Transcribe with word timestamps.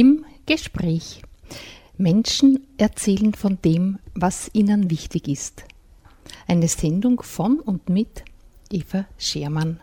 Im 0.00 0.24
Gespräch. 0.46 1.22
Menschen 1.96 2.64
erzählen 2.76 3.34
von 3.34 3.58
dem, 3.64 3.98
was 4.14 4.48
ihnen 4.52 4.92
wichtig 4.92 5.26
ist. 5.26 5.64
Eine 6.46 6.68
Sendung 6.68 7.20
von 7.20 7.58
und 7.58 7.88
mit 7.88 8.22
Eva 8.70 9.06
Schermann. 9.18 9.80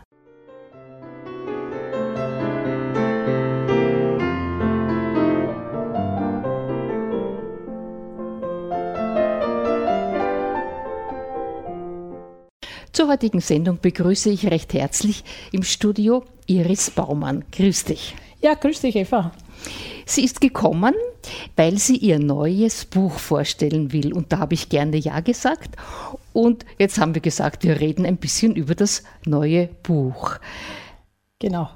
Zur 12.90 13.08
heutigen 13.08 13.42
Sendung 13.42 13.80
begrüße 13.82 14.30
ich 14.30 14.46
recht 14.46 14.72
herzlich 14.72 15.24
im 15.52 15.62
Studio 15.62 16.24
Iris 16.46 16.90
Baumann. 16.90 17.44
Grüß 17.52 17.84
dich. 17.84 18.14
Ja, 18.40 18.54
grüß 18.54 18.80
dich, 18.80 18.96
Eva. 18.96 19.32
Sie 20.08 20.24
ist 20.24 20.40
gekommen, 20.40 20.94
weil 21.56 21.78
sie 21.78 21.96
ihr 21.96 22.20
neues 22.20 22.84
Buch 22.84 23.18
vorstellen 23.18 23.92
will. 23.92 24.14
Und 24.14 24.32
da 24.32 24.38
habe 24.38 24.54
ich 24.54 24.68
gerne 24.68 24.96
Ja 24.96 25.18
gesagt. 25.18 25.74
Und 26.32 26.64
jetzt 26.78 26.98
haben 26.98 27.14
wir 27.14 27.20
gesagt, 27.20 27.64
wir 27.64 27.80
reden 27.80 28.06
ein 28.06 28.16
bisschen 28.16 28.54
über 28.54 28.76
das 28.76 29.02
neue 29.24 29.66
Buch. 29.82 30.36
Genau. 31.40 31.68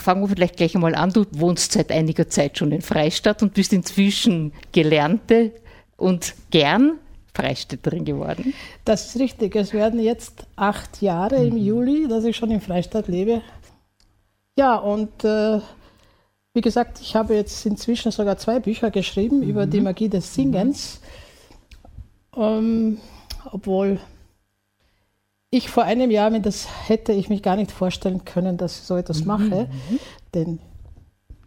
Fangen 0.00 0.22
wir 0.22 0.28
vielleicht 0.28 0.56
gleich 0.56 0.74
einmal 0.74 0.96
an. 0.96 1.12
Du 1.12 1.26
wohnst 1.30 1.72
seit 1.72 1.92
einiger 1.92 2.28
Zeit 2.28 2.58
schon 2.58 2.72
in 2.72 2.82
Freistadt 2.82 3.40
und 3.40 3.54
bist 3.54 3.72
inzwischen 3.72 4.52
Gelernte 4.72 5.52
und 5.96 6.34
gern 6.50 6.98
Freistädterin 7.34 8.04
geworden. 8.04 8.52
Das 8.84 9.06
ist 9.06 9.20
richtig. 9.20 9.54
Es 9.54 9.72
werden 9.72 10.00
jetzt 10.00 10.44
acht 10.56 11.00
Jahre 11.02 11.38
mhm. 11.38 11.52
im 11.52 11.56
Juli, 11.56 12.08
dass 12.08 12.24
ich 12.24 12.36
schon 12.36 12.50
in 12.50 12.60
Freistadt 12.60 13.06
lebe. 13.06 13.42
Ja, 14.56 14.74
und 14.74 15.22
äh, 15.22 15.60
wie 16.58 16.60
gesagt, 16.60 17.00
ich 17.00 17.14
habe 17.14 17.36
jetzt 17.36 17.64
inzwischen 17.66 18.10
sogar 18.10 18.36
zwei 18.36 18.58
Bücher 18.58 18.90
geschrieben 18.90 19.42
mhm. 19.42 19.48
über 19.48 19.66
die 19.66 19.80
Magie 19.80 20.08
des 20.08 20.34
Singens. 20.34 21.00
Mhm. 22.34 22.42
Ähm, 22.42 22.98
obwohl 23.52 24.00
ich 25.50 25.70
vor 25.70 25.84
einem 25.84 26.10
Jahr, 26.10 26.32
wenn 26.32 26.42
das 26.42 26.66
hätte 26.88 27.12
ich 27.12 27.28
mich 27.28 27.44
gar 27.44 27.54
nicht 27.54 27.70
vorstellen 27.70 28.24
können, 28.24 28.56
dass 28.56 28.80
ich 28.80 28.82
so 28.86 28.96
etwas 28.96 29.24
mache. 29.24 29.68
Mhm. 29.70 30.00
Denn 30.34 30.58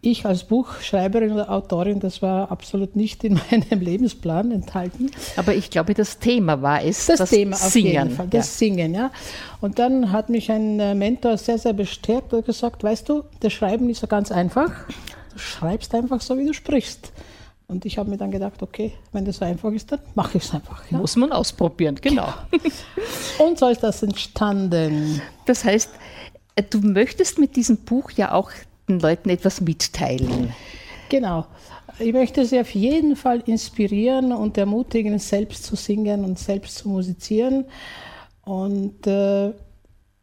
ich 0.04 0.26
als 0.26 0.42
Buchschreiberin 0.44 1.32
oder 1.32 1.48
Autorin, 1.48 2.00
das 2.00 2.22
war 2.22 2.50
absolut 2.50 2.96
nicht 2.96 3.22
in 3.22 3.34
meinem 3.50 3.80
Lebensplan 3.80 4.50
enthalten. 4.50 5.10
Aber 5.36 5.54
ich 5.54 5.70
glaube, 5.70 5.94
das 5.94 6.18
Thema 6.18 6.60
war 6.60 6.82
es, 6.82 7.06
das, 7.06 7.18
das 7.18 7.30
Thema 7.30 7.54
auf 7.54 7.62
Singen. 7.62 7.92
Jeden 7.92 8.10
Fall, 8.10 8.26
das 8.26 8.48
ja. 8.48 8.66
Singen, 8.66 8.94
ja. 8.94 9.12
Und 9.60 9.78
dann 9.78 10.10
hat 10.10 10.28
mich 10.28 10.50
ein 10.50 10.80
äh, 10.80 10.94
Mentor 10.94 11.38
sehr, 11.38 11.56
sehr 11.56 11.72
bestärkt 11.72 12.34
und 12.34 12.44
gesagt, 12.44 12.82
weißt 12.82 13.08
du, 13.08 13.22
das 13.40 13.52
Schreiben 13.52 13.88
ist 13.88 14.02
ja 14.02 14.08
ganz 14.08 14.32
einfach. 14.32 14.72
Du 15.32 15.38
schreibst 15.38 15.94
einfach 15.94 16.20
so, 16.20 16.36
wie 16.36 16.46
du 16.46 16.52
sprichst. 16.52 17.12
Und 17.68 17.86
ich 17.86 17.96
habe 17.96 18.10
mir 18.10 18.18
dann 18.18 18.32
gedacht, 18.32 18.60
okay, 18.60 18.92
wenn 19.12 19.24
das 19.24 19.36
so 19.36 19.44
einfach 19.44 19.70
ist, 19.70 19.92
dann 19.92 20.00
mache 20.16 20.36
ich 20.36 20.44
es 20.44 20.52
einfach. 20.52 20.82
Ja? 20.90 20.98
Muss 20.98 21.14
man 21.14 21.30
ausprobieren, 21.30 21.96
genau. 22.02 22.34
und 23.38 23.58
so 23.58 23.68
ist 23.68 23.82
das 23.84 24.02
entstanden. 24.02 25.22
Das 25.46 25.64
heißt, 25.64 25.90
äh, 26.56 26.64
du 26.64 26.80
möchtest 26.80 27.38
mit 27.38 27.54
diesem 27.54 27.78
Buch 27.78 28.10
ja 28.10 28.32
auch 28.32 28.50
den 28.88 29.00
Leuten 29.00 29.30
etwas 29.30 29.60
mitteilen. 29.60 30.54
Genau. 31.08 31.46
Ich 31.98 32.12
möchte 32.12 32.44
sie 32.46 32.58
auf 32.58 32.74
jeden 32.74 33.16
Fall 33.16 33.42
inspirieren 33.46 34.32
und 34.32 34.56
ermutigen, 34.56 35.18
selbst 35.18 35.64
zu 35.64 35.76
singen 35.76 36.24
und 36.24 36.38
selbst 36.38 36.76
zu 36.78 36.88
musizieren. 36.88 37.66
Und 38.44 39.06
äh, 39.06 39.52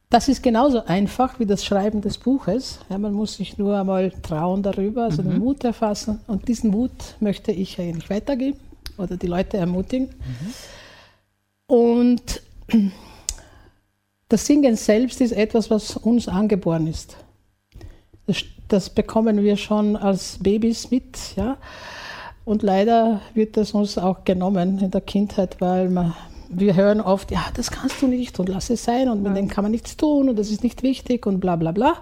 das 0.09 0.27
ist 0.27 0.41
genauso 0.41 0.83
einfach 0.85 1.39
wie 1.39 1.45
das 1.45 1.63
Schreiben 1.63 2.01
des 2.01 2.17
Buches. 2.17 2.79
Ja, 2.89 2.97
man 2.97 3.13
muss 3.13 3.35
sich 3.35 3.57
nur 3.59 3.78
einmal 3.78 4.11
trauen 4.23 4.63
darüber, 4.63 5.03
also 5.03 5.22
mhm. 5.22 5.29
den 5.29 5.39
Mut 5.39 5.63
erfassen. 5.63 6.19
Und 6.25 6.47
diesen 6.47 6.72
Mut 6.72 6.91
möchte 7.19 7.51
ich 7.51 7.79
eigentlich 7.79 8.09
weitergeben 8.09 8.59
oder 8.97 9.17
die 9.17 9.28
Leute 9.28 9.57
ermutigen. 9.57 10.09
Mhm. 10.09 11.75
Und 11.75 12.41
das 14.29 14.45
Singen 14.45 14.75
selbst 14.75 15.22
ist 15.22 15.31
etwas, 15.31 15.69
was 15.69 15.95
uns 15.97 16.28
angeboren 16.28 16.88
ist. 16.88 17.16
Das, 18.67 18.90
bekommen 18.90 19.41
wir 19.44 19.57
schon 19.57 19.95
als 19.95 20.38
Babys 20.40 20.91
mit, 20.91 21.17
ja. 21.35 21.57
Und 22.45 22.63
leider 22.63 23.22
wird 23.34 23.57
das 23.57 23.72
uns 23.72 23.97
auch 23.97 24.23
genommen 24.23 24.79
in 24.79 24.91
der 24.91 25.01
Kindheit, 25.01 25.59
weil 25.59 25.90
man, 25.90 26.16
wir 26.50 26.75
hören 26.75 27.01
oft, 27.01 27.31
ja, 27.31 27.45
das 27.53 27.69
kannst 27.69 28.01
du 28.01 28.07
nicht 28.07 28.40
und 28.40 28.50
lass 28.50 28.69
es 28.69 28.84
sein 28.84 29.09
und 29.09 29.22
mit 29.22 29.35
dem 29.35 29.47
kann 29.47 29.63
man 29.63 29.72
nichts 29.72 29.97
tun 29.97 30.29
und 30.29 30.38
das 30.38 30.50
ist 30.50 30.63
nicht 30.63 30.81
wichtig 30.81 31.28
und 31.28 31.40
bla 31.40 31.56
bla 31.56 31.72
bla. 31.72 31.95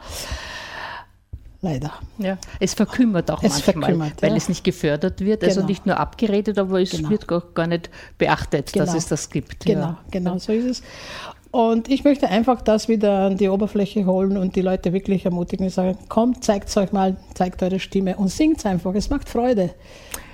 Leider. 1.61 1.91
Ja, 2.19 2.37
es 2.59 2.75
verkümmert 2.75 3.31
auch 3.31 3.41
es 3.41 3.65
manchmal, 3.65 3.83
verkümmert, 3.83 4.21
weil 4.21 4.31
ja. 4.31 4.37
es 4.37 4.47
nicht 4.47 4.63
gefördert 4.63 5.21
wird, 5.21 5.43
also 5.43 5.55
genau. 5.55 5.67
nicht 5.67 5.85
nur 5.87 5.97
abgeredet, 5.97 6.59
aber 6.59 6.81
es 6.81 6.91
genau. 6.91 7.09
wird 7.09 7.27
gar, 7.27 7.41
gar 7.55 7.65
nicht 7.65 7.89
beachtet, 8.17 8.71
genau. 8.71 8.85
dass 8.85 8.93
es 8.93 9.07
das 9.07 9.29
gibt. 9.29 9.65
Genau, 9.65 9.81
ja. 9.81 9.99
genau, 10.11 10.37
so 10.37 10.51
ist 10.53 10.65
es. 10.65 10.83
Und 11.51 11.89
ich 11.89 12.03
möchte 12.03 12.27
einfach 12.27 12.61
das 12.61 12.87
wieder 12.87 13.19
an 13.21 13.37
die 13.37 13.49
Oberfläche 13.49 14.05
holen 14.05 14.37
und 14.37 14.55
die 14.55 14.61
Leute 14.61 14.91
wirklich 14.93 15.25
ermutigen 15.25 15.65
und 15.65 15.71
sagen, 15.71 15.97
kommt, 16.09 16.43
zeigt 16.43 16.75
euch 16.77 16.91
mal, 16.91 17.15
zeigt 17.33 17.63
eure 17.63 17.79
Stimme 17.79 18.17
und 18.17 18.29
singt 18.29 18.65
einfach. 18.65 18.93
Es 18.95 19.09
macht 19.09 19.29
Freude. 19.29 19.71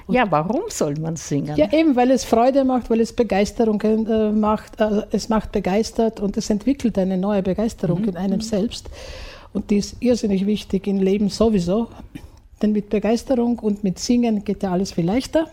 Und 0.05 0.15
ja, 0.15 0.29
warum 0.29 0.63
soll 0.69 0.95
man 0.95 1.15
singen? 1.15 1.55
Ja, 1.55 1.71
eben, 1.71 1.95
weil 1.95 2.11
es 2.11 2.25
Freude 2.25 2.65
macht, 2.65 2.89
weil 2.89 2.99
es 2.99 3.13
Begeisterung 3.13 3.79
äh, 3.81 4.31
macht. 4.31 4.81
Äh, 4.81 5.03
es 5.11 5.29
macht 5.29 5.51
begeistert 5.51 6.19
und 6.19 6.35
es 6.35 6.49
entwickelt 6.49 6.97
eine 6.97 7.17
neue 7.17 7.41
Begeisterung 7.41 8.01
mhm. 8.01 8.09
in 8.09 8.17
einem 8.17 8.41
selbst. 8.41 8.89
Und 9.53 9.69
die 9.69 9.77
ist 9.77 9.97
irrsinnig 10.01 10.45
wichtig 10.45 10.87
im 10.87 10.99
Leben 10.99 11.29
sowieso. 11.29 11.87
Denn 12.61 12.71
mit 12.71 12.89
Begeisterung 12.89 13.59
und 13.59 13.83
mit 13.83 13.99
Singen 13.99 14.43
geht 14.43 14.63
ja 14.63 14.71
alles 14.71 14.91
viel 14.91 15.05
leichter. 15.05 15.47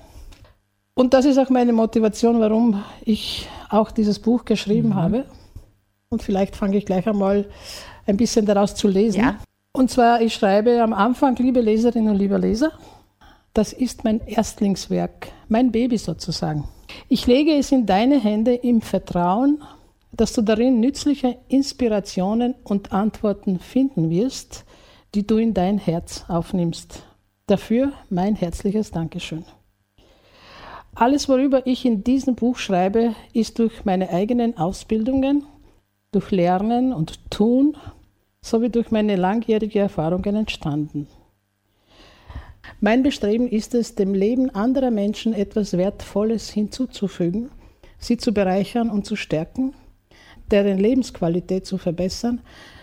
Und 0.95 1.15
das 1.15 1.27
ist 1.27 1.39
auch 1.39 1.51
meine 1.51 1.73
Motivation, 1.73 2.41
warum 2.41 2.83
ich 3.05 3.49
auch 3.69 3.91
dieses 3.91 4.19
Buch 4.19 4.45
geschrieben 4.45 4.91
mhm. 4.91 4.95
habe. 4.95 5.25
Und 6.13 6.25
vielleicht 6.25 6.57
fange 6.57 6.77
ich 6.77 6.87
gleich 6.87 7.07
einmal 7.07 7.49
ein 8.05 8.17
bisschen 8.17 8.45
daraus 8.45 8.75
zu 8.75 8.89
lesen. 8.89 9.21
Ja. 9.21 9.39
Und 9.73 9.93
zwar, 9.93 10.21
ich 10.21 10.35
schreibe 10.35 10.83
am 10.83 10.93
Anfang, 10.93 11.37
liebe 11.37 11.61
Leserinnen 11.61 12.11
und 12.13 12.19
lieber 12.19 12.37
Leser, 12.37 12.73
das 13.55 13.73
ist 13.73 14.03
mein 14.03 14.21
Erstlingswerk, 14.27 15.29
mein 15.49 15.71
Baby 15.71 15.99
sozusagen. 15.99 16.65
Ich 17.09 17.29
lege 17.29 17.57
es 17.57 17.71
in 17.71 17.87
deine 17.87 18.19
Hände 18.19 18.55
im 18.55 18.81
Vertrauen, 18.81 19.63
dass 20.11 20.33
du 20.33 20.43
darin 20.43 20.81
nützliche 20.81 21.39
Inspirationen 21.47 22.57
und 22.65 22.93
Antworten 22.93 23.61
finden 23.61 24.11
wirst, 24.11 24.65
die 25.15 25.25
du 25.25 25.37
in 25.37 25.55
dein 25.55 25.79
Herz 25.79 26.25
aufnimmst. 26.27 27.05
Dafür 27.47 27.93
mein 28.09 28.35
herzliches 28.35 28.91
Dankeschön. 28.91 29.45
Alles, 30.97 31.29
worüber 31.29 31.65
ich 31.69 31.85
in 31.85 32.03
diesem 32.03 32.35
Buch 32.35 32.57
schreibe, 32.57 33.15
ist 33.33 33.61
durch 33.61 33.85
meine 33.85 34.11
eigenen 34.11 34.59
Ausbildungen 34.59 35.47
durch 36.13 36.31
Lernen 36.31 36.93
und 36.93 37.31
Tun 37.31 37.77
sowie 38.43 38.71
durch 38.71 38.91
meine 38.91 39.17
langjährige 39.17 39.79
Erfahrungen 39.79 40.35
entstanden. 40.35 41.07
Mein 42.81 43.03
Bestreben 43.03 43.49
ist 43.49 43.75
es, 43.75 43.95
dem 43.95 44.15
Leben 44.15 44.51
anderer 44.51 44.91
Menschen 44.91 45.35
etwas 45.35 45.77
Wertvolles 45.77 46.51
hinzuzufügen, 46.51 47.51
sie 47.99 48.17
zu 48.17 48.33
bereichern 48.33 48.91
und 48.91 49.07
zu 49.07 49.17
stärken, 49.17 49.75
deren 50.51 50.79
Lebensqualität 50.79 51.67
zu 51.67 51.79
verbessern, 51.79 52.41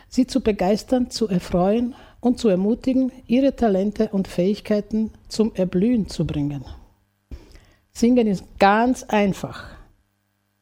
sie 0.08 0.28
zu 0.28 0.42
begeistern, 0.42 1.10
zu 1.10 1.28
erfreuen 1.28 1.96
und 2.22 2.40
zu 2.40 2.48
ermutigen, 2.48 3.12
ihre 3.26 3.56
Talente 3.56 4.10
und 4.10 4.28
Fähigkeiten 4.28 5.12
zum 5.28 5.54
Erblühen 5.56 6.08
zu 6.08 6.26
bringen. 6.26 6.64
Singen 7.92 8.28
ist 8.28 8.46
ganz 8.60 9.04
einfach. 9.04 9.70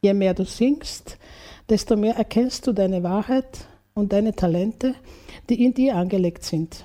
Je 0.02 0.14
mehr 0.14 0.34
du 0.34 0.44
singst, 0.44 1.18
desto 1.68 1.96
mehr 1.96 2.16
erkennst 2.16 2.66
du 2.66 2.72
deine 2.72 3.02
Wahrheit 3.02 3.66
und 3.94 4.12
deine 4.12 4.34
Talente, 4.34 4.94
die 5.48 5.64
in 5.64 5.74
dir 5.74 5.96
angelegt 5.96 6.44
sind. 6.44 6.84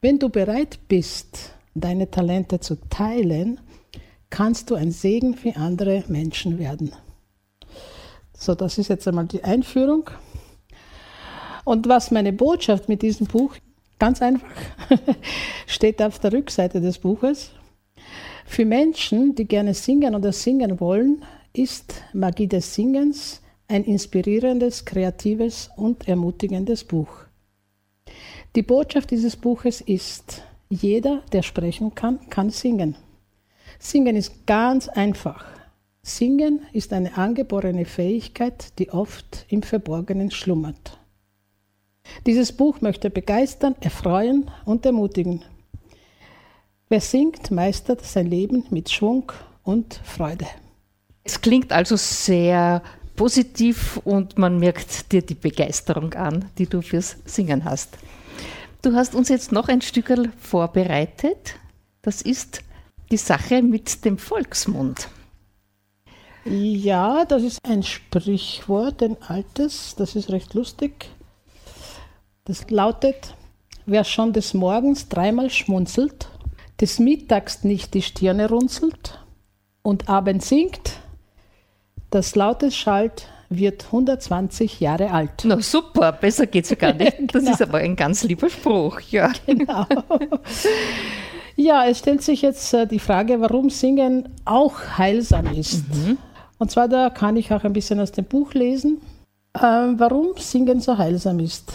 Wenn 0.00 0.18
du 0.18 0.28
bereit 0.28 0.78
bist, 0.88 1.54
deine 1.74 2.10
Talente 2.10 2.60
zu 2.60 2.76
teilen, 2.88 3.60
kannst 4.30 4.70
du 4.70 4.74
ein 4.74 4.90
Segen 4.90 5.34
für 5.34 5.56
andere 5.56 6.04
Menschen 6.08 6.58
werden. 6.58 6.92
So, 8.32 8.54
das 8.54 8.78
ist 8.78 8.88
jetzt 8.88 9.06
einmal 9.08 9.26
die 9.26 9.44
Einführung. 9.44 10.10
Und 11.64 11.88
was 11.88 12.10
meine 12.10 12.32
Botschaft 12.32 12.88
mit 12.88 13.02
diesem 13.02 13.26
Buch, 13.26 13.54
ganz 13.98 14.20
einfach, 14.20 14.48
steht 15.66 16.02
auf 16.02 16.18
der 16.18 16.32
Rückseite 16.32 16.80
des 16.80 16.98
Buches. 16.98 17.50
Für 18.44 18.66
Menschen, 18.66 19.34
die 19.34 19.46
gerne 19.46 19.72
singen 19.72 20.14
oder 20.14 20.32
singen 20.32 20.78
wollen, 20.80 21.24
ist 21.54 21.94
Magie 22.12 22.48
des 22.48 22.74
Singens 22.74 23.40
ein 23.68 23.84
inspirierendes, 23.84 24.84
kreatives 24.84 25.70
und 25.76 26.06
ermutigendes 26.08 26.84
Buch. 26.84 27.08
Die 28.54 28.62
Botschaft 28.62 29.10
dieses 29.10 29.36
Buches 29.36 29.80
ist, 29.80 30.42
jeder, 30.68 31.22
der 31.32 31.42
sprechen 31.42 31.94
kann, 31.94 32.28
kann 32.30 32.50
singen. 32.50 32.96
Singen 33.78 34.16
ist 34.16 34.46
ganz 34.46 34.88
einfach. 34.88 35.44
Singen 36.02 36.60
ist 36.72 36.92
eine 36.92 37.16
angeborene 37.16 37.84
Fähigkeit, 37.84 38.78
die 38.78 38.90
oft 38.90 39.46
im 39.48 39.62
Verborgenen 39.62 40.30
schlummert. 40.30 40.98
Dieses 42.26 42.52
Buch 42.52 42.80
möchte 42.80 43.10
begeistern, 43.10 43.74
erfreuen 43.80 44.50
und 44.64 44.84
ermutigen. 44.84 45.42
Wer 46.88 47.00
singt, 47.00 47.50
meistert 47.50 48.04
sein 48.04 48.26
Leben 48.26 48.64
mit 48.70 48.90
Schwung 48.90 49.32
und 49.62 50.00
Freude. 50.04 50.46
Es 51.24 51.40
klingt 51.40 51.72
also 51.72 51.96
sehr 51.96 52.82
positiv 53.16 54.00
und 54.04 54.38
man 54.38 54.58
merkt 54.58 55.12
dir 55.12 55.22
die 55.22 55.34
Begeisterung 55.34 56.14
an, 56.14 56.46
die 56.58 56.66
du 56.66 56.82
fürs 56.82 57.16
Singen 57.24 57.64
hast. 57.64 57.96
Du 58.82 58.94
hast 58.94 59.14
uns 59.14 59.28
jetzt 59.28 59.52
noch 59.52 59.68
ein 59.68 59.80
Stückel 59.80 60.30
vorbereitet. 60.38 61.54
Das 62.02 62.20
ist 62.22 62.62
die 63.10 63.16
Sache 63.16 63.62
mit 63.62 64.04
dem 64.04 64.18
Volksmund. 64.18 65.08
Ja, 66.44 67.24
das 67.24 67.42
ist 67.42 67.58
ein 67.62 67.82
Sprichwort, 67.82 69.02
ein 69.02 69.16
altes, 69.22 69.94
das 69.96 70.14
ist 70.14 70.30
recht 70.30 70.52
lustig. 70.52 71.06
Das 72.44 72.68
lautet, 72.68 73.34
wer 73.86 74.04
schon 74.04 74.34
des 74.34 74.52
Morgens 74.52 75.08
dreimal 75.08 75.48
schmunzelt, 75.48 76.28
des 76.80 76.98
Mittags 76.98 77.64
nicht 77.64 77.94
die 77.94 78.02
Stirne 78.02 78.50
runzelt 78.50 79.18
und 79.82 80.10
abends 80.10 80.50
singt, 80.50 80.98
das 82.14 82.36
lautes 82.36 82.76
Schalt 82.76 83.26
wird 83.48 83.86
120 83.86 84.80
Jahre 84.80 85.10
alt. 85.10 85.42
Na 85.44 85.60
super, 85.60 86.12
besser 86.12 86.46
geht's 86.46 86.70
ja 86.70 86.76
gar 86.76 86.92
nicht. 86.94 87.34
Das 87.34 87.42
genau. 87.42 87.52
ist 87.52 87.62
aber 87.62 87.78
ein 87.78 87.96
ganz 87.96 88.22
lieber 88.24 88.48
Spruch, 88.48 89.00
ja. 89.00 89.32
Genau. 89.46 89.86
Ja, 91.56 91.86
es 91.86 92.00
stellt 92.00 92.22
sich 92.22 92.42
jetzt 92.42 92.74
äh, 92.74 92.86
die 92.86 92.98
Frage, 92.98 93.40
warum 93.40 93.70
Singen 93.70 94.28
auch 94.44 94.74
heilsam 94.98 95.46
ist. 95.54 95.88
Mhm. 95.94 96.18
Und 96.58 96.70
zwar, 96.70 96.88
da 96.88 97.10
kann 97.10 97.36
ich 97.36 97.52
auch 97.52 97.64
ein 97.64 97.72
bisschen 97.72 98.00
aus 98.00 98.12
dem 98.12 98.24
Buch 98.24 98.54
lesen, 98.54 99.00
äh, 99.54 99.60
warum 99.60 100.36
Singen 100.36 100.80
so 100.80 100.98
heilsam 100.98 101.38
ist. 101.38 101.72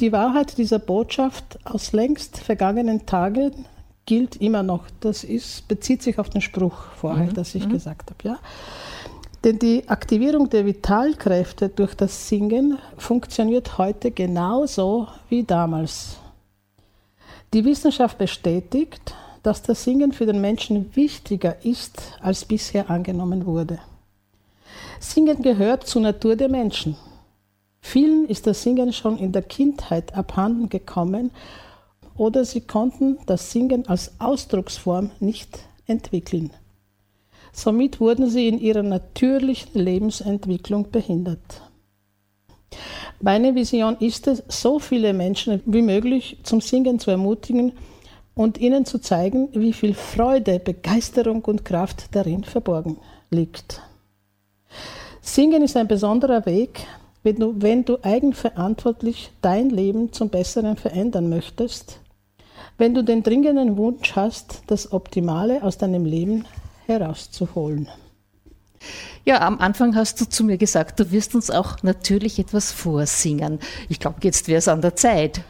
Die 0.00 0.12
Wahrheit 0.12 0.58
dieser 0.58 0.78
Botschaft 0.78 1.58
aus 1.64 1.92
längst 1.92 2.38
vergangenen 2.38 3.04
Tagen 3.06 3.66
gilt 4.08 4.36
immer 4.36 4.62
noch. 4.62 4.84
Das 5.00 5.22
ist, 5.22 5.68
bezieht 5.68 6.02
sich 6.02 6.18
auf 6.18 6.30
den 6.30 6.40
Spruch 6.40 6.76
vorher, 6.96 7.26
mhm. 7.26 7.34
das 7.34 7.54
ich 7.54 7.66
mhm. 7.66 7.72
gesagt 7.72 8.10
habe. 8.10 8.20
Ja? 8.26 8.38
Denn 9.44 9.58
die 9.58 9.86
Aktivierung 9.86 10.48
der 10.48 10.64
Vitalkräfte 10.64 11.68
durch 11.68 11.94
das 11.94 12.26
Singen 12.26 12.78
funktioniert 12.96 13.76
heute 13.76 14.10
genauso 14.10 15.08
wie 15.28 15.44
damals. 15.44 16.16
Die 17.52 17.66
Wissenschaft 17.66 18.16
bestätigt, 18.16 19.14
dass 19.42 19.60
das 19.60 19.84
Singen 19.84 20.12
für 20.12 20.24
den 20.24 20.40
Menschen 20.40 20.96
wichtiger 20.96 21.62
ist, 21.62 22.00
als 22.22 22.46
bisher 22.46 22.88
angenommen 22.88 23.44
wurde. 23.44 23.78
Singen 25.00 25.42
gehört 25.42 25.86
zur 25.86 26.00
Natur 26.00 26.34
der 26.34 26.48
Menschen. 26.48 26.96
Vielen 27.82 28.26
ist 28.26 28.46
das 28.46 28.62
Singen 28.62 28.94
schon 28.94 29.18
in 29.18 29.32
der 29.32 29.42
Kindheit 29.42 30.14
abhanden 30.14 30.70
gekommen 30.70 31.30
oder 32.18 32.44
sie 32.44 32.60
konnten 32.60 33.18
das 33.26 33.52
Singen 33.52 33.88
als 33.88 34.12
Ausdrucksform 34.18 35.10
nicht 35.20 35.60
entwickeln. 35.86 36.50
Somit 37.52 38.00
wurden 38.00 38.28
sie 38.28 38.48
in 38.48 38.58
ihrer 38.58 38.82
natürlichen 38.82 39.80
Lebensentwicklung 39.80 40.90
behindert. 40.90 41.62
Meine 43.20 43.54
Vision 43.54 43.96
ist 43.98 44.26
es, 44.28 44.42
so 44.48 44.78
viele 44.78 45.12
Menschen 45.12 45.62
wie 45.64 45.82
möglich 45.82 46.38
zum 46.42 46.60
Singen 46.60 46.98
zu 46.98 47.10
ermutigen 47.10 47.72
und 48.34 48.58
ihnen 48.58 48.84
zu 48.84 49.00
zeigen, 49.00 49.48
wie 49.54 49.72
viel 49.72 49.94
Freude, 49.94 50.60
Begeisterung 50.60 51.44
und 51.44 51.64
Kraft 51.64 52.14
darin 52.14 52.44
verborgen 52.44 52.98
liegt. 53.30 53.82
Singen 55.20 55.62
ist 55.62 55.76
ein 55.76 55.88
besonderer 55.88 56.46
Weg, 56.46 56.86
wenn 57.24 57.36
du, 57.36 57.54
wenn 57.58 57.84
du 57.84 57.98
eigenverantwortlich 58.02 59.30
dein 59.42 59.70
Leben 59.70 60.12
zum 60.12 60.28
Besseren 60.28 60.76
verändern 60.76 61.28
möchtest, 61.28 62.00
wenn 62.78 62.94
du 62.94 63.02
den 63.02 63.22
dringenden 63.22 63.76
Wunsch 63.76 64.14
hast, 64.16 64.62
das 64.68 64.92
Optimale 64.92 65.62
aus 65.62 65.78
deinem 65.78 66.04
Leben 66.04 66.46
herauszuholen. 66.86 67.88
Ja, 69.24 69.40
am 69.40 69.58
Anfang 69.58 69.94
hast 69.96 70.20
du 70.20 70.28
zu 70.28 70.44
mir 70.44 70.56
gesagt, 70.56 71.00
du 71.00 71.10
wirst 71.10 71.34
uns 71.34 71.50
auch 71.50 71.82
natürlich 71.82 72.38
etwas 72.38 72.72
vorsingen. 72.72 73.58
Ich 73.88 73.98
glaube, 73.98 74.18
jetzt 74.22 74.48
wäre 74.48 74.58
es 74.58 74.68
an 74.68 74.80
der 74.80 74.94
Zeit. 74.94 75.42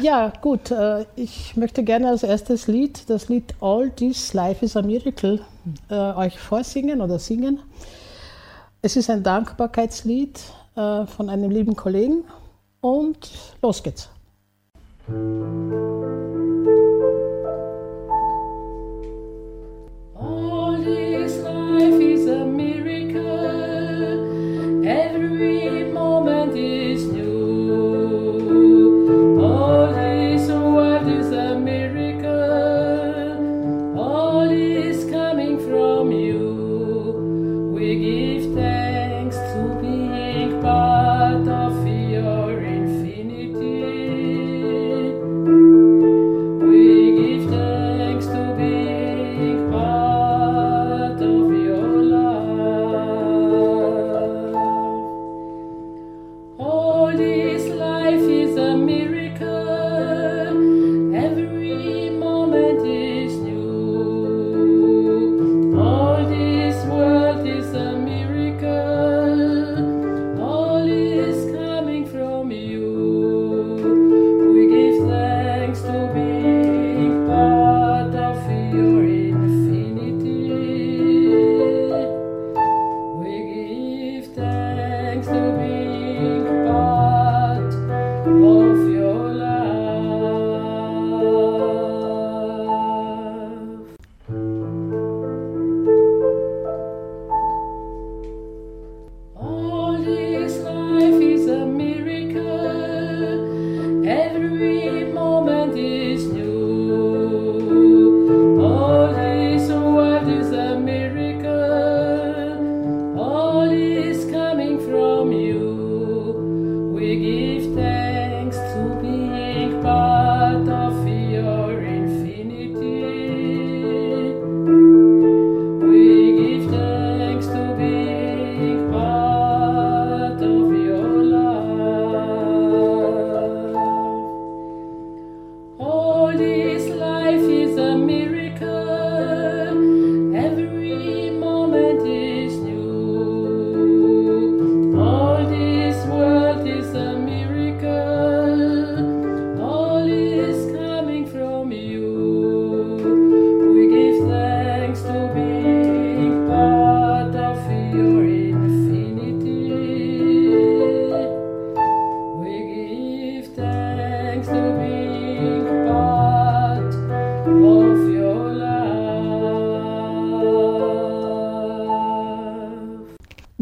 Ja, 0.00 0.32
gut. 0.40 0.70
Äh, 0.70 1.04
ich 1.16 1.56
möchte 1.56 1.82
gerne 1.82 2.08
als 2.08 2.22
erstes 2.22 2.68
Lied, 2.68 3.10
das 3.10 3.28
Lied 3.28 3.54
All 3.60 3.90
This 3.90 4.32
Life 4.32 4.64
is 4.64 4.76
a 4.76 4.82
Miracle, 4.82 5.40
äh, 5.90 5.94
euch 5.94 6.38
vorsingen 6.38 7.00
oder 7.00 7.18
singen. 7.18 7.58
Es 8.80 8.96
ist 8.96 9.10
ein 9.10 9.24
Dankbarkeitslied 9.24 10.40
äh, 10.76 11.06
von 11.06 11.28
einem 11.28 11.50
lieben 11.50 11.74
Kollegen 11.74 12.24
und 12.80 13.30
los 13.60 13.82
geht's. 13.82 14.08
All 15.08 16.47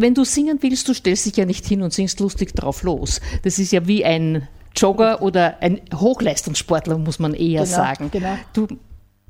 wenn 0.07 0.15
du 0.15 0.23
singen 0.23 0.59
willst, 0.61 0.87
du 0.87 0.95
stellst 0.95 1.27
dich 1.27 1.37
ja 1.37 1.45
nicht 1.45 1.67
hin 1.67 1.83
und 1.83 1.93
singst 1.93 2.21
lustig 2.21 2.55
drauf 2.55 2.85
los. 2.85 3.21
Das 3.43 3.59
ist 3.59 3.73
ja 3.73 3.89
wie 3.89 4.05
ein 4.05 4.47
Jogger 4.77 5.21
oder 5.21 5.57
ein 5.61 5.81
Hochleistungssportler, 5.93 6.97
muss 6.97 7.19
man 7.19 7.35
eher 7.35 7.65
Genau, 7.65 7.77
sagen. 7.77 8.11
genau. 8.13 8.37
Du, 8.53 8.69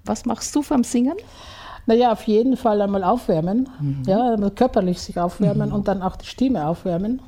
was 0.04 0.26
machst 0.26 0.54
du 0.54 0.62
beim 0.62 0.84
Singen? 0.84 1.16
Naja, 1.86 2.12
auf 2.12 2.24
jeden 2.24 2.58
Fall 2.58 2.82
einmal 2.82 3.04
aufwärmen, 3.04 3.70
ja, 4.06 4.34
einmal 4.34 4.50
körperlich 4.50 5.00
sich 5.00 5.18
aufwärmen 5.18 5.72
und 5.72 5.88
dann 5.88 6.02
auch 6.02 6.16
die 6.16 6.26
Stimme 6.26 6.66
aufwärmen. 6.66 7.22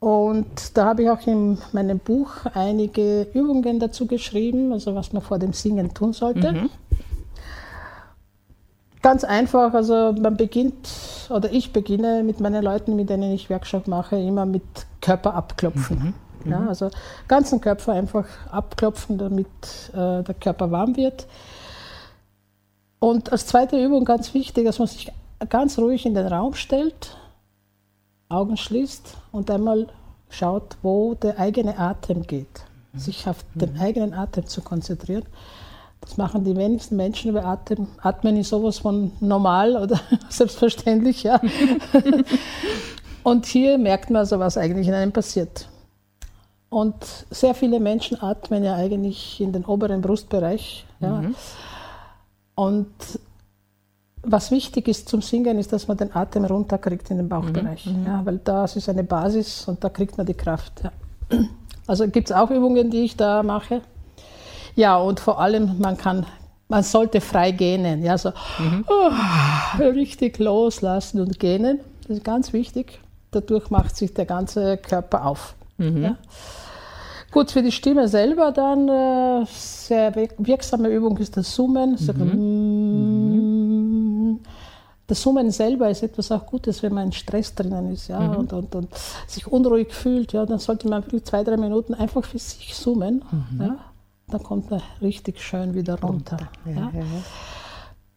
Und 0.00 0.76
da 0.76 0.86
habe 0.86 1.04
ich 1.04 1.10
auch 1.10 1.24
in 1.24 1.58
meinem 1.70 2.00
Buch 2.00 2.46
einige 2.52 3.28
Übungen 3.32 3.78
dazu 3.78 4.06
geschrieben, 4.06 4.72
also 4.72 4.96
was 4.96 5.12
man 5.12 5.22
vor 5.22 5.38
dem 5.38 5.52
Singen 5.52 5.94
tun 5.94 6.12
sollte. 6.12 6.68
Ganz 9.02 9.22
einfach, 9.22 9.72
also 9.72 10.12
man 10.20 10.36
beginnt, 10.36 10.88
oder 11.30 11.52
ich 11.52 11.72
beginne 11.72 12.22
mit 12.22 12.40
meinen 12.40 12.62
Leuten, 12.62 12.96
mit 12.96 13.10
denen 13.10 13.32
ich 13.32 13.50
Workshop 13.50 13.86
mache, 13.88 14.16
immer 14.16 14.46
mit 14.46 14.62
Körper 15.00 15.34
abklopfen. 15.34 16.14
Ja, 16.44 16.66
also 16.68 16.90
ganzen 17.26 17.60
Körper 17.60 17.92
einfach 17.92 18.26
abklopfen, 18.50 19.18
damit 19.18 19.46
äh, 19.92 20.22
der 20.22 20.34
Körper 20.40 20.70
warm 20.70 20.96
wird. 20.96 21.26
Und 22.98 23.32
als 23.32 23.46
zweite 23.46 23.82
Übung 23.82 24.04
ganz 24.04 24.32
wichtig, 24.32 24.64
dass 24.64 24.78
man 24.78 24.88
sich 24.88 25.12
ganz 25.48 25.78
ruhig 25.78 26.06
in 26.06 26.14
den 26.14 26.26
Raum 26.26 26.54
stellt, 26.54 27.16
Augen 28.28 28.56
schließt 28.56 29.14
und 29.32 29.50
einmal 29.50 29.88
schaut, 30.28 30.76
wo 30.82 31.14
der 31.14 31.38
eigene 31.38 31.78
Atem 31.78 32.22
geht. 32.22 32.64
Sich 32.94 33.28
auf 33.28 33.44
den 33.54 33.78
eigenen 33.78 34.14
Atem 34.14 34.46
zu 34.46 34.62
konzentrieren. 34.62 35.24
Das 36.00 36.16
machen 36.16 36.44
die 36.44 36.56
wenigsten 36.56 36.96
Menschen 36.96 37.30
über 37.30 37.44
Atem. 37.44 37.88
Atmen 38.00 38.36
ist 38.36 38.50
sowas 38.50 38.78
von 38.78 39.12
normal 39.20 39.76
oder 39.76 40.00
selbstverständlich, 40.28 41.24
ja. 41.24 41.40
und 43.22 43.46
hier 43.46 43.78
merkt 43.78 44.10
man 44.10 44.20
also, 44.20 44.38
was 44.38 44.56
eigentlich 44.56 44.86
in 44.86 44.94
einem 44.94 45.12
passiert. 45.12 45.68
Und 46.68 46.94
sehr 47.30 47.54
viele 47.54 47.80
Menschen 47.80 48.20
atmen 48.20 48.62
ja 48.62 48.74
eigentlich 48.74 49.40
in 49.40 49.52
den 49.52 49.64
oberen 49.64 50.00
Brustbereich. 50.00 50.84
Ja. 51.00 51.22
Und 52.54 52.90
was 54.22 54.50
wichtig 54.50 54.88
ist 54.88 55.08
zum 55.08 55.22
Singen, 55.22 55.58
ist, 55.58 55.72
dass 55.72 55.86
man 55.86 55.96
den 55.96 56.14
Atem 56.14 56.44
runterkriegt 56.44 57.10
in 57.10 57.18
den 57.18 57.28
Bauchbereich. 57.28 57.86
Ja, 58.04 58.24
weil 58.24 58.38
das 58.38 58.76
ist 58.76 58.88
eine 58.88 59.04
Basis 59.04 59.68
und 59.68 59.82
da 59.84 59.88
kriegt 59.88 60.18
man 60.18 60.26
die 60.26 60.34
Kraft. 60.34 60.82
Ja. 60.82 61.38
Also 61.86 62.08
gibt 62.08 62.30
es 62.30 62.36
auch 62.36 62.50
Übungen, 62.50 62.90
die 62.90 63.04
ich 63.04 63.16
da 63.16 63.42
mache. 63.42 63.82
Ja, 64.76 64.96
und 64.98 65.18
vor 65.18 65.40
allem, 65.40 65.78
man 65.80 65.96
kann, 65.96 66.24
man 66.68 66.84
sollte 66.84 67.20
frei 67.20 67.50
gähnen. 67.50 68.04
Ja, 68.04 68.16
so 68.16 68.30
oh, 68.88 69.10
richtig 69.80 70.38
loslassen 70.38 71.20
und 71.20 71.40
gähnen. 71.40 71.80
Das 72.02 72.18
ist 72.18 72.24
ganz 72.24 72.52
wichtig. 72.52 73.00
Dadurch 73.32 73.70
macht 73.70 73.96
sich 73.96 74.14
der 74.14 74.26
ganze 74.26 74.76
Körper 74.76 75.26
auf. 75.26 75.54
Ja. 75.78 76.16
Gut, 77.32 77.50
für 77.50 77.62
die 77.62 77.72
Stimme 77.72 78.08
selber 78.08 78.52
dann 78.52 78.88
äh, 78.88 79.44
sehr 79.46 80.14
wirk- 80.14 80.36
wirksame 80.38 80.88
Übung 80.88 81.18
ist 81.18 81.36
das 81.36 81.54
Summen. 81.54 81.98
So, 81.98 82.12
mm. 82.14 83.06
Das 85.06 85.20
Summen 85.20 85.50
selber 85.50 85.90
ist 85.90 86.02
etwas 86.02 86.32
auch 86.32 86.46
Gutes, 86.46 86.82
wenn 86.82 86.94
man 86.94 87.06
in 87.06 87.12
Stress 87.12 87.54
drinnen 87.54 87.92
ist 87.92 88.08
ja, 88.08 88.18
und, 88.18 88.52
und, 88.52 88.74
und 88.74 88.88
sich 89.26 89.46
unruhig 89.46 89.92
fühlt. 89.92 90.32
Ja, 90.32 90.46
dann 90.46 90.58
sollte 90.58 90.88
man 90.88 91.02
wirklich 91.04 91.24
zwei, 91.24 91.44
drei 91.44 91.56
Minuten 91.56 91.94
einfach 91.94 92.24
für 92.24 92.38
sich 92.38 92.74
summen. 92.74 93.22
Ja, 93.58 93.76
dann 94.28 94.42
kommt 94.42 94.70
man 94.70 94.82
richtig 95.00 95.40
schön 95.40 95.74
wieder 95.74 96.00
runter. 96.00 96.38
ja. 96.64 96.90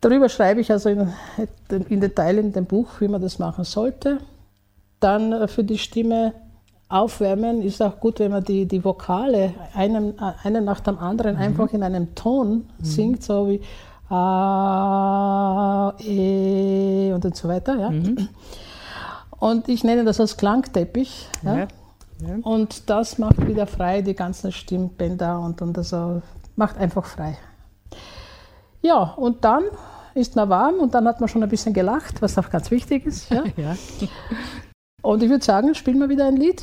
Darüber 0.02 0.30
schreibe 0.30 0.62
ich 0.62 0.72
also 0.72 0.90
in, 0.90 1.10
in 1.90 2.00
Detail 2.00 2.38
in 2.38 2.54
dem 2.54 2.66
Buch, 2.66 2.88
wie 3.00 3.10
man 3.10 3.22
das 3.22 3.38
machen 3.38 3.66
sollte. 3.66 4.20
Dann 5.00 5.34
äh, 5.34 5.48
für 5.48 5.64
die 5.64 5.78
Stimme 5.78 6.34
aufwärmen 6.88 7.62
ist 7.62 7.82
auch 7.82 8.00
gut, 8.00 8.20
wenn 8.20 8.32
man 8.32 8.44
die, 8.44 8.66
die 8.66 8.84
Vokale 8.84 9.54
einen, 9.74 10.18
äh, 10.18 10.34
einen 10.44 10.64
nach 10.64 10.80
dem 10.80 10.98
anderen 10.98 11.36
einfach 11.36 11.74
in 11.74 11.84
einem 11.84 12.16
Ton 12.16 12.70
singt, 12.82 13.24
so 13.24 13.50
wie 13.50 13.62
A, 14.10 15.94
E 16.00 17.12
und 17.14 17.36
so 17.36 17.48
weiter. 17.48 17.78
Ja. 17.78 17.92
Und 19.40 19.70
ich 19.70 19.84
nenne 19.84 20.04
das 20.04 20.20
als 20.20 20.36
Klangteppich. 20.38 21.28
Ja. 21.44 21.68
Ja. 22.22 22.36
Und 22.42 22.90
das 22.90 23.18
macht 23.18 23.46
wieder 23.48 23.66
frei 23.68 24.02
die 24.02 24.14
ganzen 24.14 24.52
Stimmbänder 24.52 25.40
und, 25.40 25.62
und 25.62 25.78
also 25.78 26.22
macht 26.56 26.78
einfach 26.78 27.06
frei. 27.06 27.38
Ja, 28.82 29.04
und 29.16 29.44
dann 29.44 29.64
ist 30.16 30.36
man 30.36 30.50
warm 30.50 30.76
und 30.76 30.94
dann 30.94 31.08
hat 31.08 31.20
man 31.20 31.30
schon 31.30 31.44
ein 31.44 31.50
bisschen 31.50 31.74
gelacht, 31.74 32.22
was 32.22 32.38
auch 32.38 32.50
ganz 32.50 32.72
wichtig 32.72 33.06
ist. 33.06 33.30
Ja. 33.30 33.44
Ja. 33.58 33.76
Und 35.02 35.24
ich 35.24 35.30
würde 35.30 35.44
sagen, 35.46 35.74
spielen 35.76 36.00
wir 36.00 36.10
wieder 36.10 36.26
ein 36.28 36.36
Lied. 36.36 36.62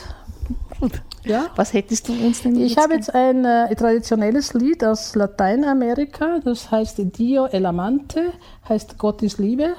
Gut. 0.78 1.00
Ja. 1.24 1.46
Was 1.56 1.72
hättest 1.72 2.06
du 2.08 2.12
uns 2.12 2.42
denn 2.42 2.54
Ich 2.60 2.76
habe 2.76 2.92
jetzt 2.94 3.14
ein 3.14 3.44
äh, 3.46 3.74
traditionelles 3.74 4.52
Lied 4.52 4.84
aus 4.84 5.14
Lateinamerika, 5.14 6.40
das 6.44 6.70
heißt 6.70 6.98
Dio 7.18 7.46
el 7.46 7.64
Amante, 7.64 8.32
heißt 8.68 8.98
Gott 8.98 9.22
ist 9.22 9.38
Liebe. 9.38 9.72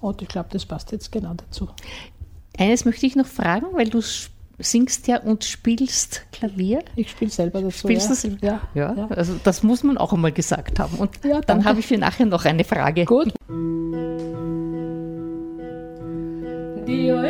Und 0.00 0.22
ich 0.22 0.28
glaube, 0.28 0.48
das 0.52 0.64
passt 0.64 0.90
jetzt 0.92 1.12
genau 1.12 1.34
dazu. 1.34 1.68
Eines 2.56 2.84
möchte 2.86 3.04
ich 3.06 3.14
noch 3.14 3.26
fragen, 3.26 3.66
weil 3.72 3.90
du 3.90 3.98
sch- 3.98 4.30
singst 4.58 5.06
ja 5.06 5.20
und 5.20 5.44
spielst 5.44 6.26
Klavier. 6.32 6.80
Ich 6.96 7.10
spiele 7.10 7.30
selber 7.30 7.62
dazu. 7.62 7.78
Spielst 7.78 8.08
ja. 8.10 8.30
du 8.30 8.34
es? 8.34 8.42
Ja. 8.42 8.60
ja. 8.74 8.94
ja. 8.96 9.08
Also 9.08 9.34
das 9.42 9.62
muss 9.62 9.82
man 9.82 9.98
auch 9.98 10.12
einmal 10.12 10.32
gesagt 10.32 10.78
haben. 10.78 10.98
Und 10.98 11.24
Ja, 11.24 11.40
dann 11.40 11.64
habe 11.64 11.80
ich 11.80 11.86
für 11.86 11.98
nachher 11.98 12.26
noch 12.26 12.44
eine 12.44 12.64
Frage. 12.64 13.04
Gut. 13.04 13.32
Dio 16.86 17.22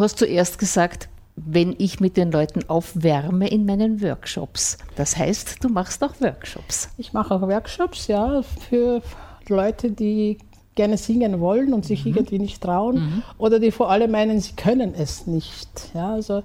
Du 0.00 0.04
hast 0.04 0.16
zuerst 0.16 0.58
gesagt, 0.58 1.10
wenn 1.36 1.76
ich 1.76 2.00
mit 2.00 2.16
den 2.16 2.32
Leuten 2.32 2.66
aufwärme 2.70 3.46
in 3.50 3.66
meinen 3.66 4.00
Workshops. 4.00 4.78
Das 4.96 5.14
heißt, 5.18 5.62
du 5.62 5.68
machst 5.68 6.02
auch 6.02 6.18
Workshops. 6.22 6.88
Ich 6.96 7.12
mache 7.12 7.34
auch 7.34 7.42
Workshops, 7.42 8.06
ja, 8.06 8.40
für 8.40 9.02
Leute, 9.46 9.90
die 9.90 10.38
gerne 10.74 10.96
singen 10.96 11.38
wollen 11.38 11.74
und 11.74 11.84
sich 11.84 12.06
irgendwie 12.06 12.38
nicht 12.38 12.62
trauen 12.62 13.22
oder 13.36 13.60
die 13.60 13.70
vor 13.72 13.90
allem 13.90 14.12
meinen, 14.12 14.40
sie 14.40 14.54
können 14.54 14.94
es 14.94 15.26
nicht. 15.26 15.68
Ja, 15.92 16.14
also 16.14 16.42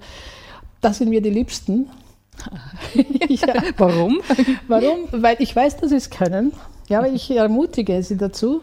das 0.82 0.98
sind 0.98 1.08
mir 1.08 1.22
die 1.22 1.30
Liebsten. 1.30 1.88
ja. 3.30 3.54
Warum? 3.78 4.20
Warum? 4.68 5.08
Weil 5.12 5.36
ich 5.38 5.56
weiß, 5.56 5.78
dass 5.78 5.88
sie 5.88 5.96
es 5.96 6.10
können. 6.10 6.52
Ja, 6.90 6.98
aber 6.98 7.08
ich 7.08 7.30
ermutige 7.30 8.02
sie 8.02 8.18
dazu. 8.18 8.60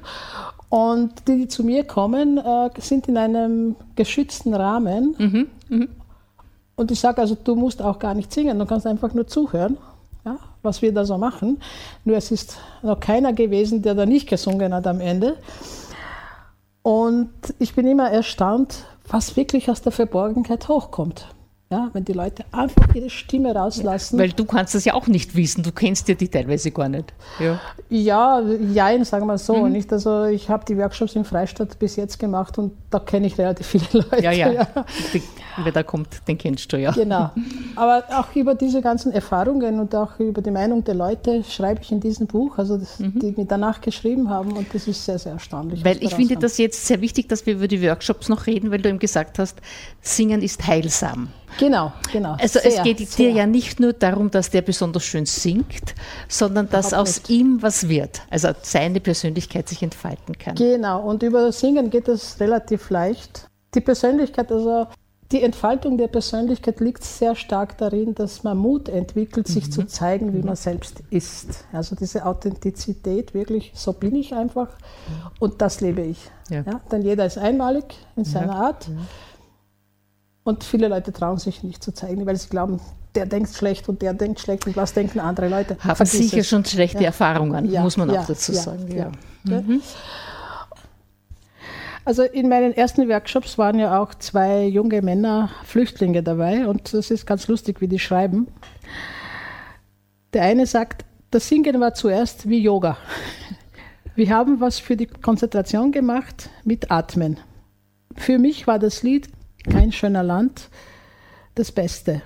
Und 0.74 1.28
die, 1.28 1.38
die 1.38 1.48
zu 1.48 1.64
mir 1.64 1.84
kommen, 1.84 2.40
äh, 2.40 2.70
sind 2.80 3.08
in 3.08 3.16
einem 3.16 3.76
geschützten 3.96 4.56
Rahmen. 4.56 5.14
Und 6.76 6.90
ich 6.90 7.00
sage 7.00 7.22
also, 7.22 7.36
du 7.36 7.54
musst 7.54 7.80
auch 7.80 8.00
gar 8.00 8.16
nicht 8.16 8.34
singen, 8.34 8.58
du 8.58 8.66
kannst 8.66 8.88
einfach 8.88 9.14
nur 9.14 9.28
zuhören, 9.28 9.78
ja, 10.26 10.40
was 10.64 10.82
wir 10.82 10.92
da 10.92 11.06
so 11.06 11.20
machen. 11.20 11.62
Nur 12.06 12.18
es 12.18 12.32
ist 12.32 12.58
noch 12.82 13.00
keiner 13.00 13.34
gewesen, 13.34 13.84
der 13.84 13.94
da 13.94 14.08
nicht 14.08 14.28
gesungen 14.28 14.74
hat 14.74 14.88
am 14.88 15.00
Ende. 15.00 15.38
Und 16.82 17.30
ich 17.60 17.76
bin 17.76 17.86
immer 17.86 18.10
erstaunt, 18.10 18.86
was 19.08 19.38
wirklich 19.38 19.70
aus 19.70 19.84
der 19.84 19.92
Verborgenheit 19.92 20.70
hochkommt. 20.70 21.28
Ja, 21.74 21.90
wenn 21.94 22.06
die 22.06 22.14
Leute 22.14 22.46
einfach 22.52 22.94
ihre 22.94 23.10
Stimme 23.10 23.56
rauslassen. 23.56 24.20
Weil 24.20 24.30
du 24.30 24.46
kannst 24.46 24.76
das 24.76 24.86
ja 24.86 24.94
auch 24.94 25.08
nicht 25.08 25.36
wissen, 25.36 25.64
du 25.64 25.72
kennst 25.72 26.08
ja 26.08 26.14
die 26.14 26.28
teilweise 26.28 26.70
gar 26.70 26.88
nicht. 26.88 27.12
Ja, 27.40 27.60
ja 27.90 28.42
jein, 28.72 29.04
sagen 29.06 29.26
wir 29.26 29.40
so. 29.40 29.56
Mhm. 29.56 29.72
Nicht? 29.72 29.92
Also 29.92 30.26
ich 30.26 30.50
habe 30.50 30.66
die 30.66 30.78
Workshops 30.78 31.16
in 31.16 31.26
Freistadt 31.26 31.80
bis 31.80 31.96
jetzt 31.96 32.20
gemacht 32.20 32.60
und 32.60 32.74
da 32.92 33.00
kenne 33.00 33.26
ich 33.26 33.40
relativ 33.40 33.66
viele 33.66 33.86
Leute. 33.94 34.24
Ja, 34.24 34.32
ja. 34.32 34.52
ja. 34.52 34.68
wer 35.64 35.72
da 35.72 35.82
kommt, 35.82 36.10
den 36.28 36.38
kennst 36.38 36.72
du 36.72 36.78
ja. 36.78 36.92
Genau. 36.92 37.32
Aber 37.76 38.04
auch 38.12 38.36
über 38.36 38.54
diese 38.54 38.84
ganzen 38.84 39.12
Erfahrungen 39.12 39.80
und 39.80 39.96
auch 39.96 40.20
über 40.20 40.44
die 40.44 40.52
Meinung 40.52 40.84
der 40.84 40.94
Leute 40.94 41.44
schreibe 41.44 41.82
ich 41.82 41.92
in 41.92 42.02
diesem 42.02 42.28
Buch, 42.28 42.60
also 42.60 42.78
das, 42.78 43.00
mhm. 43.00 43.18
die 43.18 43.34
mir 43.36 43.46
danach 43.46 43.82
geschrieben 43.82 44.30
haben 44.30 44.52
und 44.52 44.68
das 44.76 44.88
ist 44.88 45.04
sehr, 45.04 45.18
sehr 45.18 45.32
erstaunlich. 45.32 45.84
Weil 45.84 45.98
ich 46.04 46.14
finde 46.14 46.36
das 46.36 46.60
jetzt 46.60 46.86
sehr 46.86 47.02
wichtig, 47.02 47.30
dass 47.30 47.48
wir 47.48 47.56
über 47.56 47.68
die 47.68 47.82
Workshops 47.82 48.30
noch 48.30 48.46
reden, 48.46 48.70
weil 48.70 48.80
du 48.80 48.90
eben 48.90 49.00
gesagt 49.00 49.40
hast, 49.40 49.58
Singen 50.02 50.44
ist 50.44 50.68
heilsam. 50.68 51.30
Genau, 51.64 51.94
genau. 52.12 52.36
Also 52.42 52.60
sehr, 52.60 52.74
es 52.74 52.84
geht 52.84 52.98
sehr. 53.10 53.30
dir 53.30 53.38
ja 53.38 53.48
nicht 53.48 53.80
nur 53.80 53.94
darum, 53.94 54.30
dass 54.30 54.50
der 54.50 54.62
besonders 54.62 55.06
schön 55.06 55.26
singt, 55.26 55.96
sondern 56.28 56.68
dass 56.70 56.90
Überhaupt 56.90 57.08
aus 57.08 57.18
nicht. 57.20 57.30
ihm 57.30 57.62
was 57.62 57.88
wird. 57.88 58.22
Also 58.30 58.50
seine 58.62 59.00
Persönlichkeit 59.00 59.70
sich 59.70 59.82
entfalten 59.82 60.38
kann. 60.38 60.56
Genau, 60.56 61.02
und 61.08 61.24
über 61.24 61.42
das 61.42 61.62
Singen 61.62 61.90
geht 61.90 62.10
es 62.10 62.38
relativ 62.42 62.90
leicht. 62.90 63.48
Die 63.76 63.80
Persönlichkeit, 63.80 64.52
also 64.52 64.88
die 65.32 65.42
Entfaltung 65.42 65.98
der 65.98 66.10
Persönlichkeit 66.10 66.82
liegt 66.82 67.02
sehr 67.02 67.34
stark 67.34 67.78
darin, 67.78 68.14
dass 68.14 68.44
man 68.44 68.58
Mut 68.58 68.90
entwickelt, 68.90 69.48
sich 69.48 69.68
mhm. 69.68 69.72
zu 69.72 69.88
zeigen, 69.88 70.34
wie 70.34 70.40
mhm. 70.40 70.48
man 70.48 70.56
selbst 70.58 71.02
ist. 71.12 71.64
Also 71.72 71.96
diese 71.96 72.26
Authentizität, 72.26 73.34
wirklich, 73.34 73.72
so 73.74 73.94
bin 73.94 74.16
ich 74.16 74.34
einfach 74.36 74.68
und 75.40 75.62
das 75.62 75.80
lebe 75.80 76.02
ich. 76.02 76.18
Ja. 76.50 76.64
Ja, 76.64 76.82
denn 76.92 77.04
jeder 77.04 77.26
ist 77.26 77.38
einmalig 77.38 77.86
in 78.18 78.26
seiner 78.26 78.54
ja. 78.54 78.60
Art. 78.60 78.90
Und 80.44 80.64
viele 80.64 80.88
Leute 80.88 81.14
trauen 81.14 81.38
sich 81.38 81.64
nicht 81.64 81.84
zu 81.84 81.94
zeigen, 81.94 82.26
weil 82.26 82.36
sie 82.36 82.50
glauben, 82.50 82.82
der 83.16 83.26
denkt 83.26 83.54
schlecht 83.56 83.88
und 83.88 84.02
der 84.02 84.14
denkt 84.14 84.40
schlecht 84.40 84.66
und 84.68 84.76
was 84.76 84.94
denken 84.94 85.20
andere 85.20 85.48
Leute. 85.48 85.78
Haben 85.80 85.96
Vergiss 85.96 86.18
sicher 86.18 86.40
es. 86.40 86.50
schon 86.50 86.66
schlechte 86.66 87.00
ja. 87.00 87.06
Erfahrungen, 87.06 87.72
ja, 87.72 87.82
muss 87.82 87.98
man 87.98 88.10
ja, 88.10 88.22
auch 88.22 88.26
dazu 88.26 88.52
sagen. 88.52 89.14
Mhm. 89.44 89.82
Also 92.06 92.24
in 92.24 92.50
meinen 92.50 92.74
ersten 92.74 93.08
Workshops 93.08 93.58
waren 93.58 93.80
ja 93.80 94.02
auch 94.02 94.14
zwei 94.16 94.66
junge 94.66 95.02
Männer 95.02 95.50
Flüchtlinge 95.64 96.22
dabei 96.22 96.68
und 96.68 96.94
das 96.94 97.12
ist 97.12 97.26
ganz 97.26 97.48
lustig, 97.48 97.80
wie 97.80 97.88
die 97.88 98.00
schreiben. 98.00 98.48
Der 100.34 100.44
eine 100.44 100.66
sagt, 100.66 101.06
das 101.32 101.48
Singen 101.48 101.80
war 101.80 101.94
zuerst 101.94 102.50
wie 102.50 102.60
Yoga. 102.60 102.98
Wir 104.16 104.30
haben 104.30 104.60
was 104.60 104.80
für 104.80 104.98
die 104.98 105.08
Konzentration 105.08 105.92
gemacht 105.92 106.50
mit 106.66 106.92
Atmen. 106.92 107.40
Für 108.16 108.38
mich 108.38 108.68
war 108.68 108.80
das 108.80 109.02
Lied 109.02 109.30
kein 109.70 109.92
schöner 109.92 110.24
Land, 110.24 110.70
das 111.56 111.72
Beste. 111.72 112.22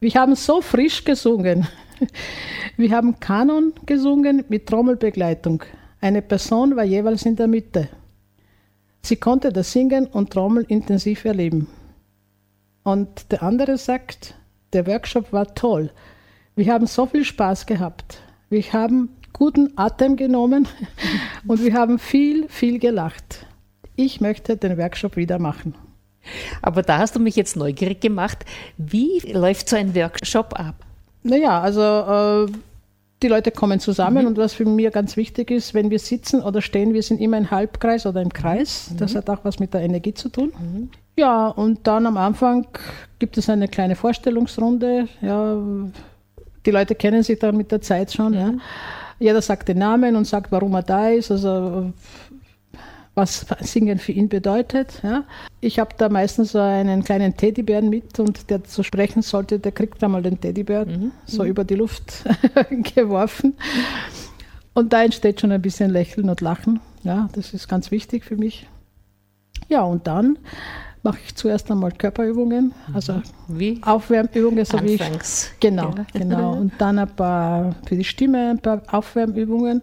Wir 0.00 0.14
haben 0.14 0.34
so 0.34 0.60
frisch 0.60 1.04
gesungen. 1.04 1.66
Wir 2.76 2.90
haben 2.90 3.18
Kanon 3.20 3.72
gesungen 3.86 4.44
mit 4.48 4.66
Trommelbegleitung. 4.66 5.62
Eine 6.00 6.20
Person 6.20 6.76
war 6.76 6.84
jeweils 6.84 7.24
in 7.24 7.36
der 7.36 7.46
Mitte. 7.46 7.88
Sie 9.02 9.16
konnte 9.16 9.52
das 9.52 9.72
Singen 9.72 10.06
und 10.06 10.30
Trommel 10.30 10.64
intensiv 10.68 11.24
erleben. 11.24 11.68
Und 12.82 13.32
der 13.32 13.42
andere 13.42 13.78
sagt, 13.78 14.34
der 14.72 14.86
Workshop 14.86 15.32
war 15.32 15.54
toll. 15.54 15.90
Wir 16.54 16.72
haben 16.72 16.86
so 16.86 17.06
viel 17.06 17.24
Spaß 17.24 17.66
gehabt. 17.66 18.20
Wir 18.50 18.62
haben 18.72 19.10
guten 19.32 19.72
Atem 19.76 20.16
genommen 20.16 20.68
und 21.46 21.62
wir 21.62 21.74
haben 21.74 21.98
viel, 21.98 22.48
viel 22.48 22.78
gelacht. 22.78 23.46
Ich 23.94 24.20
möchte 24.20 24.56
den 24.56 24.76
Workshop 24.76 25.16
wieder 25.16 25.38
machen. 25.38 25.74
Aber 26.62 26.82
da 26.82 26.98
hast 26.98 27.16
du 27.16 27.20
mich 27.20 27.36
jetzt 27.36 27.56
neugierig 27.56 28.00
gemacht. 28.00 28.44
Wie 28.76 29.20
läuft 29.32 29.68
so 29.68 29.76
ein 29.76 29.94
Workshop 29.94 30.58
ab? 30.58 30.74
Naja, 31.22 31.60
also 31.60 32.46
äh, 32.46 32.52
die 33.22 33.28
Leute 33.28 33.50
kommen 33.50 33.80
zusammen 33.80 34.22
mhm. 34.22 34.28
und 34.28 34.38
was 34.38 34.54
für 34.54 34.64
mich 34.64 34.92
ganz 34.92 35.16
wichtig 35.16 35.50
ist, 35.50 35.74
wenn 35.74 35.90
wir 35.90 35.98
sitzen 35.98 36.42
oder 36.42 36.60
stehen, 36.60 36.94
wir 36.94 37.02
sind 37.02 37.20
immer 37.20 37.38
im 37.38 37.50
Halbkreis 37.50 38.06
oder 38.06 38.20
im 38.20 38.32
Kreis. 38.32 38.90
Mhm. 38.90 38.96
Das 38.98 39.14
hat 39.14 39.30
auch 39.30 39.40
was 39.42 39.58
mit 39.58 39.74
der 39.74 39.80
Energie 39.80 40.14
zu 40.14 40.28
tun. 40.28 40.52
Mhm. 40.58 40.90
Ja, 41.16 41.48
und 41.48 41.86
dann 41.86 42.06
am 42.06 42.18
Anfang 42.18 42.66
gibt 43.18 43.38
es 43.38 43.48
eine 43.48 43.68
kleine 43.68 43.96
Vorstellungsrunde. 43.96 45.08
Ja, 45.22 45.56
die 46.66 46.70
Leute 46.70 46.94
kennen 46.94 47.22
sich 47.22 47.38
dann 47.38 47.56
mit 47.56 47.72
der 47.72 47.80
Zeit 47.80 48.12
schon. 48.12 48.34
Ja. 48.34 48.52
Jeder 49.18 49.40
sagt 49.40 49.68
den 49.68 49.78
Namen 49.78 50.14
und 50.14 50.26
sagt, 50.26 50.52
warum 50.52 50.74
er 50.74 50.82
da 50.82 51.08
ist. 51.08 51.30
Also 51.30 51.92
was 53.16 53.46
Singen 53.60 53.98
für 53.98 54.12
ihn 54.12 54.28
bedeutet. 54.28 55.00
Ja. 55.02 55.24
Ich 55.60 55.78
habe 55.78 55.90
da 55.96 56.08
meistens 56.08 56.52
so 56.52 56.58
einen 56.58 57.02
kleinen 57.02 57.36
Teddybären 57.36 57.88
mit 57.88 58.20
und 58.20 58.50
der 58.50 58.62
zu 58.62 58.82
sprechen 58.82 59.22
sollte, 59.22 59.58
der 59.58 59.72
kriegt 59.72 60.02
da 60.02 60.08
mal 60.08 60.22
den 60.22 60.38
Teddybären 60.38 60.88
mhm. 60.88 61.12
so 61.24 61.42
mhm. 61.42 61.48
über 61.48 61.64
die 61.64 61.74
Luft 61.74 62.24
geworfen. 62.94 63.54
Und 64.74 64.92
da 64.92 65.02
entsteht 65.02 65.40
schon 65.40 65.50
ein 65.50 65.62
bisschen 65.62 65.90
Lächeln 65.90 66.28
und 66.28 66.42
Lachen. 66.42 66.80
Ja, 67.02 67.30
das 67.32 67.54
ist 67.54 67.68
ganz 67.68 67.90
wichtig 67.90 68.24
für 68.24 68.36
mich. 68.36 68.68
Ja, 69.68 69.82
und 69.82 70.06
dann 70.06 70.38
mache 71.02 71.18
ich 71.24 71.34
zuerst 71.34 71.70
einmal 71.70 71.92
Körperübungen, 71.92 72.74
also 72.92 73.14
mhm. 73.14 73.22
wie? 73.48 73.80
Aufwärmübungen, 73.82 74.64
so 74.66 74.76
Anfangs. 74.76 75.52
wie 75.52 75.54
ich. 75.54 75.60
Genau, 75.60 75.94
ja. 75.96 76.06
genau. 76.12 76.52
Und 76.58 76.72
dann 76.78 76.98
ein 76.98 77.08
paar 77.08 77.74
für 77.86 77.96
die 77.96 78.04
Stimme, 78.04 78.50
ein 78.50 78.58
paar 78.58 78.82
Aufwärmübungen. 78.88 79.80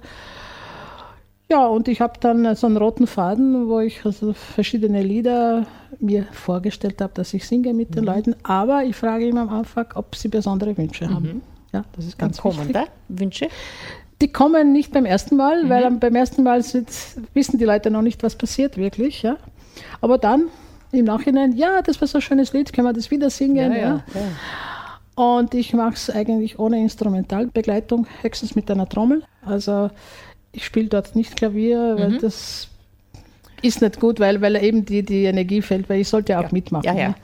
Ja, 1.53 1.67
und 1.67 1.87
ich 1.87 2.01
habe 2.01 2.13
dann 2.19 2.55
so 2.55 2.65
einen 2.65 2.77
roten 2.77 3.05
Faden, 3.05 3.69
wo 3.69 3.79
ich 3.79 4.03
also 4.05 4.33
verschiedene 4.33 5.03
Lieder 5.03 5.67
mir 5.99 6.25
vorgestellt 6.31 6.99
habe, 6.99 7.13
dass 7.13 7.31
ich 7.35 7.47
singe 7.47 7.75
mit 7.75 7.93
den 7.93 8.05
mhm. 8.05 8.07
Leuten. 8.07 8.35
Aber 8.41 8.83
ich 8.85 8.95
frage 8.95 9.27
immer 9.27 9.41
am 9.41 9.49
Anfang, 9.49 9.85
ob 9.93 10.15
sie 10.15 10.29
besondere 10.29 10.75
Wünsche 10.75 11.07
haben. 11.07 11.25
Mhm. 11.25 11.41
Ja, 11.71 11.85
das 11.95 12.07
ist 12.07 12.17
ganz 12.17 12.41
kommen 12.41 12.57
wichtig. 12.57 12.73
da 12.73 12.85
Wünsche? 13.07 13.49
Die 14.19 14.29
kommen 14.29 14.73
nicht 14.73 14.93
beim 14.93 15.05
ersten 15.05 15.35
Mal, 15.35 15.65
mhm. 15.65 15.69
weil 15.69 15.91
beim 15.91 16.15
ersten 16.15 16.41
Mal 16.41 16.63
sind, 16.63 16.89
wissen 17.35 17.59
die 17.59 17.65
Leute 17.65 17.91
noch 17.91 18.01
nicht, 18.01 18.23
was 18.23 18.35
passiert 18.35 18.75
wirklich. 18.75 19.21
Ja. 19.21 19.37
Aber 20.01 20.17
dann 20.17 20.45
im 20.91 21.05
Nachhinein, 21.05 21.51
ja, 21.51 21.83
das 21.83 22.01
war 22.01 22.07
so 22.07 22.17
ein 22.17 22.23
schönes 22.23 22.51
Lied, 22.53 22.73
können 22.73 22.87
wir 22.87 22.93
das 22.93 23.11
wieder 23.11 23.29
singen. 23.29 23.71
Ja, 23.73 23.77
ja, 23.77 24.03
ja. 24.15 25.23
Und 25.23 25.53
ich 25.53 25.75
mache 25.75 25.93
es 25.93 26.09
eigentlich 26.09 26.57
ohne 26.57 26.79
Instrumentalbegleitung, 26.79 28.07
höchstens 28.23 28.55
mit 28.55 28.71
einer 28.71 28.89
Trommel. 28.89 29.21
Also 29.45 29.91
ich 30.53 30.65
spiele 30.65 30.87
dort 30.87 31.15
nicht 31.15 31.35
Klavier, 31.35 31.95
weil 31.97 32.11
mhm. 32.11 32.19
das 32.19 32.69
ist 33.63 33.81
nicht 33.81 33.99
gut, 33.99 34.19
weil, 34.19 34.41
weil 34.41 34.61
eben 34.61 34.85
die, 34.85 35.03
die 35.03 35.23
Energie 35.23 35.61
fällt, 35.61 35.89
weil 35.89 36.01
ich 36.01 36.09
sollte 36.09 36.33
ja 36.33 36.39
auch 36.39 36.43
ja. 36.43 36.49
mitmachen. 36.51 36.85
Ja, 36.85 36.93
ja. 36.93 37.15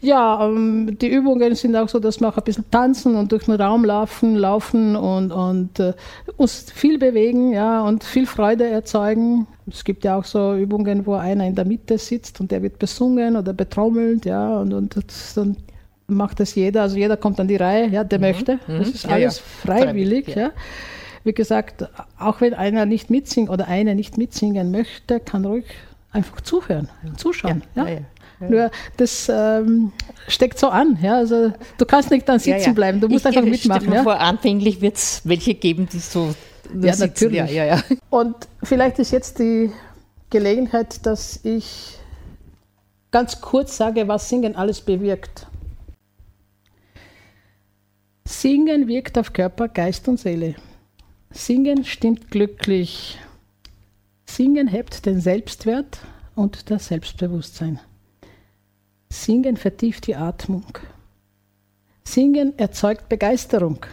ja 0.00 0.46
ähm, 0.46 0.98
die 1.00 1.08
Übungen 1.08 1.54
sind 1.54 1.76
auch 1.76 1.88
so, 1.88 2.00
dass 2.00 2.20
wir 2.20 2.28
auch 2.28 2.36
ein 2.36 2.42
bisschen 2.42 2.68
tanzen 2.70 3.14
und 3.14 3.30
durch 3.30 3.44
den 3.44 3.54
Raum 3.54 3.84
laufen, 3.84 4.34
laufen 4.34 4.96
und, 4.96 5.30
und 5.30 5.78
äh, 5.78 5.94
uns 6.36 6.72
viel 6.72 6.98
bewegen 6.98 7.52
ja, 7.52 7.82
und 7.82 8.02
viel 8.02 8.26
Freude 8.26 8.66
erzeugen. 8.66 9.46
Es 9.70 9.84
gibt 9.84 10.04
ja 10.04 10.18
auch 10.18 10.24
so 10.24 10.56
Übungen, 10.56 11.06
wo 11.06 11.14
einer 11.14 11.46
in 11.46 11.54
der 11.54 11.64
Mitte 11.64 11.98
sitzt 11.98 12.40
und 12.40 12.50
der 12.50 12.62
wird 12.62 12.78
besungen 12.80 13.36
oder 13.36 13.52
betrommelt, 13.52 14.26
ja, 14.26 14.58
und, 14.58 14.74
und 14.74 14.96
dann 15.36 15.56
macht 16.08 16.40
das 16.40 16.54
jeder, 16.54 16.82
also 16.82 16.96
jeder 16.96 17.16
kommt 17.16 17.38
an 17.38 17.48
die 17.48 17.56
Reihe, 17.56 17.88
ja, 17.88 18.02
der 18.02 18.18
mhm. 18.18 18.24
möchte. 18.24 18.58
Das 18.66 18.88
mhm. 18.88 18.94
ist 18.94 19.08
alles 19.08 19.38
freiwillig, 19.38 20.34
ja. 20.34 20.50
Wie 21.26 21.32
gesagt, 21.32 21.88
auch 22.20 22.40
wenn 22.40 22.54
einer 22.54 22.86
nicht 22.86 23.10
mitsingen 23.10 23.50
oder 23.50 23.66
eine 23.66 23.96
nicht 23.96 24.16
mitsingen 24.16 24.70
möchte, 24.70 25.18
kann 25.18 25.44
ruhig 25.44 25.64
einfach 26.12 26.40
zuhören, 26.40 26.88
zuschauen. 27.16 27.64
Ja, 27.74 27.88
ja. 27.88 27.98
Ja, 28.38 28.48
Nur 28.48 28.70
das 28.96 29.28
ähm, 29.28 29.90
steckt 30.28 30.56
so 30.56 30.68
an. 30.68 30.98
Ja? 31.02 31.16
Also, 31.16 31.52
du 31.78 31.84
kannst 31.84 32.12
nicht 32.12 32.28
dann 32.28 32.38
sitzen 32.38 32.76
bleiben, 32.76 33.00
du 33.00 33.08
musst 33.08 33.26
ich, 33.26 33.36
einfach 33.36 33.50
mitmachen. 33.50 33.92
Ja? 33.92 34.04
Vor, 34.04 34.20
anfänglich 34.20 34.80
wird 34.80 34.94
es 34.94 35.22
welche 35.24 35.54
geben, 35.54 35.88
die 35.92 35.98
so 35.98 36.32
ja, 36.80 36.92
sitzen. 36.92 37.00
natürlich. 37.00 37.50
Ja, 37.50 37.64
ja, 37.64 37.82
Und 38.10 38.36
vielleicht 38.62 39.00
ist 39.00 39.10
jetzt 39.10 39.40
die 39.40 39.72
Gelegenheit, 40.30 41.04
dass 41.06 41.40
ich 41.44 41.98
ganz 43.10 43.40
kurz 43.40 43.76
sage, 43.76 44.06
was 44.06 44.28
Singen 44.28 44.54
alles 44.54 44.80
bewirkt. 44.80 45.48
Singen 48.24 48.86
wirkt 48.86 49.18
auf 49.18 49.32
Körper, 49.32 49.66
Geist 49.66 50.06
und 50.06 50.20
Seele. 50.20 50.54
Singen 51.36 51.84
stimmt 51.84 52.30
glücklich. 52.30 53.18
Singen 54.24 54.68
hebt 54.68 55.04
den 55.04 55.20
Selbstwert 55.20 55.98
und 56.34 56.70
das 56.70 56.86
Selbstbewusstsein. 56.86 57.78
Singen 59.10 59.58
vertieft 59.58 60.06
die 60.06 60.16
Atmung. 60.16 60.64
Singen 62.04 62.58
erzeugt 62.58 63.10
Begeisterung. 63.10 63.84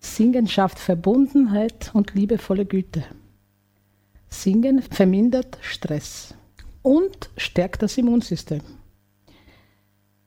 Singen 0.00 0.48
schafft 0.48 0.80
Verbundenheit 0.80 1.92
und 1.94 2.14
liebevolle 2.14 2.66
Güte. 2.66 3.04
Singen 4.28 4.82
vermindert 4.82 5.56
Stress 5.62 6.34
und 6.82 7.30
stärkt 7.36 7.80
das 7.80 7.96
Immunsystem. 7.96 8.60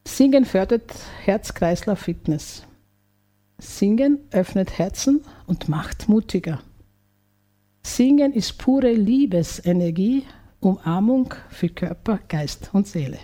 Singen 0.07 0.45
fördert 0.45 0.93
Herz-Kreislauf-Fitness. 1.25 2.65
Singen 3.57 4.19
öffnet 4.31 4.77
Herzen 4.77 5.23
und 5.47 5.69
macht 5.69 6.09
mutiger. 6.09 6.61
Singen 7.83 8.33
ist 8.33 8.57
pure 8.57 8.91
Liebesenergie 8.91 10.23
Umarmung 10.59 11.33
für 11.49 11.69
Körper, 11.69 12.19
Geist 12.27 12.71
und 12.73 12.87
Seele. 12.87 13.19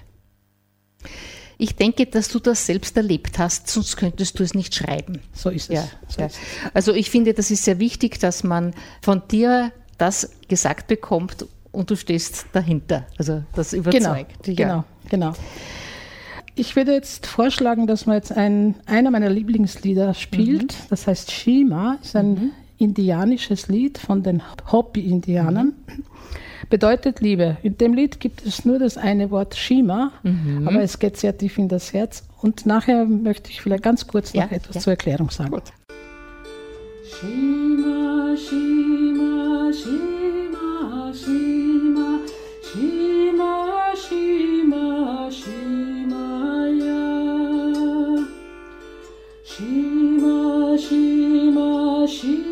Ich 1.58 1.76
denke, 1.76 2.06
dass 2.06 2.28
du 2.30 2.40
das 2.40 2.66
selbst 2.66 2.96
erlebt 2.98 3.38
hast, 3.38 3.68
sonst 3.68 3.98
könntest 3.98 4.40
du 4.40 4.44
es 4.44 4.54
nicht 4.54 4.74
schreiben. 4.74 5.22
So 5.34 5.50
ist 5.50 5.70
es. 5.70 5.76
Ja, 5.76 5.88
so 6.08 6.22
ja. 6.22 6.28
ist 6.28 6.40
Also 6.74 6.94
ich 6.94 7.10
finde, 7.10 7.34
das 7.34 7.52
ist 7.52 7.64
sehr 7.64 7.80
wichtig, 7.80 8.20
dass 8.20 8.44
man 8.44 8.74
von 9.02 9.24
dir 9.28 9.72
das 9.98 10.32
gesagt 10.48 10.88
bekommt 10.88 11.46
und 11.72 11.90
du 11.90 11.96
stehst 11.96 12.46
dahinter. 12.54 13.06
Also 13.18 13.44
das 13.54 13.72
Genau, 13.72 13.90
überzeugt. 13.90 14.48
Ja. 14.48 14.54
genau, 14.54 14.84
genau. 15.10 15.34
Ich 16.56 16.76
würde 16.76 16.94
jetzt 16.94 17.26
vorschlagen, 17.28 17.88
dass 17.88 18.06
man 18.06 18.16
jetzt 18.18 18.32
ein, 18.32 18.76
einer 18.86 19.10
meiner 19.12 19.30
Lieblingslieder 19.30 20.14
spielt. 20.14 20.76
Das 20.90 21.08
heißt 21.08 21.32
Shima, 21.32 21.98
ist 22.02 22.16
ein 22.16 22.52
indianisches 22.78 23.68
Lied 23.68 23.98
von 23.98 24.22
den 24.24 24.42
Hopi-Indianern. 24.72 25.74
Bedeutet 26.70 27.20
Liebe. 27.20 27.58
In 27.64 27.78
dem 27.78 27.94
Lied 27.94 28.20
gibt 28.20 28.46
es 28.46 28.66
nur 28.66 28.80
das 28.80 28.98
eine 28.98 29.32
Wort 29.32 29.56
Shima, 29.56 30.12
aber 30.66 30.82
es 30.82 31.00
geht 31.00 31.18
sehr 31.18 31.38
tief 31.38 31.58
in 31.58 31.68
das 31.68 31.94
Herz. 31.94 32.24
Und 32.42 32.66
nachher 32.66 33.06
möchte 33.06 33.50
ich 33.50 33.62
vielleicht 33.62 33.84
ganz 33.84 34.08
kurz 34.08 34.34
noch 34.34 34.42
Ja, 34.44 34.56
etwas 34.56 34.76
ja. 34.76 34.82
zur 34.82 34.94
Erklärung 34.94 35.30
sagen. 35.30 35.62
Shima, 37.20 38.36
Shima, 38.38 39.72
Shima, 39.74 41.12
Shima, 41.14 42.20
Shima, 42.74 43.94
Shima, 43.96 44.61
Shima, 52.22 52.51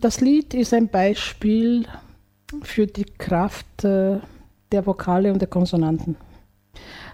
das 0.00 0.20
Lied 0.20 0.54
ist 0.54 0.74
ein 0.74 0.88
Beispiel 0.88 1.86
für 2.62 2.86
die 2.86 3.04
Kraft 3.04 3.84
äh, 3.84 4.18
der 4.70 4.86
Vokale 4.86 5.32
und 5.32 5.40
der 5.40 5.48
Konsonanten. 5.48 6.16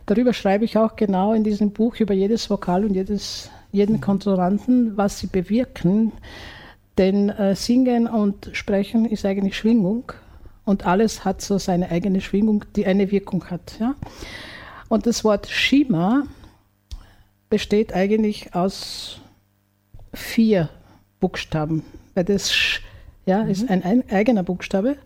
Darüber 0.06 0.32
schreibe 0.32 0.64
ich 0.64 0.78
auch 0.78 0.96
genau 0.96 1.34
in 1.34 1.44
diesem 1.44 1.72
Buch 1.72 1.96
über 1.96 2.14
jedes 2.14 2.48
Vokal 2.48 2.84
und 2.84 2.94
jedes, 2.94 3.50
jeden 3.72 4.00
Konsonanten, 4.00 4.96
was 4.96 5.18
sie 5.18 5.26
bewirken. 5.26 6.12
Denn 6.96 7.28
äh, 7.28 7.54
Singen 7.54 8.06
und 8.06 8.50
Sprechen 8.52 9.04
ist 9.04 9.24
eigentlich 9.24 9.56
Schwingung 9.56 10.12
und 10.64 10.86
alles 10.86 11.24
hat 11.24 11.40
so 11.40 11.58
seine 11.58 11.90
eigene 11.90 12.20
Schwingung, 12.20 12.64
die 12.74 12.86
eine 12.86 13.10
Wirkung 13.10 13.44
hat. 13.50 13.78
Ja? 13.78 13.94
Und 14.88 15.06
das 15.06 15.24
Wort 15.24 15.46
Shima 15.48 16.24
besteht 17.50 17.94
eigentlich 17.94 18.54
aus 18.54 19.20
vier 20.12 20.70
Buchstaben, 21.20 21.82
weil 22.18 22.24
das 22.24 22.52
Sch 22.52 22.82
ja, 23.26 23.42
ist 23.42 23.70
ein, 23.70 23.84
ein 23.84 24.02
eigener 24.10 24.42
Buchstabe. 24.42 24.96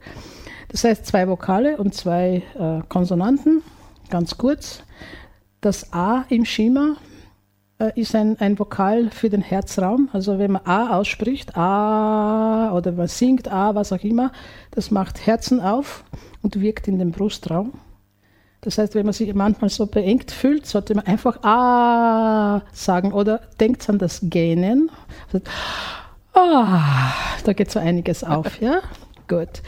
Das 0.69 0.85
heißt 0.85 1.05
zwei 1.05 1.29
Vokale 1.29 1.77
und 1.77 1.95
zwei 1.95 2.43
äh, 2.59 2.81
Konsonanten, 2.89 3.63
ganz 4.09 4.39
kurz. 4.39 4.83
Das 5.61 5.93
A 5.93 6.25
im 6.31 6.47
Schema 6.47 6.97
äh, 7.79 8.01
ist 8.01 8.15
ein, 8.15 8.41
ein 8.41 8.59
Vokal 8.59 9.11
für 9.11 9.29
den 9.29 9.43
Herzraum. 9.43 10.09
Also 10.15 10.39
wenn 10.39 10.53
man 10.53 10.65
A 10.65 10.97
ausspricht, 10.97 11.55
A 11.55 12.73
oder 12.75 12.93
man 12.93 13.09
singt 13.09 13.53
A, 13.53 13.75
was 13.75 13.93
auch 13.93 14.03
immer, 14.03 14.33
das 14.71 14.91
macht 14.91 15.27
Herzen 15.27 15.61
auf 15.61 16.05
und 16.41 16.63
wirkt 16.63 16.89
in 16.89 16.99
den 16.99 17.11
Brustraum. 17.11 17.73
Das 18.63 18.79
heißt, 18.79 18.95
wenn 18.95 19.05
man 19.05 19.13
sich 19.13 19.35
manchmal 19.35 19.69
so 19.69 19.85
beengt 19.85 20.31
fühlt, 20.31 20.65
sollte 20.65 20.95
man 20.95 21.05
einfach 21.05 21.43
A 21.43 22.63
sagen 22.73 23.13
oder 23.13 23.43
denkt 23.61 23.87
an 23.91 23.99
das 23.99 24.21
Gähnen. 24.23 24.91
Also, 25.27 25.45
Ah, 26.35 27.13
da 27.45 27.53
geht 27.53 27.71
so 27.71 27.79
einiges 27.79 28.25
auf, 28.25 28.61
ja? 28.61 28.81
Gut. 29.29 29.63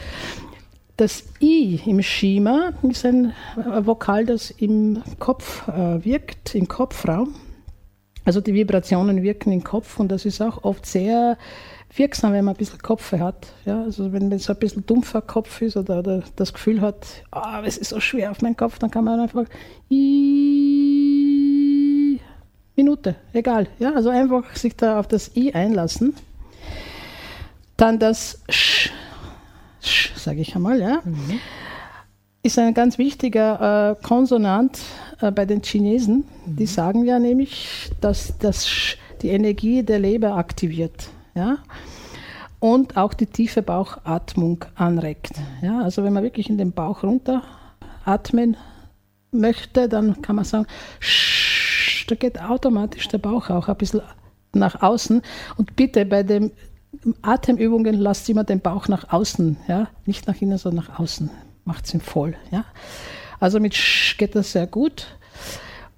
Das 0.97 1.23
I 1.41 1.79
im 1.85 2.01
Schema 2.01 2.71
ist 2.83 3.05
ein 3.05 3.33
Vokal, 3.55 4.25
das 4.25 4.49
im 4.51 5.03
Kopf 5.19 5.67
äh, 5.67 6.03
wirkt, 6.03 6.55
im 6.55 6.67
Kopfraum. 6.67 7.35
Also 8.23 8.41
die 8.41 8.53
Vibrationen 8.53 9.21
wirken 9.21 9.51
im 9.51 9.63
Kopf 9.63 9.99
und 9.99 10.09
das 10.11 10.25
ist 10.25 10.41
auch 10.41 10.63
oft 10.63 10.85
sehr 10.85 11.37
wirksam, 11.93 12.33
wenn 12.33 12.45
man 12.45 12.55
ein 12.55 12.57
bisschen 12.57 12.81
Kopfe 12.81 13.19
hat. 13.19 13.47
Ja? 13.65 13.83
Also 13.83 14.11
wenn 14.13 14.29
man 14.29 14.39
so 14.39 14.53
ein 14.53 14.59
bisschen 14.59 14.85
dumpfer 14.85 15.21
Kopf 15.21 15.61
ist 15.61 15.77
oder, 15.77 15.99
oder 15.99 16.23
das 16.35 16.53
Gefühl 16.53 16.81
hat, 16.81 17.05
ah, 17.31 17.61
es 17.63 17.77
ist 17.77 17.89
so 17.89 17.99
schwer 17.99 18.31
auf 18.31 18.41
meinen 18.41 18.57
Kopf, 18.57 18.79
dann 18.79 18.89
kann 18.89 19.03
man 19.05 19.19
einfach 19.19 19.45
I 19.91 21.05
Minute, 22.75 23.15
egal. 23.33 23.67
Ja? 23.79 23.93
Also 23.93 24.09
einfach 24.09 24.55
sich 24.55 24.75
da 24.75 24.99
auf 24.99 25.07
das 25.07 25.35
I 25.35 25.53
einlassen. 25.53 26.15
Dann 27.77 27.99
das 27.99 28.41
Sch, 28.49 28.91
Sch 29.81 30.15
sage 30.15 30.41
ich 30.41 30.55
einmal, 30.55 30.79
ja, 30.79 31.01
ist 32.41 32.59
ein 32.59 32.73
ganz 32.73 32.97
wichtiger 32.97 33.97
äh, 33.99 34.05
Konsonant 34.05 34.79
äh, 35.19 35.31
bei 35.31 35.45
den 35.45 35.61
Chinesen. 35.61 36.25
Die 36.45 36.67
sagen 36.67 37.03
ja 37.05 37.19
nämlich, 37.19 37.89
dass 38.01 38.37
das 38.37 38.67
Sch 38.67 38.97
die 39.21 39.29
Energie 39.29 39.83
der 39.83 39.99
Leber 39.99 40.35
aktiviert. 40.35 41.09
Ja? 41.33 41.57
Und 42.59 42.97
auch 42.97 43.13
die 43.13 43.25
tiefe 43.25 43.61
Bauchatmung 43.61 44.63
anregt. 44.75 45.31
Ja? 45.61 45.81
Also 45.81 46.03
wenn 46.03 46.13
man 46.13 46.23
wirklich 46.23 46.49
in 46.49 46.57
den 46.57 46.71
Bauch 46.71 47.03
runter 47.03 47.41
atmen 48.05 48.55
möchte, 49.31 49.89
dann 49.89 50.21
kann 50.21 50.35
man 50.35 50.45
sagen, 50.45 50.67
Sch, 50.99 52.05
da 52.07 52.15
geht 52.15 52.39
automatisch 52.39 53.07
der 53.07 53.17
Bauch 53.17 53.49
auch 53.49 53.67
ein 53.67 53.75
bisschen 53.75 54.01
nach 54.53 54.81
außen. 54.81 55.21
Und 55.57 55.75
bitte 55.75 56.05
bei 56.05 56.23
den 56.23 56.51
Atemübungen 57.21 57.95
lasst 57.95 58.29
immer 58.29 58.43
den 58.43 58.59
Bauch 58.59 58.87
nach 58.87 59.11
außen, 59.11 59.57
ja? 59.67 59.87
nicht 60.05 60.27
nach 60.27 60.41
innen, 60.41 60.57
sondern 60.57 60.85
nach 60.85 60.99
außen. 60.99 61.29
Macht 61.65 61.93
ihn 61.93 62.01
voll. 62.01 62.35
Ja? 62.51 62.65
Also 63.39 63.59
mit 63.59 63.73
Sch 63.75 64.17
geht 64.17 64.35
das 64.35 64.51
sehr 64.51 64.67
gut. 64.67 65.07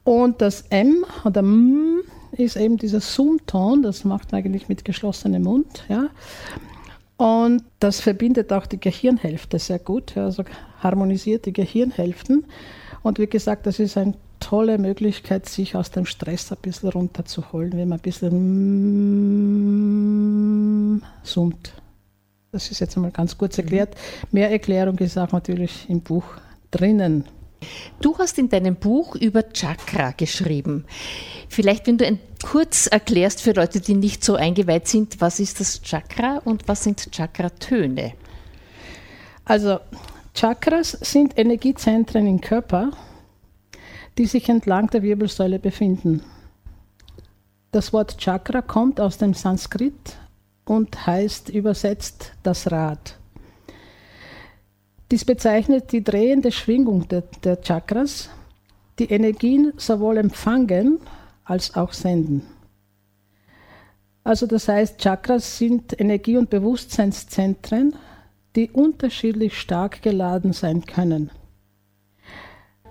Und 0.03 0.41
das 0.41 0.61
M 0.69 1.05
oder 1.25 1.39
M 1.41 2.01
ist 2.31 2.55
eben 2.55 2.77
dieser 2.77 3.01
Zoom-Ton, 3.01 3.83
das 3.83 4.03
macht 4.03 4.31
man 4.31 4.39
eigentlich 4.39 4.69
mit 4.69 4.85
geschlossenem 4.85 5.43
Mund. 5.43 5.83
Ja? 5.89 6.09
Und 7.17 7.63
das 7.79 7.99
verbindet 7.99 8.53
auch 8.53 8.65
die 8.67 8.79
Gehirnhälfte 8.79 9.59
sehr 9.59 9.79
gut, 9.79 10.15
ja? 10.15 10.25
also 10.25 10.43
harmonisiert 10.81 11.45
die 11.45 11.53
Gehirnhälften. 11.53 12.45
Und 13.03 13.19
wie 13.19 13.27
gesagt, 13.27 13.65
das 13.65 13.79
ist 13.79 13.97
eine 13.97 14.13
tolle 14.39 14.77
Möglichkeit, 14.77 15.47
sich 15.47 15.75
aus 15.75 15.91
dem 15.91 16.05
Stress 16.05 16.51
ein 16.51 16.57
bisschen 16.61 16.89
runterzuholen, 16.89 17.73
wenn 17.73 17.89
man 17.89 17.99
ein 17.99 18.01
bisschen 18.01 18.31
zoomt. 21.23 21.73
Das 22.51 22.71
ist 22.71 22.79
jetzt 22.79 22.95
einmal 22.95 23.11
ganz 23.11 23.37
kurz 23.37 23.57
erklärt. 23.57 23.95
Mehr 24.31 24.49
Erklärung 24.49 24.97
ist 24.99 25.17
auch 25.17 25.31
natürlich 25.31 25.89
im 25.89 26.01
Buch 26.01 26.23
drinnen. 26.71 27.25
Du 28.01 28.17
hast 28.17 28.37
in 28.37 28.49
deinem 28.49 28.75
Buch 28.75 29.15
über 29.15 29.43
Chakra 29.51 30.11
geschrieben. 30.11 30.85
Vielleicht, 31.49 31.87
wenn 31.87 31.97
du 31.97 32.05
ein, 32.05 32.19
kurz 32.43 32.87
erklärst 32.87 33.41
für 33.41 33.51
Leute, 33.51 33.79
die 33.79 33.95
nicht 33.95 34.23
so 34.23 34.35
eingeweiht 34.35 34.87
sind, 34.87 35.19
was 35.21 35.39
ist 35.39 35.59
das 35.59 35.81
Chakra 35.81 36.39
und 36.45 36.67
was 36.67 36.83
sind 36.83 37.09
Chakratöne? 37.11 38.13
Also 39.43 39.79
Chakras 40.33 40.91
sind 40.91 41.37
Energiezentren 41.37 42.27
im 42.27 42.41
Körper, 42.41 42.91
die 44.17 44.25
sich 44.25 44.49
entlang 44.49 44.87
der 44.89 45.01
Wirbelsäule 45.01 45.57
befinden. 45.57 46.21
Das 47.71 47.91
Wort 47.91 48.17
Chakra 48.17 48.61
kommt 48.61 48.99
aus 48.99 49.17
dem 49.17 49.33
Sanskrit 49.33 49.93
und 50.69 51.07
heißt 51.07 51.49
übersetzt 51.49 52.33
das 52.43 52.71
Rad. 52.71 53.17
Dies 55.11 55.23
bezeichnet 55.23 55.91
die 55.91 56.03
drehende 56.03 56.51
Schwingung 56.51 57.07
der, 57.07 57.23
der 57.43 57.61
Chakras, 57.61 58.29
die 58.99 59.09
Energien 59.09 59.73
sowohl 59.77 60.17
empfangen 60.17 60.99
als 61.45 61.75
auch 61.75 61.93
senden. 61.93 62.43
Also 64.23 64.45
das 64.45 64.67
heißt, 64.67 64.99
Chakras 64.99 65.57
sind 65.57 65.97
Energie- 65.97 66.35
und 66.35 66.49
Bewusstseinszentren, 66.49 67.95
die 68.57 68.69
unterschiedlich 68.69 69.57
stark 69.57 70.01
geladen 70.01 70.51
sein 70.51 70.85
können. 70.85 71.31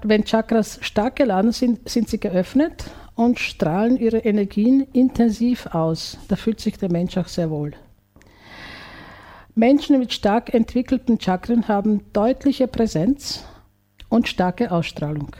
Wenn 0.03 0.25
Chakras 0.25 0.79
stark 0.81 1.17
geladen 1.17 1.53
sind, 1.53 1.87
sind 1.89 2.09
sie 2.09 2.21
geöffnet 2.21 2.85
und 3.17 3.41
strahlen 3.41 3.97
ihre 3.97 4.19
Energien 4.19 4.87
intensiv 4.93 5.67
aus. 5.67 6.19
Da 6.29 6.37
fühlt 6.37 6.61
sich 6.61 6.79
der 6.79 6.93
Mensch 6.93 7.17
auch 7.17 7.29
sehr 7.29 7.51
wohl. 7.51 7.73
Menschen 9.55 9.99
mit 9.99 10.13
stark 10.13 10.53
entwickelten 10.53 11.19
Chakren 11.19 11.67
haben 11.67 12.03
deutliche 12.13 12.69
Präsenz 12.69 13.45
und 14.11 14.29
starke 14.29 14.71
Ausstrahlung. 14.71 15.35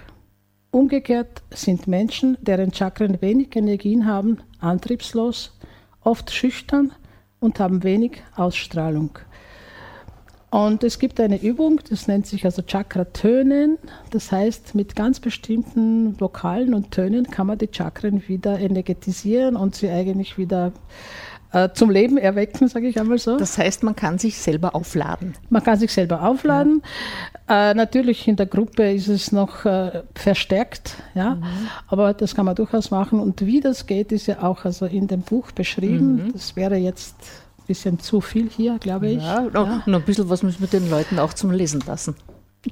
Umgekehrt 0.71 1.43
sind 1.51 1.87
Menschen, 1.87 2.39
deren 2.41 2.73
Chakren 2.73 3.21
wenig 3.21 3.55
Energien 3.55 4.07
haben, 4.07 4.39
antriebslos, 4.59 5.59
oft 6.01 6.31
schüchtern 6.31 6.93
und 7.41 7.61
haben 7.61 7.83
wenig 7.83 8.23
Ausstrahlung. 8.35 9.19
Und 10.51 10.85
es 10.85 10.99
gibt 10.99 11.21
eine 11.21 11.43
Übung, 11.43 11.81
das 11.91 12.07
nennt 12.07 12.27
sich 12.27 12.45
also 12.45 12.63
Chakra-Tönen. 12.63 13.79
Das 14.11 14.31
heißt, 14.31 14.75
mit 14.75 14.95
ganz 14.95 15.19
bestimmten 15.21 16.19
Vokalen 16.21 16.73
und 16.73 16.93
Tönen 16.93 17.25
kann 17.31 17.49
man 17.49 17.59
die 17.59 17.69
Chakren 17.71 18.27
wieder 18.29 18.59
energetisieren 18.59 19.57
und 19.57 19.75
sie 19.75 19.91
eigentlich 19.91 20.39
wieder 20.39 20.73
äh, 21.53 21.71
zum 21.75 21.91
Leben 21.91 22.17
erwecken, 22.17 22.69
sage 22.69 22.87
ich 22.87 23.01
einmal 23.01 23.19
so. 23.19 23.37
Das 23.37 23.59
heißt, 23.59 23.83
man 23.83 23.97
kann 23.97 24.19
sich 24.19 24.39
selber 24.39 24.75
aufladen. 24.75 25.35
Man 25.49 25.63
kann 25.63 25.79
sich 25.79 25.93
selber 25.93 26.23
aufladen. 26.23 26.83
Ja. 27.49 27.71
Äh, 27.71 27.75
natürlich 27.75 28.29
in 28.29 28.37
der 28.37 28.47
Gruppe 28.47 28.93
ist 28.93 29.09
es 29.09 29.33
noch 29.33 29.65
äh, 29.65 30.03
verstärkt, 30.15 30.97
ja, 31.15 31.37
mhm. 31.37 31.45
aber 31.89 32.15
das 32.15 32.35
kann 32.35 32.47
man 32.47 32.57
durchaus 32.57 32.91
machen. 32.91 33.21
Und 33.21 33.45
wie 33.47 33.61
das 33.61 33.87
geht, 33.87 34.13
ist 34.13 34.27
ja 34.27 34.43
auch 34.43 34.65
also 34.65 34.87
in 34.87 35.07
dem 35.07 35.23
Buch 35.23 35.51
beschrieben. 35.53 36.27
Mhm. 36.27 36.33
Das 36.33 36.57
wäre 36.57 36.77
jetzt 36.77 37.17
bisschen 37.67 37.99
zu 37.99 38.21
viel 38.21 38.49
hier, 38.49 38.79
glaube 38.79 39.09
ich. 39.09 39.23
Ja, 39.23 39.47
ja. 39.53 39.83
Und 39.87 39.95
ein 39.95 40.03
bisschen 40.03 40.29
was 40.29 40.43
müssen 40.43 40.61
wir 40.61 40.69
den 40.69 40.89
Leuten 40.91 41.19
auch 41.19 41.33
zum 41.33 41.51
Lesen 41.51 41.83
lassen. 41.87 42.15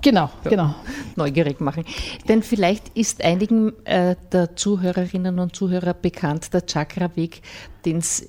Genau, 0.02 0.30
ja, 0.44 0.50
genau. 0.50 0.74
Neugierig 1.16 1.61
machen. 1.61 1.85
Denn 2.28 2.42
vielleicht 2.42 2.88
ist 2.96 3.22
einigen 3.22 3.72
äh, 3.85 4.16
der 4.33 4.57
Zuhörerinnen 4.57 5.38
und 5.38 5.54
Zuhörer 5.54 5.94
bekannt 5.94 6.52
der 6.52 6.66
Chakra-Weg, 6.66 7.42
den 7.85 7.98
es 7.98 8.26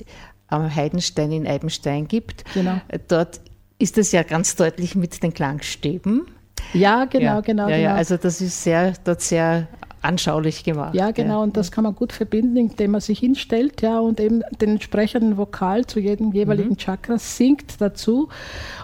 am 0.47 0.73
Heidenstein 0.73 1.31
in 1.31 1.47
Eibenstein 1.47 2.07
gibt. 2.07 2.43
Genau. 2.53 2.79
Dort 3.07 3.41
ist 3.79 3.97
es 3.97 4.11
ja 4.11 4.23
ganz 4.23 4.55
deutlich 4.55 4.95
mit 4.95 5.21
den 5.23 5.33
Klangstäben. 5.33 6.27
Ja, 6.73 7.05
genau, 7.05 7.25
ja, 7.25 7.41
genau, 7.41 7.67
ja, 7.67 7.75
genau. 7.75 7.89
Ja, 7.89 7.95
also 7.95 8.17
das 8.17 8.41
ist 8.41 8.63
sehr, 8.63 8.93
dort 9.03 9.21
sehr 9.21 9.67
anschaulich 10.05 10.63
gemacht. 10.63 10.95
Ja, 10.95 11.11
genau, 11.11 11.43
und 11.43 11.57
das 11.57 11.71
kann 11.71 11.83
man 11.83 11.95
gut 11.95 12.13
verbinden, 12.13 12.57
indem 12.57 12.91
man 12.91 13.01
sich 13.01 13.19
hinstellt, 13.19 13.81
ja, 13.81 13.99
und 13.99 14.19
eben 14.19 14.43
den 14.61 14.71
entsprechenden 14.71 15.37
Vokal 15.37 15.85
zu 15.85 15.99
jedem 15.99 16.31
jeweiligen 16.31 16.71
mhm. 16.71 16.77
Chakra 16.77 17.17
singt 17.17 17.81
dazu. 17.81 18.29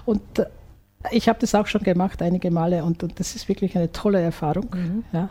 Und 0.05 0.21
äh, 0.39 0.45
ich 1.11 1.29
habe 1.29 1.39
das 1.39 1.55
auch 1.55 1.67
schon 1.67 1.83
gemacht, 1.83 2.21
einige 2.21 2.51
Male, 2.51 2.83
und, 2.83 3.03
und 3.03 3.19
das 3.19 3.35
ist 3.35 3.47
wirklich 3.47 3.75
eine 3.75 3.91
tolle 3.91 4.21
Erfahrung. 4.21 4.67
Mhm. 4.73 5.03
Ja. 5.13 5.29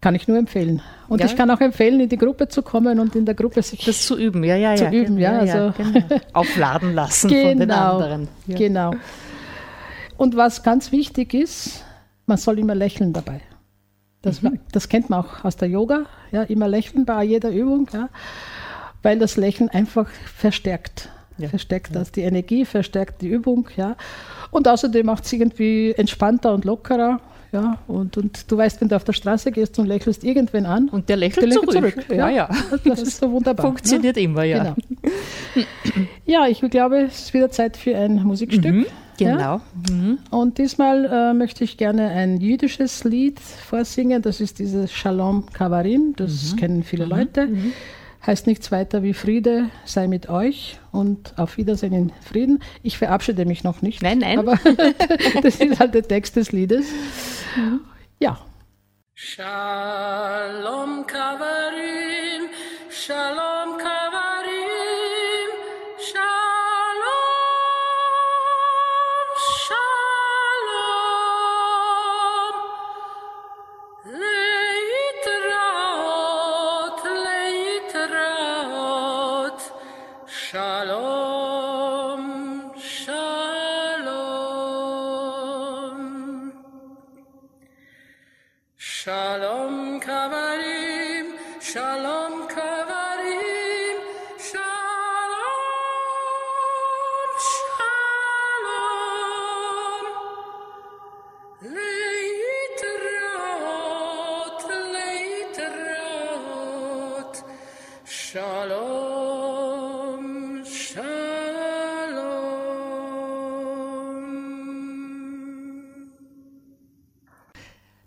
Kann 0.00 0.14
ich 0.14 0.28
nur 0.28 0.36
empfehlen. 0.36 0.82
Und 1.08 1.20
ja. 1.20 1.26
ich 1.26 1.34
kann 1.34 1.50
auch 1.50 1.60
empfehlen, 1.60 2.00
in 2.00 2.08
die 2.08 2.18
Gruppe 2.18 2.48
zu 2.48 2.62
kommen 2.62 3.00
und 3.00 3.16
in 3.16 3.24
der 3.24 3.34
Gruppe 3.34 3.62
sich 3.62 3.84
das 3.84 4.06
zu 4.06 4.18
üben, 4.18 4.44
ja, 4.44 4.56
ja, 4.56 4.74
zu 4.76 4.84
ja, 4.84 4.90
üben, 4.90 5.18
ja, 5.18 5.44
ja, 5.44 5.54
also 5.54 5.82
genau. 5.82 6.20
aufladen 6.34 6.94
lassen 6.94 7.28
genau, 7.28 7.40
von 7.40 7.58
den 7.58 7.58
genau. 7.60 7.92
anderen. 7.92 8.28
Ja. 8.46 8.58
Genau. 8.58 8.90
Und 10.18 10.36
was 10.36 10.62
ganz 10.62 10.92
wichtig 10.92 11.32
ist, 11.32 11.84
man 12.26 12.36
soll 12.36 12.58
immer 12.58 12.74
lächeln 12.74 13.12
dabei. 13.12 13.40
Das, 14.24 14.40
mhm. 14.40 14.58
das 14.72 14.88
kennt 14.88 15.10
man 15.10 15.20
auch 15.20 15.44
aus 15.44 15.56
der 15.56 15.68
Yoga, 15.68 16.06
ja, 16.32 16.42
immer 16.44 16.66
lächeln 16.66 17.04
bei 17.04 17.22
jeder 17.24 17.50
Übung, 17.50 17.88
ja, 17.92 18.08
weil 19.02 19.18
das 19.18 19.36
Lächeln 19.36 19.68
einfach 19.68 20.08
verstärkt. 20.34 21.10
Ja. 21.36 21.48
Verstärkt 21.48 21.94
das, 21.94 22.10
die 22.12 22.22
Energie 22.22 22.64
verstärkt 22.64 23.20
die 23.20 23.28
Übung, 23.28 23.68
ja. 23.76 23.96
Und 24.50 24.66
außerdem 24.66 25.04
macht 25.04 25.24
es 25.24 25.32
irgendwie 25.32 25.92
entspannter 25.92 26.54
und 26.54 26.64
lockerer. 26.64 27.20
Ja, 27.52 27.78
und, 27.86 28.16
und 28.16 28.50
du 28.50 28.56
weißt, 28.56 28.80
wenn 28.80 28.88
du 28.88 28.96
auf 28.96 29.04
der 29.04 29.12
Straße 29.12 29.52
gehst 29.52 29.78
und 29.78 29.86
lächelst 29.86 30.24
irgendwen 30.24 30.66
an. 30.66 30.88
Und 30.88 31.08
der 31.08 31.16
lächelt, 31.16 31.42
der 31.42 31.48
lächelt 31.48 31.70
zurück. 31.70 31.92
zurück. 31.92 32.16
Ja, 32.16 32.28
ja. 32.28 32.48
Das, 32.70 32.82
das 32.82 33.02
ist 33.02 33.18
so 33.18 33.30
wunderbar. 33.30 33.66
Funktioniert 33.66 34.16
ne? 34.16 34.22
immer, 34.22 34.42
ja. 34.42 34.74
Genau. 35.54 35.66
Ja, 36.24 36.48
ich 36.48 36.60
glaube, 36.60 37.02
es 37.02 37.26
ist 37.26 37.34
wieder 37.34 37.50
Zeit 37.50 37.76
für 37.76 37.96
ein 37.96 38.22
Musikstück. 38.24 38.64
Mhm, 38.64 38.86
genau. 39.18 39.38
Ja? 39.38 39.60
Mhm. 39.90 40.18
Und 40.30 40.58
diesmal 40.58 41.04
äh, 41.04 41.34
möchte 41.34 41.64
ich 41.64 41.76
gerne 41.76 42.08
ein 42.08 42.40
jüdisches 42.40 43.04
Lied 43.04 43.40
vorsingen. 43.40 44.22
Das 44.22 44.40
ist 44.40 44.58
dieses 44.58 44.92
Shalom 44.92 45.46
Kavarim. 45.52 46.14
Das 46.16 46.52
mhm. 46.52 46.56
kennen 46.56 46.82
viele 46.82 47.06
mhm. 47.06 47.10
Leute. 47.10 47.46
Mhm 47.46 47.72
heißt 48.26 48.46
nichts 48.46 48.72
weiter 48.72 49.02
wie 49.02 49.14
Friede 49.14 49.70
sei 49.84 50.08
mit 50.08 50.28
euch 50.28 50.78
und 50.92 51.38
auf 51.38 51.56
Wiedersehen 51.56 51.92
in 51.92 52.12
Frieden. 52.22 52.62
Ich 52.82 52.98
verabschiede 52.98 53.44
mich 53.44 53.64
noch 53.64 53.82
nicht. 53.82 54.02
Nein, 54.02 54.18
nein. 54.18 54.38
Aber 54.38 54.58
das 55.42 55.56
ist 55.56 55.78
halt 55.78 55.94
der 55.94 56.02
Text 56.02 56.36
des 56.36 56.52
Liedes. 56.52 56.86
Ja. 58.18 58.38
Shalom 59.14 61.06
Kavarim, 61.06 62.48
Shalom 62.90 63.78
Kavarim, 63.78 63.83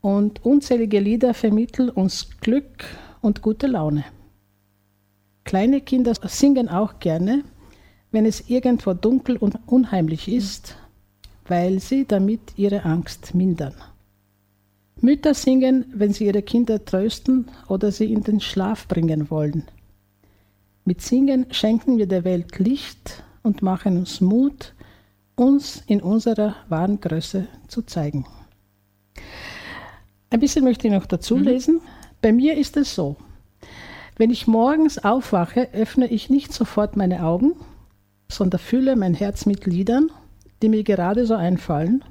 Und 0.00 0.44
unzählige 0.44 1.00
Lieder 1.00 1.32
vermitteln 1.32 1.88
uns 1.88 2.28
Glück 2.40 2.84
und 3.22 3.42
gute 3.42 3.66
Laune. 3.66 4.04
Kleine 5.44 5.80
Kinder 5.80 6.12
singen 6.26 6.68
auch 6.68 6.98
gerne, 6.98 7.44
wenn 8.10 8.26
es 8.26 8.50
irgendwo 8.50 8.94
dunkel 8.94 9.36
und 9.36 9.58
unheimlich 9.66 10.28
ist, 10.28 10.76
weil 11.46 11.80
sie 11.80 12.04
damit 12.04 12.40
ihre 12.56 12.84
Angst 12.84 13.34
mindern. 13.34 13.74
Mütter 15.00 15.34
singen, 15.34 15.84
wenn 15.94 16.12
sie 16.12 16.26
ihre 16.26 16.42
Kinder 16.42 16.84
trösten 16.84 17.48
oder 17.68 17.92
sie 17.92 18.12
in 18.12 18.22
den 18.22 18.40
Schlaf 18.40 18.88
bringen 18.88 19.30
wollen. 19.30 19.64
Mit 20.84 21.02
Singen 21.02 21.46
schenken 21.50 21.98
wir 21.98 22.06
der 22.06 22.24
Welt 22.24 22.58
Licht 22.58 23.22
und 23.42 23.60
machen 23.60 23.98
uns 23.98 24.20
Mut, 24.20 24.72
uns 25.36 25.82
in 25.86 26.02
unserer 26.02 26.56
wahren 26.68 27.00
Größe 27.00 27.46
zu 27.68 27.82
zeigen. 27.82 28.26
Ein 30.30 30.40
bisschen 30.40 30.64
möchte 30.64 30.88
ich 30.88 30.92
noch 30.92 31.06
dazu 31.06 31.36
mhm. 31.36 31.44
lesen. 31.44 31.80
Bei 32.20 32.32
mir 32.32 32.56
ist 32.56 32.76
es 32.76 32.94
so, 32.94 33.16
wenn 34.16 34.30
ich 34.30 34.46
morgens 34.46 34.98
aufwache, 34.98 35.68
öffne 35.72 36.06
ich 36.06 36.30
nicht 36.30 36.52
sofort 36.52 36.96
meine 36.96 37.22
Augen, 37.22 37.52
sondern 38.28 38.58
fülle 38.58 38.96
mein 38.96 39.14
Herz 39.14 39.46
mit 39.46 39.66
Liedern, 39.66 40.10
die 40.62 40.70
mir 40.70 40.82
gerade 40.82 41.26
so 41.26 41.34
einfallen 41.34 42.02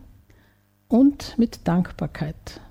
und 0.87 1.37
mit 1.37 1.67
Dankbarkeit. 1.67 2.61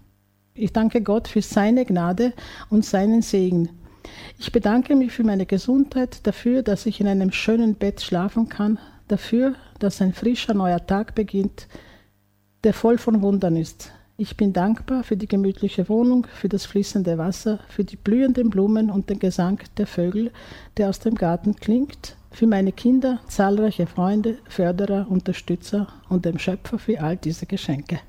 Ich 0.55 0.73
danke 0.73 1.03
Gott 1.03 1.27
für 1.27 1.43
seine 1.43 1.85
Gnade 1.85 2.33
und 2.71 2.85
seinen 2.85 3.23
Segen. 3.23 3.71
Ich 4.38 4.53
bedanke 4.53 4.95
mich 4.95 5.11
für 5.11 5.25
meine 5.25 5.47
Gesundheit, 5.47 6.25
dafür, 6.27 6.62
dass 6.62 6.87
ich 6.87 7.01
in 7.01 7.09
einem 7.09 7.33
schönen 7.33 7.75
Bett 7.75 8.01
schlafen 8.01 8.49
kann, 8.49 8.79
dafür, 9.09 9.57
dass 9.79 10.01
ein 10.01 10.13
frischer 10.13 10.55
neuer 10.55 10.85
Tag 10.87 11.15
beginnt, 11.15 11.69
der 12.65 12.73
voll 12.73 12.99
von 12.99 13.23
Wundern 13.23 13.57
ist. 13.57 13.93
Ich 14.17 14.37
bin 14.37 14.53
dankbar 14.53 15.03
für 15.03 15.17
die 15.17 15.27
gemütliche 15.27 15.89
Wohnung, 15.89 16.27
für 16.33 16.49
das 16.49 16.67
fließende 16.67 17.19
Wasser, 17.19 17.59
für 17.69 17.83
die 17.83 17.97
blühenden 17.97 18.49
Blumen 18.49 18.91
und 18.91 19.11
den 19.11 19.19
Gesang 19.19 19.59
der 19.77 19.89
Vögel, 19.89 20.31
der 20.77 20.89
aus 20.89 21.01
dem 21.01 21.17
Garten 21.17 21.57
klingt, 21.57 22.17
für 22.31 22.47
meine 22.47 22.71
Kinder, 22.71 23.21
zahlreiche 23.29 23.87
Freunde, 23.87 24.39
Förderer, 24.49 25.07
Unterstützer 25.09 25.89
und 26.09 26.25
dem 26.25 26.39
Schöpfer 26.39 26.79
für 26.79 27.01
all 27.01 27.17
diese 27.17 27.47
Geschenke. 27.47 28.01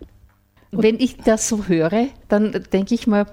Und 0.71 0.83
Wenn 0.83 0.99
ich 0.99 1.17
das 1.17 1.47
so 1.47 1.67
höre, 1.67 2.07
dann 2.27 2.51
denke 2.71 2.93
ich 2.93 3.07
mal, 3.07 3.25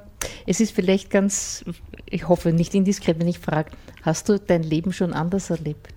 es 0.46 0.60
ist 0.60 0.72
vielleicht 0.74 1.10
ganz, 1.10 1.64
ich 2.08 2.28
hoffe 2.28 2.52
nicht 2.52 2.74
indiskret, 2.74 3.18
wenn 3.18 3.28
ich 3.28 3.38
frage, 3.38 3.72
hast 4.02 4.28
du 4.28 4.38
dein 4.38 4.62
Leben 4.62 4.92
schon 4.92 5.12
anders 5.12 5.50
erlebt? 5.50 5.88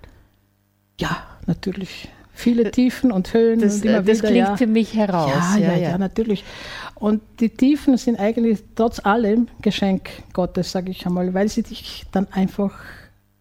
Ja, 1.00 1.26
natürlich. 1.46 2.10
Viele 2.36 2.70
Tiefen 2.70 3.12
und 3.12 3.34
Höhen. 3.34 3.62
Das, 3.62 3.78
und 3.78 3.86
immer 3.86 4.02
das 4.02 4.20
wieder, 4.20 4.28
klingt 4.28 4.48
ja. 4.48 4.58
für 4.58 4.68
mich 4.68 4.94
heraus. 4.94 5.32
Ja, 5.56 5.58
ja, 5.58 5.74
ja, 5.74 5.90
ja, 5.90 5.98
natürlich. 5.98 6.44
Und 6.96 7.22
die 7.40 7.50
Tiefen 7.50 7.98
sind 7.98 8.20
eigentlich 8.20 8.60
trotz 8.76 9.00
allem 9.04 9.48
Geschenk 9.62 10.10
Gottes, 10.34 10.72
sage 10.72 10.92
ich 10.92 11.06
einmal, 11.06 11.34
weil 11.34 11.50
sie 11.50 11.64
dich 11.64 12.06
dann 12.12 12.28
einfach 12.32 12.74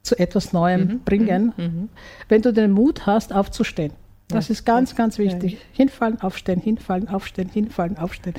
zu 0.02 0.18
etwas 0.18 0.52
Neuem 0.52 0.80
mhm, 0.80 1.00
bringen, 1.04 1.52
mhm, 1.57 1.64
mhm. 1.64 1.88
wenn 2.28 2.42
du 2.42 2.52
den 2.52 2.70
Mut 2.70 3.07
hast, 3.07 3.33
aufzustehen. 3.33 3.92
Das 4.28 4.48
ja, 4.48 4.52
ist 4.52 4.64
ganz, 4.64 4.94
ganz 4.96 5.18
wichtig. 5.18 5.59
Hinfallen, 5.72 6.20
aufstehen, 6.20 6.61
hinfallen, 6.61 7.09
aufstehen, 7.09 7.48
hinfallen, 7.48 7.98
aufstehen. 7.98 8.35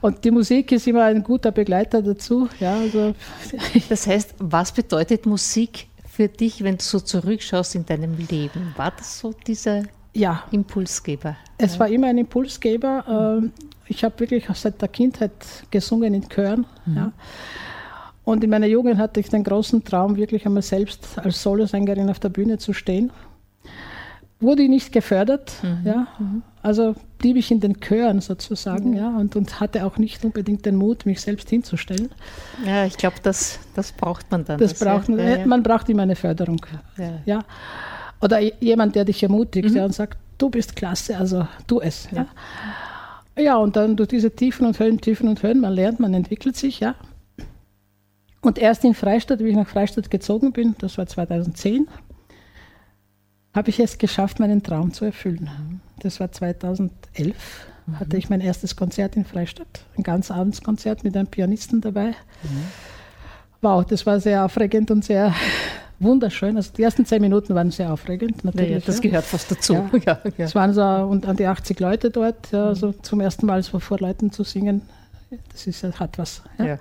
Und 0.00 0.24
die 0.24 0.30
Musik 0.30 0.72
ist 0.72 0.86
immer 0.86 1.04
ein 1.04 1.22
guter 1.22 1.52
Begleiter 1.52 2.02
dazu. 2.02 2.48
Ja, 2.60 2.76
also. 2.78 3.14
Das 3.88 4.06
heißt, 4.06 4.34
was 4.38 4.72
bedeutet 4.72 5.26
Musik 5.26 5.86
für 6.16 6.28
dich, 6.28 6.64
wenn 6.64 6.78
du 6.78 6.82
so 6.82 6.98
zurückschaust 6.98 7.74
in 7.74 7.84
deinem 7.84 8.16
Leben? 8.16 8.72
War 8.76 8.90
das 8.90 9.18
so 9.18 9.34
dieser 9.46 9.82
ja. 10.14 10.44
Impulsgeber? 10.50 11.36
Es 11.58 11.78
war 11.78 11.88
immer 11.88 12.06
ein 12.06 12.16
Impulsgeber. 12.16 13.38
Ähm, 13.38 13.52
ich 13.86 14.02
habe 14.02 14.18
wirklich 14.20 14.46
seit 14.54 14.80
der 14.80 14.88
Kindheit 14.88 15.30
gesungen 15.70 16.14
in 16.14 16.26
Chören. 16.26 16.64
Mhm. 16.86 16.96
Ja. 16.96 17.12
Und 18.24 18.42
in 18.42 18.48
meiner 18.48 18.66
Jugend 18.66 18.96
hatte 18.96 19.20
ich 19.20 19.28
den 19.28 19.44
großen 19.44 19.84
Traum, 19.84 20.16
wirklich 20.16 20.46
einmal 20.46 20.62
selbst 20.62 21.18
als 21.18 21.42
Solosängerin 21.42 22.08
auf 22.08 22.18
der 22.18 22.30
Bühne 22.30 22.56
zu 22.56 22.72
stehen 22.72 23.12
wurde 24.40 24.68
nicht 24.68 24.92
gefördert. 24.92 25.52
Mhm. 25.62 25.80
Ja. 25.84 26.06
Mhm. 26.18 26.42
Also 26.62 26.94
blieb 27.18 27.36
ich 27.36 27.50
in 27.50 27.60
den 27.60 27.80
Chören 27.80 28.20
sozusagen 28.20 28.90
mhm. 28.90 28.96
ja, 28.96 29.16
und, 29.16 29.36
und 29.36 29.60
hatte 29.60 29.84
auch 29.86 29.98
nicht 29.98 30.24
unbedingt 30.24 30.66
den 30.66 30.76
Mut, 30.76 31.06
mich 31.06 31.20
selbst 31.20 31.48
hinzustellen. 31.48 32.10
Ja, 32.66 32.84
ich 32.84 32.96
glaube, 32.96 33.16
das, 33.22 33.60
das 33.74 33.92
braucht 33.92 34.30
man 34.30 34.44
dann. 34.44 34.58
Das, 34.58 34.72
das 34.72 34.80
braucht 34.80 35.08
man, 35.08 35.18
ja, 35.18 35.38
ja. 35.38 35.46
man 35.46 35.62
braucht 35.62 35.88
immer 35.88 36.02
eine 36.02 36.16
Förderung. 36.16 36.60
Ja. 36.98 37.20
ja. 37.24 37.44
Oder 38.20 38.40
jemand, 38.62 38.94
der 38.94 39.04
dich 39.04 39.22
ermutigt 39.22 39.70
mhm. 39.70 39.76
ja, 39.76 39.84
und 39.84 39.94
sagt, 39.94 40.18
du 40.38 40.50
bist 40.50 40.76
klasse, 40.76 41.16
also 41.16 41.46
tu 41.66 41.80
es. 41.80 42.08
Ja. 42.10 42.26
ja, 43.38 43.56
und 43.56 43.76
dann 43.76 43.96
durch 43.96 44.08
diese 44.08 44.30
Tiefen 44.30 44.66
und 44.66 44.78
Höhen, 44.78 45.00
Tiefen 45.00 45.28
und 45.28 45.42
Höhen, 45.42 45.60
man 45.60 45.72
lernt, 45.72 46.00
man 46.00 46.14
entwickelt 46.14 46.56
sich, 46.56 46.80
ja. 46.80 46.94
Und 48.40 48.58
erst 48.58 48.84
in 48.84 48.94
Freistadt, 48.94 49.40
wie 49.40 49.48
ich 49.48 49.56
nach 49.56 49.68
Freistadt 49.68 50.10
gezogen 50.10 50.52
bin, 50.52 50.76
das 50.78 50.98
war 50.98 51.06
2010, 51.06 51.88
habe 53.56 53.70
ich 53.70 53.80
es 53.80 53.98
geschafft, 53.98 54.38
meinen 54.38 54.62
Traum 54.62 54.92
zu 54.92 55.06
erfüllen. 55.06 55.80
Das 56.00 56.20
war 56.20 56.30
2011, 56.30 57.66
mhm. 57.86 57.98
hatte 57.98 58.16
ich 58.18 58.28
mein 58.28 58.42
erstes 58.42 58.76
Konzert 58.76 59.16
in 59.16 59.24
Freistadt, 59.24 59.80
ein 59.96 60.02
ganz 60.02 60.30
Abendskonzert 60.30 61.02
mit 61.02 61.16
einem 61.16 61.26
Pianisten 61.26 61.80
dabei. 61.80 62.08
Mhm. 62.42 62.66
Wow, 63.62 63.84
das 63.84 64.04
war 64.04 64.20
sehr 64.20 64.44
aufregend 64.44 64.90
und 64.90 65.04
sehr 65.04 65.34
wunderschön. 65.98 66.56
Also 66.58 66.70
die 66.76 66.82
ersten 66.82 67.06
zehn 67.06 67.22
Minuten 67.22 67.54
waren 67.54 67.70
sehr 67.70 67.90
aufregend. 67.90 68.44
Natürlich, 68.44 68.70
ja, 68.70 68.78
das 68.80 68.96
ja. 68.96 69.02
gehört 69.02 69.24
fast 69.24 69.50
dazu. 69.50 69.88
Ja. 70.04 70.20
Ja, 70.36 70.44
es 70.44 70.54
waren 70.54 70.74
so 70.74 70.82
und 70.82 71.26
an 71.26 71.36
die 71.36 71.46
80 71.46 71.80
Leute 71.80 72.10
dort, 72.10 72.52
ja, 72.52 72.66
also 72.66 72.92
zum 72.92 73.20
ersten 73.20 73.46
Mal 73.46 73.62
so 73.62 73.78
vor 73.78 73.98
Leuten 73.98 74.30
zu 74.30 74.44
singen, 74.44 74.82
das 75.50 75.66
ist, 75.66 75.82
hat 75.82 76.18
was. 76.18 76.42
Ja. 76.58 76.78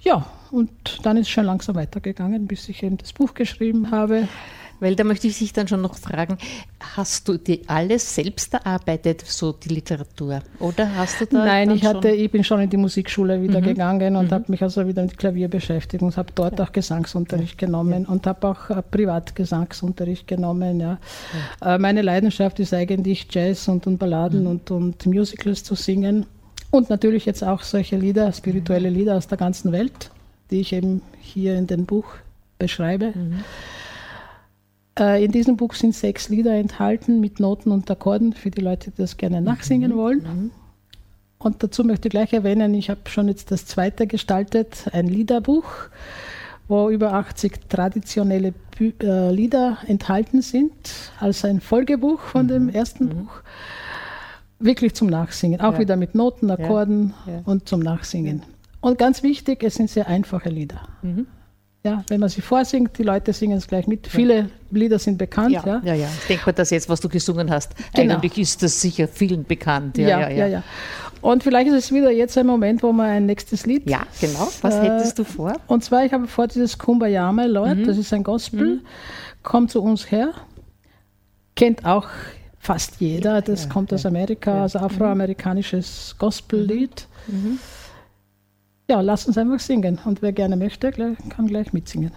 ja, 0.00 0.26
und 0.50 0.70
dann 1.02 1.16
ist 1.16 1.22
es 1.22 1.30
schon 1.30 1.46
langsam 1.46 1.74
weitergegangen, 1.74 2.46
bis 2.46 2.68
ich 2.68 2.82
eben 2.82 2.98
das 2.98 3.14
Buch 3.14 3.32
geschrieben 3.32 3.90
habe. 3.90 4.28
Weil 4.80 4.94
da 4.94 5.04
möchte 5.04 5.26
ich 5.26 5.38
dich 5.38 5.52
dann 5.52 5.68
schon 5.68 5.80
noch 5.80 5.96
fragen, 5.96 6.38
hast 6.96 7.26
du 7.28 7.38
dir 7.38 7.60
alles 7.66 8.14
selbst 8.14 8.54
erarbeitet, 8.54 9.22
so 9.26 9.52
die 9.52 9.70
Literatur? 9.70 10.40
Oder 10.58 10.94
hast 10.96 11.20
du 11.20 11.26
da. 11.26 11.44
Nein, 11.44 11.70
ich, 11.70 11.84
hatte, 11.84 12.10
ich 12.10 12.30
bin 12.30 12.44
schon 12.44 12.60
in 12.60 12.70
die 12.70 12.76
Musikschule 12.76 13.40
wieder 13.42 13.60
mhm. 13.60 13.64
gegangen 13.64 14.16
und 14.16 14.26
mhm. 14.26 14.34
habe 14.34 14.44
mich 14.48 14.62
also 14.62 14.86
wieder 14.86 15.02
mit 15.02 15.16
Klavier 15.16 15.48
beschäftigt 15.48 16.02
und 16.02 16.16
habe 16.16 16.30
dort 16.34 16.58
ja. 16.58 16.64
auch 16.64 16.72
Gesangsunterricht 16.72 17.60
ja. 17.60 17.66
genommen 17.66 18.04
ja. 18.04 18.08
und 18.08 18.26
habe 18.26 18.48
auch 18.48 18.70
äh, 18.70 18.82
Privatgesangsunterricht 18.82 20.26
genommen. 20.26 20.80
Ja. 20.80 20.98
Äh, 21.62 21.78
meine 21.78 22.02
Leidenschaft 22.02 22.60
ist 22.60 22.74
eigentlich 22.74 23.26
Jazz 23.30 23.68
und, 23.68 23.86
und 23.86 23.98
Balladen 23.98 24.42
mhm. 24.42 24.46
und, 24.50 24.70
und 24.70 25.06
Musicals 25.06 25.64
zu 25.64 25.74
singen. 25.74 26.26
Und 26.70 26.90
natürlich 26.90 27.24
jetzt 27.24 27.42
auch 27.42 27.62
solche 27.62 27.96
Lieder, 27.96 28.30
spirituelle 28.32 28.90
Lieder 28.90 29.16
aus 29.16 29.28
der 29.28 29.38
ganzen 29.38 29.72
Welt, 29.72 30.10
die 30.50 30.60
ich 30.60 30.72
eben 30.72 31.00
hier 31.20 31.56
in 31.56 31.66
dem 31.66 31.86
Buch 31.86 32.06
beschreibe. 32.58 33.12
Mhm. 33.14 33.44
Äh, 34.98 35.24
in 35.24 35.32
diesem 35.32 35.56
Buch 35.56 35.74
sind 35.74 35.94
sechs 35.94 36.28
Lieder 36.28 36.54
enthalten 36.54 37.20
mit 37.20 37.40
Noten 37.40 37.70
und 37.70 37.90
Akkorden 37.90 38.32
für 38.32 38.50
die 38.50 38.60
Leute, 38.62 38.90
die 38.90 39.02
das 39.02 39.16
gerne 39.16 39.40
nachsingen 39.40 39.92
mhm. 39.92 39.96
wollen. 39.96 40.18
Mhm. 40.22 40.50
Und 41.38 41.62
dazu 41.62 41.84
möchte 41.84 42.08
ich 42.08 42.12
gleich 42.12 42.32
erwähnen, 42.32 42.72
ich 42.74 42.88
habe 42.88 43.00
schon 43.08 43.28
jetzt 43.28 43.50
das 43.50 43.66
zweite 43.66 44.06
gestaltet, 44.06 44.86
ein 44.92 45.06
Liederbuch, 45.06 45.66
wo 46.66 46.88
über 46.90 47.12
80 47.12 47.68
traditionelle 47.68 48.52
Bü 48.76 48.92
äh, 49.02 49.30
Lieder 49.30 49.78
enthalten 49.86 50.40
sind, 50.42 50.72
als 51.20 51.44
ein 51.44 51.60
Folgebuch 51.60 52.20
von 52.20 52.46
Mhm. 52.46 52.50
dem 52.50 52.68
ersten 52.70 53.08
Buch. 53.10 53.42
Wirklich 54.58 54.94
zum 54.94 55.08
Nachsingen, 55.08 55.60
auch 55.60 55.74
Ja. 55.74 55.78
wieder 55.80 55.96
mit 55.96 56.14
Noten, 56.14 56.50
Akkorden 56.50 57.12
Ja. 57.26 57.42
und 57.44 57.68
zum 57.68 57.80
Nachsingen. 57.80 58.42
Und 58.80 58.98
ganz 58.98 59.22
wichtig, 59.22 59.62
es 59.62 59.74
sind 59.74 59.90
sehr 59.90 60.08
einfache 60.08 60.48
Lieder. 60.48 60.80
Mhm. 61.02 61.26
Ja, 61.86 62.04
wenn 62.08 62.20
man 62.20 62.28
sie 62.28 62.40
vorsingt, 62.42 62.98
die 62.98 63.02
Leute 63.02 63.32
singen 63.32 63.56
es 63.58 63.66
gleich 63.66 63.86
mit. 63.86 64.06
Viele 64.06 64.50
Lieder 64.70 64.98
sind 64.98 65.16
bekannt. 65.18 65.52
Ja, 65.52 65.62
ja, 65.66 65.80
ja, 65.84 65.94
ja. 65.94 66.08
Ich 66.20 66.26
denke 66.26 66.46
mal, 66.46 66.52
das 66.52 66.70
jetzt, 66.70 66.88
was 66.88 67.00
du 67.00 67.08
gesungen 67.08 67.50
hast, 67.50 67.72
Genau. 67.94 68.14
eigentlich 68.14 68.38
ist 68.38 68.62
das 68.62 68.80
sicher 68.80 69.08
vielen 69.08 69.44
bekannt. 69.44 69.96
ja, 69.98 70.28
ja, 70.28 70.46
ja. 70.46 70.62
Und 71.22 71.42
vielleicht 71.42 71.68
ist 71.68 71.74
es 71.74 71.92
wieder 71.92 72.10
jetzt 72.10 72.36
ein 72.38 72.46
Moment, 72.46 72.82
wo 72.82 72.92
man 72.92 73.06
ein 73.06 73.26
nächstes 73.26 73.66
Lied. 73.66 73.88
Ja, 73.88 74.02
genau. 74.20 74.48
Was 74.60 74.74
Äh, 74.76 74.82
hättest 74.82 75.18
du 75.18 75.24
vor? 75.24 75.54
Und 75.66 75.82
zwar, 75.82 76.04
ich 76.04 76.12
habe 76.12 76.26
vor 76.28 76.46
dieses 76.46 76.76
Kumbaya, 76.78 77.32
my 77.32 77.46
Lord, 77.46 77.78
Mhm. 77.78 77.86
das 77.86 77.96
ist 77.98 78.12
ein 78.12 78.22
Gospel, 78.22 78.80
kommt 79.42 79.70
zu 79.70 79.82
uns 79.82 80.10
her, 80.10 80.32
kennt 81.54 81.84
auch 81.86 82.06
fast 82.58 83.00
jeder, 83.00 83.42
das 83.42 83.68
kommt 83.68 83.92
aus 83.92 84.04
Amerika, 84.06 84.62
also 84.62 84.78
afroamerikanisches 84.80 86.14
Gospellied. 86.18 87.06
Mhm. 87.28 87.58
Ja, 88.88 89.00
lass 89.00 89.26
uns 89.26 89.36
einfach 89.36 89.58
singen 89.58 89.98
und 90.04 90.22
wer 90.22 90.32
gerne 90.32 90.56
möchte, 90.56 90.92
kann 91.28 91.46
gleich 91.48 91.72
mitsingen. 91.72 92.12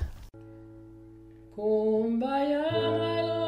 Kumbaya, 1.55 2.61
my 2.71 3.38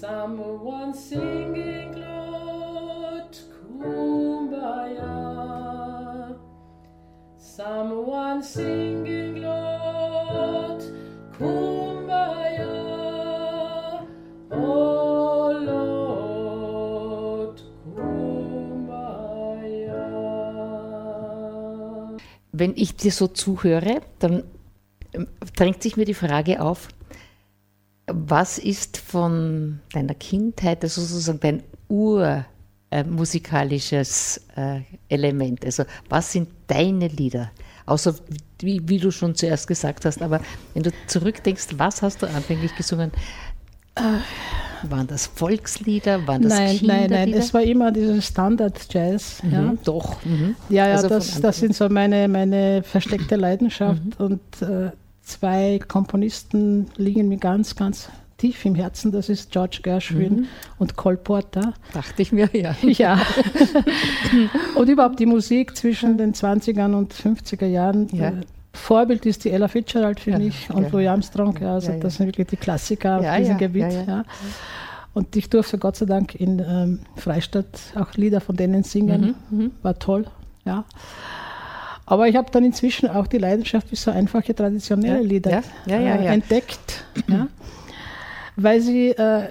Someone 0.00 0.94
singing 0.94 1.90
Lord 1.98 3.34
Kumbaya. 3.66 5.10
Someone 7.36 8.40
singing 8.40 9.42
Lord 9.42 10.84
Kumbaya. 11.36 12.76
Oh 14.52 15.50
Lord 15.66 17.64
Kumbaya. 17.92 19.18
Wenn 22.52 22.76
ich 22.76 22.94
dir 22.94 23.10
so 23.10 23.26
zuhöre, 23.26 24.02
dann 24.20 24.44
ähm, 25.12 25.26
drängt 25.56 25.82
sich 25.82 25.96
mir 25.96 26.04
die 26.04 26.14
Frage 26.14 26.62
auf, 26.62 26.86
was 28.12 28.58
ist 28.58 28.96
von 28.98 29.80
deiner 29.92 30.14
Kindheit, 30.14 30.82
also 30.82 31.00
sozusagen 31.00 31.40
dein 31.40 31.62
urmusikalisches 32.90 34.40
äh, 34.56 34.80
Element? 35.08 35.64
Also 35.64 35.84
was 36.08 36.32
sind 36.32 36.48
deine 36.66 37.08
Lieder? 37.08 37.50
Außer 37.86 38.14
wie, 38.60 38.80
wie 38.88 38.98
du 38.98 39.10
schon 39.10 39.34
zuerst 39.34 39.66
gesagt 39.66 40.04
hast, 40.04 40.20
aber 40.20 40.40
wenn 40.74 40.82
du 40.82 40.90
zurückdenkst, 41.06 41.68
was 41.78 42.02
hast 42.02 42.20
du 42.22 42.26
anfänglich 42.26 42.74
gesungen? 42.76 43.10
Waren 44.82 45.06
das 45.08 45.26
Volkslieder? 45.26 46.24
Waren 46.26 46.42
das 46.42 46.52
Nein, 46.52 46.66
nein, 46.82 47.00
Kinderlieder? 47.08 47.18
nein, 47.18 47.32
es 47.34 47.52
war 47.54 47.62
immer 47.62 47.90
dieses 47.90 48.26
Standard-Jazz. 48.26 49.42
Ja. 49.50 49.62
Mhm, 49.62 49.78
Doch. 49.84 50.24
Mhm. 50.24 50.54
Ja, 50.68 50.86
ja, 50.86 50.94
Also 50.96 51.08
das, 51.08 51.40
das 51.40 51.58
sind 51.58 51.74
so 51.74 51.88
meine, 51.88 52.28
meine 52.28 52.82
versteckte 52.84 53.34
Leidenschaft. 53.36 54.02
Und 54.18 54.40
äh, 54.62 54.90
zwei 55.28 55.78
Komponisten 55.86 56.86
liegen 56.96 57.28
mir 57.28 57.38
ganz, 57.38 57.76
ganz 57.76 58.08
tief 58.38 58.64
im 58.64 58.74
Herzen. 58.74 59.12
Das 59.12 59.28
ist 59.28 59.50
George 59.50 59.80
Gershwin 59.82 60.46
und 60.78 60.96
Cole 60.96 61.16
Porter. 61.16 61.74
Dachte 61.92 62.22
ich 62.22 62.32
mir, 62.32 62.48
ja. 62.52 62.74
Ja. 62.82 63.20
und 64.76 64.88
überhaupt 64.88 65.18
die 65.18 65.26
Musik 65.26 65.76
zwischen 65.76 66.18
den 66.18 66.34
20ern 66.34 66.94
und 66.94 67.12
50er 67.12 67.66
Jahren. 67.66 68.08
Ja. 68.12 68.32
Vorbild 68.72 69.26
ist 69.26 69.44
die 69.44 69.50
Ella 69.50 69.66
Fitzgerald 69.66 70.20
für 70.20 70.30
Ja, 70.32 70.38
mich 70.38 70.70
und 70.70 70.84
ja. 70.84 70.88
Louis 70.90 71.08
Armstrong. 71.08 71.58
Ja, 71.60 71.74
also 71.74 71.92
das 71.98 72.16
sind 72.16 72.26
wirklich 72.26 72.46
die 72.46 72.56
Klassiker 72.56 73.18
auf 73.18 73.36
diesem 73.38 73.58
Gebiet. 73.58 73.86
Und 75.14 75.34
ich 75.34 75.50
durfte 75.50 75.78
Gott 75.78 75.96
sei 75.96 76.06
Dank 76.06 76.34
in 76.36 76.60
ähm, 76.60 77.00
Freistadt 77.16 77.66
auch 77.96 78.12
Lieder 78.14 78.40
von 78.40 78.54
denen 78.56 78.84
singen. 78.84 79.34
Mhm, 79.50 79.72
War 79.82 79.98
toll. 79.98 80.26
Ja. 80.64 80.84
Aber 82.10 82.26
ich 82.26 82.36
habe 82.36 82.50
dann 82.50 82.64
inzwischen 82.64 83.06
auch 83.06 83.26
die 83.26 83.36
Leidenschaft 83.36 83.88
für 83.90 83.96
so 83.96 84.10
einfache 84.10 84.54
traditionelle 84.54 85.20
Lieder 85.20 85.62
ja, 85.84 86.00
ja, 86.00 86.16
äh, 86.16 86.26
entdeckt. 86.28 87.04
Weil 88.56 88.80
sie 88.80 89.10
äh, 89.10 89.48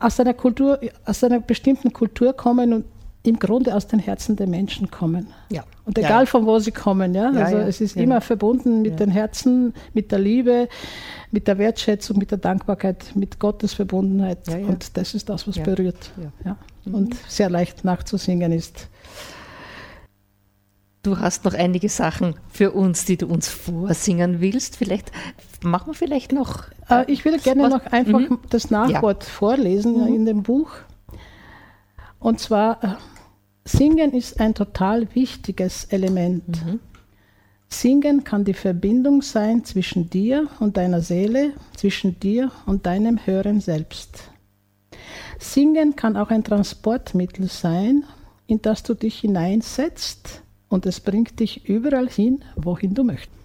aus 0.00 0.18
einer 0.18 0.34
Kultur, 0.34 0.80
aus 1.04 1.22
einer 1.22 1.38
bestimmten 1.38 1.92
Kultur 1.92 2.32
kommen 2.32 2.72
und 2.72 2.84
im 3.22 3.38
Grunde 3.38 3.72
aus 3.72 3.86
den 3.86 4.00
Herzen 4.00 4.34
der 4.34 4.48
Menschen 4.48 4.90
kommen. 4.90 5.28
Ja. 5.50 5.62
Und 5.84 5.96
egal 5.96 6.24
ja. 6.24 6.26
von 6.26 6.44
wo 6.44 6.58
sie 6.58 6.72
kommen, 6.72 7.14
ja. 7.14 7.30
Ja, 7.30 7.44
also 7.44 7.58
ja. 7.58 7.68
es 7.68 7.80
ist 7.80 7.96
immer 7.96 8.20
verbunden 8.20 8.82
mit 8.82 8.98
den 8.98 9.10
Herzen, 9.10 9.72
mit 9.94 10.10
der 10.10 10.18
Liebe, 10.18 10.68
mit 11.30 11.46
der 11.46 11.58
Wertschätzung, 11.58 12.18
mit 12.18 12.32
der 12.32 12.38
Dankbarkeit, 12.38 13.14
mit 13.14 13.38
Gottes 13.38 13.74
Verbundenheit. 13.74 14.38
Und 14.66 14.96
das 14.96 15.14
ist 15.14 15.28
das, 15.28 15.46
was 15.46 15.56
berührt. 15.56 16.10
Ja. 16.16 16.32
Ja. 16.50 16.56
Und 16.92 17.14
sehr 17.28 17.48
leicht 17.48 17.84
nachzusingen 17.84 18.50
ist. 18.50 18.88
Du 21.02 21.18
hast 21.18 21.44
noch 21.46 21.54
einige 21.54 21.88
Sachen 21.88 22.34
für 22.50 22.72
uns, 22.72 23.06
die 23.06 23.16
du 23.16 23.26
uns 23.26 23.48
vorsingen 23.48 24.40
willst. 24.40 24.76
Vielleicht 24.76 25.12
machen 25.62 25.88
wir 25.88 25.94
vielleicht 25.94 26.32
noch. 26.32 26.64
Äh, 26.90 27.10
ich 27.10 27.24
würde 27.24 27.38
gerne 27.38 27.62
Was- 27.64 27.70
noch 27.70 27.86
einfach 27.86 28.20
Mhm. 28.20 28.38
das 28.50 28.70
Nachwort 28.70 29.24
vorlesen 29.24 30.06
in 30.14 30.26
dem 30.26 30.42
Buch. 30.42 30.70
Und 32.18 32.38
zwar, 32.38 32.84
äh, 32.84 32.88
Singen 33.64 34.12
ist 34.12 34.40
ein 34.40 34.54
total 34.54 35.14
wichtiges 35.14 35.84
Element. 35.84 36.58
Singen 37.68 38.24
kann 38.24 38.44
die 38.44 38.54
Verbindung 38.54 39.22
sein 39.22 39.64
zwischen 39.64 40.10
dir 40.10 40.48
und 40.58 40.76
deiner 40.76 41.00
Seele, 41.02 41.52
zwischen 41.76 42.18
dir 42.20 42.50
und 42.66 42.84
deinem 42.84 43.24
Hören 43.24 43.60
selbst. 43.60 44.24
Singen 45.38 45.94
kann 45.96 46.16
auch 46.16 46.30
ein 46.30 46.42
Transportmittel 46.44 47.46
sein, 47.48 48.04
in 48.46 48.60
das 48.60 48.82
du 48.82 48.94
dich 48.94 49.20
hineinsetzt 49.20 50.42
und 50.70 50.86
es 50.86 51.00
bringt 51.00 51.38
dich 51.38 51.68
überall 51.68 52.08
hin, 52.08 52.42
wohin 52.56 52.94
du 52.94 53.04
möchtest. 53.04 53.38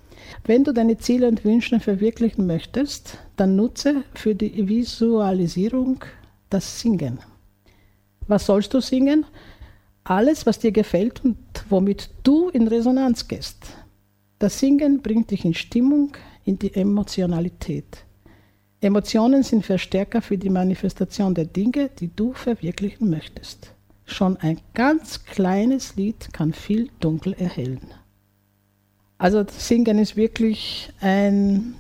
Wenn 0.46 0.64
du 0.64 0.72
deine 0.72 0.98
Ziele 0.98 1.28
und 1.28 1.44
Wünsche 1.44 1.82
verwirklichen 1.82 2.48
möchtest, 2.48 3.18
dann 3.36 3.58
nutze 3.58 4.04
für 4.14 4.34
die 4.34 4.70
Visualisierung 4.70 6.06
das 6.50 6.80
Singen. 6.80 7.20
Was 8.28 8.46
sollst 8.46 8.74
du 8.74 8.80
singen? 8.80 9.26
alles, 10.06 10.46
was 10.46 10.60
dir 10.60 10.72
gefällt 10.72 11.26
und 11.26 11.38
womit 11.70 12.10
du 12.24 12.50
in 12.50 12.68
Resonanz 12.68 13.28
gehst. 13.28 13.66
Das 14.40 14.60
Singen 14.60 15.02
bringt 15.02 15.32
dich 15.32 15.44
in 15.44 15.54
Stimmung, 15.54 16.12
in 16.46 16.60
die 16.60 16.74
Emotionalität. 16.74 18.06
Emotionen 18.82 19.42
sind 19.42 19.66
Verstärker 19.66 20.22
für 20.22 20.38
die 20.38 20.50
Manifestation 20.50 21.34
der 21.34 21.46
Dinge, 21.46 21.90
die 22.00 22.16
du 22.16 22.34
verwirklichen 22.34 23.10
möchtest. 23.10 23.72
Schon 24.06 24.38
ein 24.38 24.60
ganz 24.74 25.26
kleines 25.26 25.96
Lied 25.96 26.32
kann 26.32 26.54
viel 26.54 26.90
Dunkel 27.00 27.34
erhellen. 27.34 27.82
Also 29.18 29.44
Singen 29.48 29.98
ist 29.98 30.16
wirklich 30.16 30.92
ein 31.02 31.76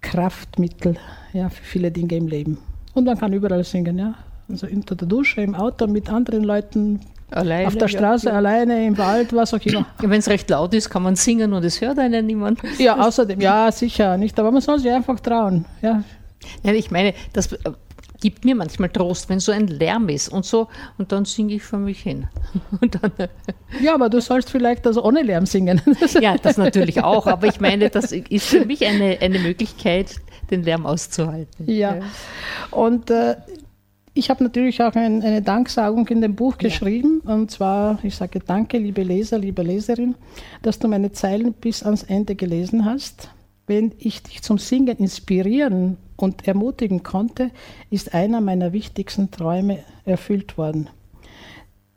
Kraftmittel 0.00 0.96
ja, 1.32 1.48
für 1.48 1.62
viele 1.62 1.90
Dinge 1.90 2.16
im 2.16 2.28
Leben. 2.28 2.58
Und 2.94 3.04
man 3.04 3.18
kann 3.18 3.32
überall 3.32 3.64
singen, 3.64 3.98
ja. 3.98 4.14
Also 4.48 4.66
unter 4.66 4.94
der 4.94 5.08
Dusche, 5.08 5.40
im 5.40 5.54
Auto, 5.54 5.86
mit 5.86 6.10
anderen 6.10 6.44
Leuten, 6.44 7.00
Alleine, 7.30 7.68
auf 7.68 7.76
der 7.76 7.86
Straße, 7.86 8.28
ja. 8.28 8.32
alleine, 8.32 8.84
im 8.84 8.98
Wald, 8.98 9.32
was 9.32 9.54
auch 9.54 9.64
immer. 9.64 9.86
Wenn 9.98 10.18
es 10.18 10.28
recht 10.28 10.50
laut 10.50 10.74
ist, 10.74 10.90
kann 10.90 11.04
man 11.04 11.14
singen 11.14 11.52
und 11.52 11.64
es 11.64 11.80
hört 11.80 11.98
einen 12.00 12.26
niemand. 12.26 12.60
Ja, 12.78 12.98
außerdem, 12.98 13.40
ja, 13.40 13.70
sicher 13.70 14.16
nicht, 14.16 14.38
aber 14.38 14.50
man 14.50 14.60
soll 14.60 14.80
sich 14.80 14.90
einfach 14.90 15.20
trauen. 15.20 15.64
Ja, 15.80 16.02
Nein, 16.62 16.74
ich 16.74 16.90
meine, 16.90 17.14
das 17.32 17.56
gibt 18.20 18.44
mir 18.44 18.54
manchmal 18.54 18.90
Trost, 18.90 19.28
wenn 19.28 19.40
so 19.40 19.52
ein 19.52 19.66
Lärm 19.66 20.08
ist 20.08 20.28
und 20.28 20.44
so, 20.44 20.68
und 20.98 21.12
dann 21.12 21.24
singe 21.24 21.54
ich 21.54 21.62
vor 21.62 21.78
mich 21.78 22.00
hin. 22.00 22.26
Dann, 22.80 23.28
ja 23.82 23.94
aber 23.94 24.08
du 24.08 24.20
sollst 24.20 24.50
vielleicht 24.50 24.86
also 24.86 25.04
ohne 25.04 25.22
Lärm 25.22 25.46
singen. 25.46 25.80
ja, 26.20 26.36
das 26.36 26.56
natürlich 26.56 27.02
auch, 27.02 27.26
aber 27.26 27.46
ich 27.46 27.60
meine, 27.60 27.90
das 27.90 28.12
ist 28.12 28.46
für 28.46 28.64
mich 28.64 28.84
eine, 28.86 29.18
eine 29.20 29.38
Möglichkeit, 29.38 30.16
den 30.50 30.62
Lärm 30.62 30.86
auszuhalten. 30.86 31.70
Ja, 31.70 32.00
und 32.70 33.10
äh, 33.10 33.36
ich 34.12 34.28
habe 34.28 34.42
natürlich 34.42 34.82
auch 34.82 34.94
ein, 34.94 35.22
eine 35.22 35.40
Danksagung 35.40 36.06
in 36.08 36.20
dem 36.20 36.34
Buch 36.34 36.58
geschrieben. 36.58 37.20
Und 37.20 37.50
zwar, 37.50 37.98
ich 38.02 38.16
sage 38.16 38.40
danke, 38.44 38.78
liebe 38.78 39.02
Leser, 39.02 39.38
liebe 39.38 39.62
Leserin, 39.62 40.14
dass 40.62 40.78
du 40.78 40.88
meine 40.88 41.12
Zeilen 41.12 41.52
bis 41.52 41.82
ans 41.82 42.02
Ende 42.02 42.34
gelesen 42.34 42.84
hast. 42.84 43.30
Wenn 43.66 43.92
ich 43.98 44.22
dich 44.22 44.42
zum 44.42 44.58
Singen 44.58 44.98
inspirieren 44.98 45.96
und 46.22 46.46
ermutigen 46.46 47.02
konnte, 47.02 47.50
ist 47.90 48.14
einer 48.14 48.40
meiner 48.40 48.72
wichtigsten 48.72 49.30
Träume 49.30 49.78
erfüllt 50.04 50.58
worden. 50.58 50.88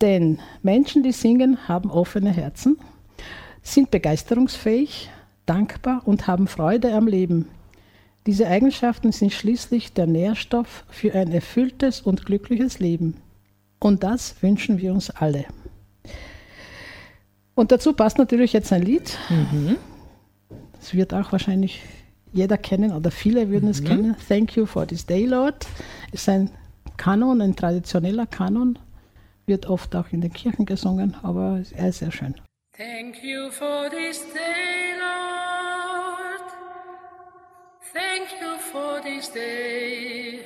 Denn 0.01 0.39
Menschen, 0.61 1.03
die 1.03 1.11
singen, 1.11 1.67
haben 1.67 1.89
offene 1.89 2.31
Herzen, 2.31 2.77
sind 3.61 3.91
begeisterungsfähig, 3.91 5.09
dankbar 5.45 6.01
und 6.05 6.27
haben 6.27 6.47
Freude 6.47 6.93
am 6.93 7.07
Leben. 7.07 7.47
Diese 8.25 8.47
Eigenschaften 8.47 9.11
sind 9.11 9.33
schließlich 9.33 9.93
der 9.93 10.07
Nährstoff 10.07 10.85
für 10.89 11.13
ein 11.13 11.31
erfülltes 11.31 12.01
und 12.01 12.25
glückliches 12.25 12.79
Leben. 12.79 13.17
Und 13.79 14.03
das 14.03 14.41
wünschen 14.41 14.77
wir 14.77 14.93
uns 14.93 15.09
alle. 15.09 15.45
Und 17.55 17.71
dazu 17.71 17.93
passt 17.93 18.17
natürlich 18.17 18.53
jetzt 18.53 18.71
ein 18.71 18.81
Lied. 18.81 19.17
Das 20.79 20.93
wird 20.93 21.13
auch 21.13 21.31
wahrscheinlich 21.31 21.81
jeder 22.33 22.57
kennen 22.57 22.91
oder 22.91 23.11
viele 23.11 23.49
würden 23.49 23.69
es 23.69 23.83
kennen. 23.83 24.15
Thank 24.27 24.57
you 24.57 24.65
for 24.65 24.85
this 24.87 25.05
day, 25.05 25.25
Lord. 25.25 25.65
Ist 26.11 26.27
ein 26.27 26.49
Kanon, 26.97 27.41
ein 27.41 27.55
traditioneller 27.55 28.25
Kanon. 28.25 28.79
Wird 29.45 29.67
oft 29.67 29.95
auch 29.95 30.07
in 30.11 30.21
den 30.21 30.33
Kirchen 30.33 30.65
gesungen, 30.65 31.15
aber 31.21 31.61
er 31.75 31.89
ist 31.89 31.99
sehr 31.99 32.11
schön. 32.11 32.35
Thank 32.75 33.23
you 33.23 33.51
for 33.51 33.89
this 33.89 34.21
day, 34.33 34.97
Lord. 34.99 36.49
Thank 37.93 38.29
you 38.41 38.57
for 38.71 39.01
this 39.01 39.31
day. 39.31 40.39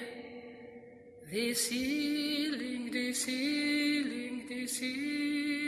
This 1.31 1.69
healing, 1.69 2.91
this 2.91 3.25
healing, 3.25 4.47
this 4.47 4.79
healing 4.79 5.66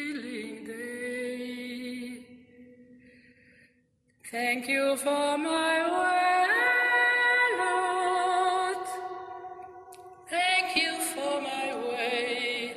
Thank 4.32 4.68
you 4.68 4.96
for 4.96 5.40
my 5.40 5.76
way, 5.90 6.46
Lord. 7.58 8.88
Thank 10.30 10.76
you 10.78 11.00
for 11.02 11.42
my 11.42 11.74
way. 11.90 12.76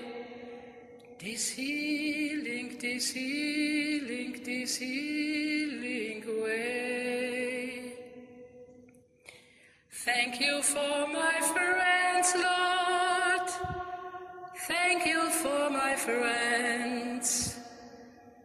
This 1.20 1.50
healing, 1.50 2.78
this 2.80 3.12
healing, 3.12 4.40
this 4.42 4.76
healing 4.76 6.24
way. 6.42 7.96
Thank 9.90 10.40
you 10.40 10.62
for 10.62 11.06
my 11.12 11.38
friends, 11.52 12.34
Lord. 12.34 13.50
Thank 14.56 15.04
you 15.04 15.28
for 15.28 15.68
my 15.68 15.96
friends. 15.96 17.61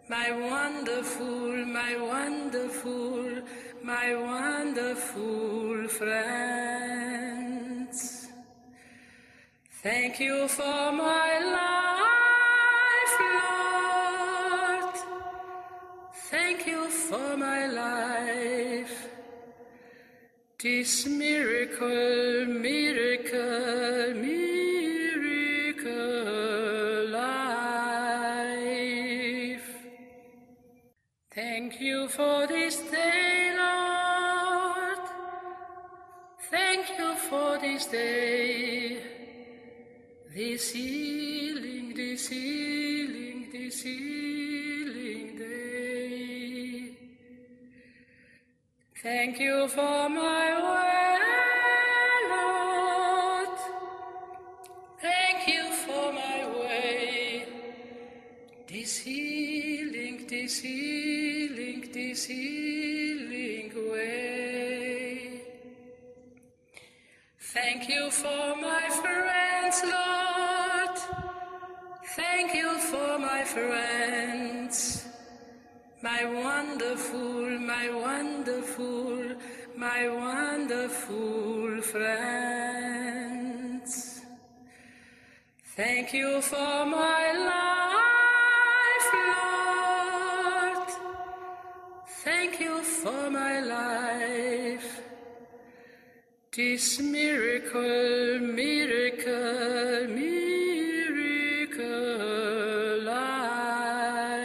My 0.09 0.31
wonderful, 0.31 1.65
my 1.65 1.97
wonderful, 1.97 3.41
my 3.83 4.15
wonderful 4.15 5.89
friends. 5.89 7.47
Thank 9.83 10.21
you 10.21 10.47
for 10.47 10.93
my 10.93 11.39
life, 11.59 13.15
Lord. 14.79 14.95
Thank 16.31 16.67
you 16.67 16.87
for 16.87 17.35
my 17.35 17.67
life. 17.67 19.09
This 20.57 21.05
miracle, 21.05 22.45
miracle, 22.45 24.13
miracle 24.15 24.56
Thank 31.49 31.79
you 31.79 32.09
for 32.09 32.45
this 32.45 32.75
day, 32.91 33.55
Lord. 33.57 35.05
Thank 36.51 36.85
you 36.99 37.15
for 37.29 37.57
this 37.57 37.85
day. 37.85 39.01
This 40.35 40.71
healing, 40.71 41.93
this 41.95 42.27
healing, 42.27 43.47
this 43.53 43.81
healing 43.81 45.37
day. 45.37 46.91
Thank 49.01 49.39
you 49.39 49.69
for 49.69 50.09
my 50.09 50.47
way, 50.67 51.17
Lord. 52.33 53.57
Thank 55.01 55.47
you 55.47 55.63
for 55.85 56.11
my 56.11 56.39
way. 56.59 57.45
This 58.67 58.97
healing, 58.97 60.27
this 60.27 60.59
healing, 60.59 61.06
this 62.17 62.25
healing 62.25 63.71
way. 63.91 65.41
Thank 67.53 67.87
you 67.89 68.09
for 68.09 68.55
my 68.55 68.89
friends, 69.01 69.83
Lord. 69.95 70.97
Thank 72.15 72.55
you 72.55 72.79
for 72.89 73.19
my 73.19 73.43
friends. 73.43 75.05
My 76.01 76.25
wonderful, 76.25 77.59
my 77.59 77.89
wonderful, 77.91 79.35
my 79.75 80.09
wonderful 80.09 81.81
friends. 81.93 83.11
Thank 85.75 86.13
you 86.13 86.41
for 86.41 86.85
my 86.85 87.25
life, 87.51 87.76
for 93.03 93.29
my 93.29 93.59
life. 93.61 95.01
This 96.51 96.99
miracle, 96.99 98.39
miracle, 98.39 100.07
miracle 100.07 100.57
life. 103.03 104.37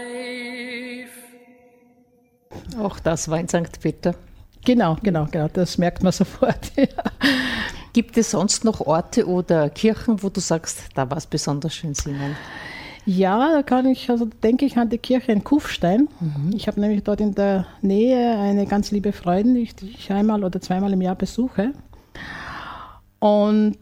Auch 2.78 3.00
das 3.00 3.28
war 3.28 3.38
in 3.40 3.48
St. 3.48 3.80
Peter. 3.80 4.14
Genau, 4.64 4.96
genau, 5.02 5.26
genau. 5.30 5.48
Das 5.48 5.78
merkt 5.78 6.02
man 6.02 6.12
sofort. 6.12 6.72
Ja. 6.76 6.86
Gibt 7.92 8.16
es 8.16 8.30
sonst 8.30 8.64
noch 8.64 8.80
Orte 8.80 9.28
oder 9.28 9.68
Kirchen, 9.68 10.22
wo 10.22 10.30
du 10.30 10.40
sagst, 10.40 10.84
da 10.94 11.10
war 11.10 11.18
es 11.18 11.26
besonders 11.26 11.74
schön 11.74 11.94
singen? 11.94 12.36
Ja, 13.04 13.50
da 13.52 13.62
kann 13.62 13.86
ich, 13.86 14.08
also 14.10 14.26
denke 14.42 14.64
ich 14.64 14.76
an 14.76 14.88
die 14.88 14.98
Kirche 14.98 15.32
in 15.32 15.42
Kufstein. 15.42 16.08
Ich 16.54 16.68
habe 16.68 16.80
nämlich 16.80 17.02
dort 17.02 17.20
in 17.20 17.34
der 17.34 17.66
Nähe 17.80 18.38
eine 18.38 18.66
ganz 18.66 18.90
liebe 18.92 19.12
Freundin, 19.12 19.54
die 19.54 19.62
ich- 19.62 19.74
die 19.74 19.90
ich 19.90 20.12
einmal 20.12 20.44
oder 20.44 20.60
zweimal 20.60 20.92
im 20.92 21.02
Jahr 21.02 21.16
besuche. 21.16 21.72
Und 23.18 23.78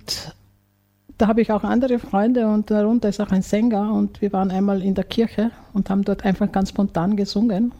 da 1.18 1.28
habe 1.28 1.42
ich 1.42 1.52
auch 1.52 1.64
andere 1.64 1.98
Freunde 1.98 2.46
und 2.46 2.70
darunter 2.70 3.08
ist 3.08 3.20
auch 3.20 3.30
ein 3.30 3.42
Sänger 3.42 3.92
und 3.92 4.20
wir 4.22 4.32
waren 4.32 4.50
einmal 4.50 4.82
in 4.82 4.94
der 4.94 5.04
Kirche 5.04 5.50
und 5.72 5.90
haben 5.90 6.02
dort 6.04 6.24
einfach 6.24 6.50
ganz 6.50 6.70
spontan 6.70 7.16
gesungen. 7.16 7.72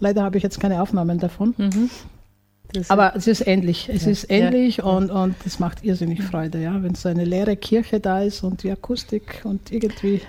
Leider 0.00 0.22
habe 0.22 0.36
ich 0.36 0.42
jetzt 0.42 0.60
keine 0.60 0.82
Aufnahmen 0.82 1.18
davon. 1.18 1.54
Das- 2.72 2.90
Aber 2.90 3.14
es 3.14 3.26
ist 3.28 3.46
ähnlich. 3.46 3.88
Es 3.92 4.04
Ja, 4.04 4.10
ist 4.10 4.30
ähnlich 4.30 4.78
ja. 4.78 4.84
und, 4.84 5.10
und 5.10 5.36
es 5.46 5.58
macht 5.60 5.84
irrsinnig 5.84 6.22
Freude, 6.22 6.60
ja, 6.60 6.82
wenn 6.82 6.94
so 6.96 7.08
eine 7.08 7.24
leere 7.24 7.56
Kirche 7.56 8.00
da 8.00 8.20
ist 8.22 8.42
und 8.42 8.62
die 8.62 8.70
Akustik 8.70 9.42
und 9.44 9.70
irgendwie 9.70 10.20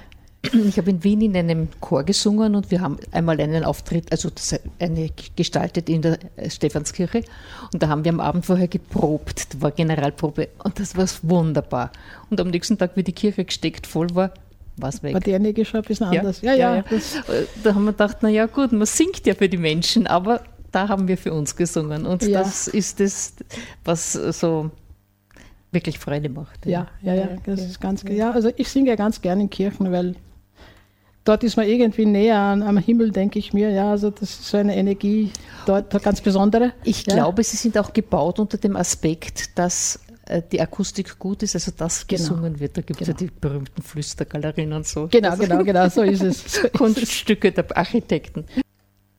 ich 0.67 0.77
habe 0.77 0.89
in 0.89 1.03
Wien 1.03 1.21
in 1.21 1.35
einem 1.35 1.67
Chor 1.79 2.03
gesungen 2.03 2.55
und 2.55 2.71
wir 2.71 2.81
haben 2.81 2.97
einmal 3.11 3.39
einen 3.39 3.63
Auftritt, 3.63 4.11
also 4.11 4.29
eine 4.79 5.09
gestaltet 5.35 5.89
in 5.89 6.01
der 6.01 6.17
Stephanskirche 6.49 7.23
und 7.73 7.81
da 7.81 7.87
haben 7.87 8.03
wir 8.03 8.11
am 8.11 8.19
Abend 8.19 8.45
vorher 8.45 8.67
geprobt, 8.67 9.53
da 9.55 9.61
war 9.61 9.71
Generalprobe 9.71 10.49
und 10.63 10.79
das 10.79 10.95
war 10.95 11.05
wunderbar. 11.23 11.91
Und 12.29 12.39
am 12.39 12.49
nächsten 12.49 12.77
Tag, 12.77 12.91
wie 12.95 13.03
die 13.03 13.13
Kirche 13.13 13.45
gesteckt 13.45 13.87
voll 13.87 14.13
war, 14.15 14.31
war 14.77 14.89
es 14.89 15.01
weg. 15.03 15.13
War 15.13 15.21
die 15.21 15.31
Energie 15.31 15.63
schon 15.65 15.81
ein 15.81 15.83
bisschen 15.87 16.11
Ja, 16.11 16.19
anders. 16.19 16.41
ja, 16.41 16.53
ja. 16.53 16.83
Da 17.63 17.73
haben 17.75 17.85
wir 17.85 17.91
gedacht, 17.91 18.17
na 18.21 18.29
ja 18.29 18.45
gut, 18.45 18.71
man 18.73 18.85
singt 18.85 19.25
ja 19.25 19.33
für 19.33 19.47
die 19.47 19.57
Menschen, 19.57 20.05
aber 20.07 20.41
da 20.71 20.89
haben 20.89 21.07
wir 21.07 21.17
für 21.17 21.33
uns 21.33 21.55
gesungen 21.55 22.05
und 22.05 22.23
Ja. 22.23 22.39
das 22.43 22.67
ist 22.67 22.99
das, 22.99 23.33
was 23.85 24.13
so 24.13 24.71
wirklich 25.71 25.99
Freude 25.99 26.29
macht. 26.29 26.65
Ja, 26.65 26.87
ja, 27.01 27.13
ja, 27.13 27.29
das 27.45 27.61
ist 27.61 27.79
ganz, 27.79 28.03
ja, 28.03 28.31
also 28.31 28.51
ich 28.55 28.67
singe 28.69 28.89
ja 28.89 28.95
ganz 28.95 29.21
gerne 29.21 29.43
in 29.43 29.49
Kirchen, 29.49 29.91
weil 29.91 30.15
dort 31.25 31.43
ist 31.43 31.57
man 31.57 31.67
irgendwie 31.67 32.05
näher 32.05 32.39
an, 32.39 32.63
am 32.63 32.77
Himmel, 32.77 33.11
denke 33.11 33.37
ich 33.39 33.51
mir. 33.53 33.69
Ja, 33.71 33.91
also 33.91 34.09
das 34.11 34.29
ist 34.31 34.45
so 34.45 34.57
eine 34.57 34.75
Energie 34.75 35.31
dort 35.65 35.91
eine 35.93 36.01
ganz 36.01 36.21
besondere. 36.21 36.71
Ich 36.83 37.05
Ja. 37.05 37.15
glaube, 37.15 37.43
sie 37.43 37.57
sind 37.57 37.77
auch 37.77 37.91
gebaut 37.91 38.39
unter 38.39 38.57
dem 38.57 38.75
Aspekt, 38.77 39.57
dass 39.57 39.99
äh, 40.27 40.41
die 40.51 40.59
Akustik 40.61 41.19
gut 41.19 41.43
ist, 41.43 41.55
also 41.55 41.71
das 41.75 42.07
Genau. 42.07 42.19
gesungen 42.21 42.59
wird. 42.59 42.77
Da 42.77 42.81
gibt 42.81 43.01
es 43.01 43.07
Genau. 43.07 43.19
ja 43.19 43.25
die 43.27 43.31
berühmten 43.39 43.81
Flüstergalerien 43.81 44.71
und 44.73 44.87
so. 44.87 45.07
Genau, 45.11 45.29
Also 45.31 45.43
genau, 45.43 45.63
genau, 45.63 45.89
so 45.89 46.01
ist 46.03 46.23
es. 46.23 46.43
So 46.53 46.61
ist 46.61 46.63
es. 46.65 46.71
Kunststücke 46.73 47.51
der 47.51 47.75
Architekten. 47.77 48.45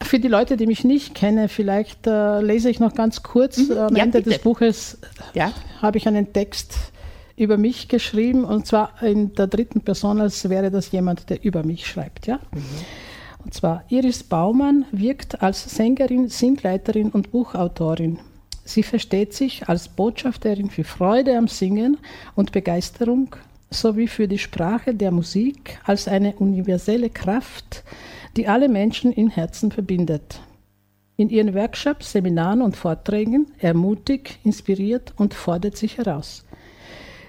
Für 0.02 0.20
die 0.20 0.28
Leute, 0.28 0.56
die 0.56 0.66
mich 0.66 0.84
nicht 0.84 1.14
kennen, 1.16 1.48
vielleicht 1.48 2.06
äh, 2.06 2.40
lese 2.40 2.70
ich 2.70 2.78
noch 2.80 2.94
ganz 2.94 3.22
kurz. 3.24 3.58
Am 3.70 3.96
Ja, 3.96 4.04
Ende 4.04 4.18
bitte. 4.18 4.30
des 4.30 4.38
Buches 4.40 4.98
Ja, 5.34 5.52
habe 5.82 5.98
ich 5.98 6.06
einen 6.06 6.32
Text 6.32 6.74
über 7.36 7.58
mich 7.58 7.88
geschrieben 7.88 8.44
und 8.44 8.66
zwar 8.66 9.02
in 9.02 9.34
der 9.34 9.46
dritten 9.46 9.82
Person, 9.82 10.20
als 10.20 10.48
wäre 10.48 10.70
das 10.70 10.90
jemand, 10.90 11.28
der 11.30 11.44
über 11.44 11.62
mich 11.62 11.86
schreibt. 11.86 12.26
Ja? 12.26 12.40
Und 13.44 13.54
zwar 13.54 13.84
Iris 13.88 14.24
Baumann 14.24 14.86
wirkt 14.90 15.42
als 15.42 15.76
Sängerin, 15.76 16.28
Singleiterin 16.28 17.10
und 17.10 17.30
Buchautorin. 17.30 18.18
Sie 18.64 18.82
versteht 18.82 19.32
sich 19.32 19.68
als 19.68 19.88
Botschafterin 19.88 20.70
für 20.70 20.82
Freude 20.82 21.36
am 21.38 21.46
Singen 21.46 21.98
und 22.34 22.50
Begeisterung 22.50 23.36
sowie 23.70 24.08
für 24.08 24.26
die 24.26 24.38
Sprache 24.38 24.94
der 24.94 25.10
Musik 25.10 25.78
als 25.84 26.08
eine 26.08 26.34
universelle 26.36 27.10
Kraft, 27.10 27.84
die 28.36 28.48
alle 28.48 28.68
Menschen 28.68 29.12
im 29.12 29.28
Herzen 29.28 29.70
verbindet. 29.70 30.40
In 31.16 31.30
ihren 31.30 31.54
Workshops, 31.54 32.12
Seminaren 32.12 32.62
und 32.62 32.76
Vorträgen 32.76 33.46
ermutigt, 33.58 34.38
inspiriert 34.44 35.14
und 35.16 35.32
fordert 35.32 35.76
sich 35.76 35.98
heraus. 35.98 36.45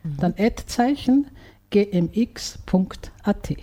Mhm. 0.03 0.17
dann 0.19 0.33
Ad-Zeichen, 0.35 1.27
gmx.at. 1.69 3.53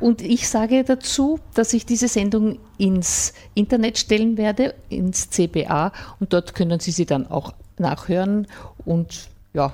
Und 0.00 0.22
ich 0.22 0.48
sage 0.48 0.82
dazu, 0.82 1.38
dass 1.54 1.72
ich 1.72 1.86
diese 1.86 2.08
Sendung 2.08 2.58
ins 2.78 3.32
Internet 3.54 3.96
stellen 3.98 4.36
werde, 4.36 4.74
ins 4.88 5.30
CBA, 5.30 5.92
und 6.18 6.32
dort 6.32 6.56
können 6.56 6.80
Sie 6.80 6.90
sie 6.90 7.06
dann 7.06 7.28
auch 7.28 7.54
nachhören. 7.78 8.48
Und 8.84 9.28
ja, 9.54 9.72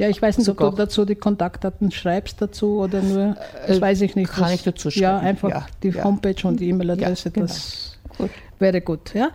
Ja, 0.00 0.08
ich 0.08 0.22
weiß 0.22 0.38
nicht, 0.38 0.48
ob 0.48 0.56
Sogar. 0.58 0.70
du 0.70 0.76
dazu 0.76 1.04
die 1.04 1.16
Kontaktdaten 1.16 1.90
schreibst 1.90 2.40
dazu 2.40 2.78
oder 2.78 3.02
nur, 3.02 3.36
das 3.66 3.78
Äh, 3.78 3.80
weiß 3.80 4.00
ich 4.02 4.14
nicht. 4.14 4.30
kann 4.30 4.44
das- 4.44 4.54
ich 4.54 4.62
dazu 4.62 4.88
Ja, 4.90 5.14
schreiben, 5.18 5.26
einfach 5.26 5.50
ja, 5.50 5.66
die 5.82 5.88
ja. 5.88 6.04
Homepage 6.04 6.46
und 6.46 6.60
die 6.60 6.68
E-Mail-Adresse, 6.68 7.28
Ja, 7.30 7.32
genau. 7.32 7.46
das 7.48 7.98
gut. 8.16 8.30
wäre 8.60 8.80
gut. 8.80 9.12
Ja? 9.14 9.30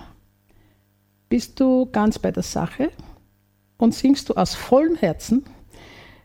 Bist 1.29 1.61
du 1.61 1.85
ganz 1.89 2.19
bei 2.19 2.31
der 2.31 2.43
Sache 2.43 2.89
und 3.77 3.95
singst 3.95 4.27
du 4.27 4.33
aus 4.33 4.53
vollem 4.53 4.97
Herzen, 4.97 5.45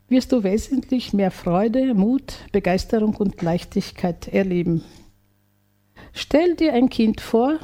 wirst 0.09 0.33
du 0.33 0.43
wesentlich 0.43 1.13
mehr 1.13 1.31
Freude, 1.31 1.95
Mut, 1.95 2.39
Begeisterung 2.51 3.15
und 3.15 3.41
Leichtigkeit 3.41 4.27
erleben. 4.27 4.83
Stell 6.13 6.57
dir 6.57 6.73
ein 6.73 6.89
Kind 6.89 7.21
vor, 7.21 7.61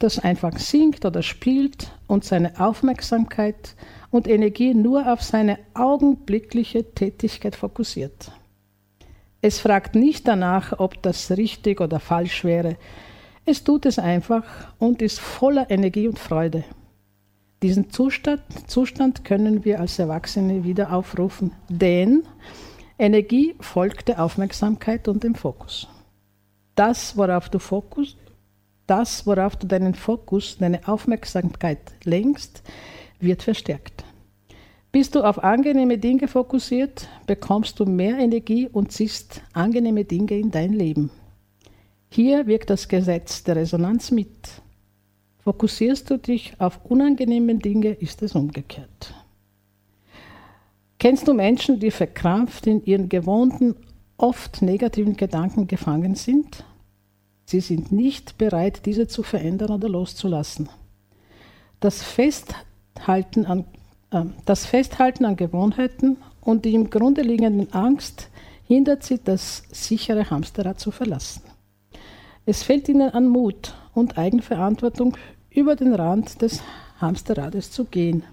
das 0.00 0.18
einfach 0.18 0.58
singt 0.58 1.04
oder 1.04 1.22
spielt 1.22 1.92
und 2.08 2.24
seine 2.24 2.58
Aufmerksamkeit 2.58 3.76
und 4.10 4.26
Energie 4.26 4.74
nur 4.74 5.12
auf 5.12 5.22
seine 5.22 5.60
augenblickliche 5.74 6.94
Tätigkeit 6.96 7.54
fokussiert. 7.54 8.32
Es 9.46 9.58
fragt 9.58 9.94
nicht 9.94 10.26
danach, 10.26 10.78
ob 10.78 11.02
das 11.02 11.30
richtig 11.32 11.82
oder 11.82 12.00
falsch 12.00 12.44
wäre. 12.44 12.78
Es 13.44 13.62
tut 13.62 13.84
es 13.84 13.98
einfach 13.98 14.42
und 14.78 15.02
ist 15.02 15.20
voller 15.20 15.70
Energie 15.70 16.08
und 16.08 16.18
Freude. 16.18 16.64
Diesen 17.62 17.90
Zustand, 17.90 18.40
Zustand 18.68 19.22
können 19.22 19.66
wir 19.66 19.80
als 19.80 19.98
Erwachsene 19.98 20.64
wieder 20.64 20.94
aufrufen, 20.94 21.52
denn 21.68 22.22
Energie 22.98 23.54
folgt 23.60 24.08
der 24.08 24.24
Aufmerksamkeit 24.24 25.08
und 25.08 25.22
dem 25.22 25.34
Fokus. 25.34 25.88
Das, 26.74 27.14
worauf 27.18 27.50
du 27.50 27.58
Fokus, 27.58 28.16
das, 28.86 29.26
worauf 29.26 29.56
du 29.56 29.66
deinen 29.66 29.94
Fokus, 29.94 30.56
deine 30.56 30.88
Aufmerksamkeit 30.88 31.80
lenkst, 32.04 32.62
wird 33.20 33.42
verstärkt. 33.42 34.06
Bist 34.94 35.16
du 35.16 35.24
auf 35.24 35.42
angenehme 35.42 35.98
Dinge 35.98 36.28
fokussiert, 36.28 37.08
bekommst 37.26 37.80
du 37.80 37.84
mehr 37.84 38.16
Energie 38.16 38.68
und 38.68 38.92
ziehst 38.92 39.42
angenehme 39.52 40.04
Dinge 40.04 40.38
in 40.38 40.52
dein 40.52 40.72
Leben. 40.72 41.10
Hier 42.10 42.46
wirkt 42.46 42.70
das 42.70 42.86
Gesetz 42.86 43.42
der 43.42 43.56
Resonanz 43.56 44.12
mit. 44.12 44.30
Fokussierst 45.40 46.08
du 46.10 46.16
dich 46.16 46.54
auf 46.60 46.78
unangenehme 46.84 47.56
Dinge, 47.56 47.88
ist 47.88 48.22
es 48.22 48.36
umgekehrt. 48.36 49.14
Kennst 51.00 51.26
du 51.26 51.34
Menschen, 51.34 51.80
die 51.80 51.90
verkrampft 51.90 52.68
in 52.68 52.84
ihren 52.84 53.08
gewohnten, 53.08 53.74
oft 54.16 54.62
negativen 54.62 55.16
Gedanken 55.16 55.66
gefangen 55.66 56.14
sind? 56.14 56.64
Sie 57.46 57.58
sind 57.58 57.90
nicht 57.90 58.38
bereit, 58.38 58.86
diese 58.86 59.08
zu 59.08 59.24
verändern 59.24 59.72
oder 59.72 59.88
loszulassen. 59.88 60.68
Das 61.80 62.00
Festhalten 62.00 63.44
an, 63.44 63.64
das 64.44 64.66
Festhalten 64.66 65.24
an 65.24 65.36
Gewohnheiten 65.36 66.16
und 66.40 66.64
die 66.64 66.74
im 66.74 66.90
Grunde 66.90 67.22
liegenden 67.22 67.72
Angst 67.72 68.28
hindert 68.66 69.02
sie, 69.02 69.18
das 69.22 69.64
sichere 69.70 70.30
Hamsterrad 70.30 70.80
zu 70.80 70.90
verlassen. 70.90 71.42
Es 72.46 72.62
fällt 72.62 72.88
ihnen 72.88 73.10
an 73.10 73.28
Mut 73.28 73.74
und 73.94 74.18
Eigenverantwortung, 74.18 75.16
über 75.50 75.76
den 75.76 75.94
Rand 75.94 76.42
des 76.42 76.62
Hamsterrades 77.00 77.70
zu 77.70 77.84
gehen. 77.84 78.24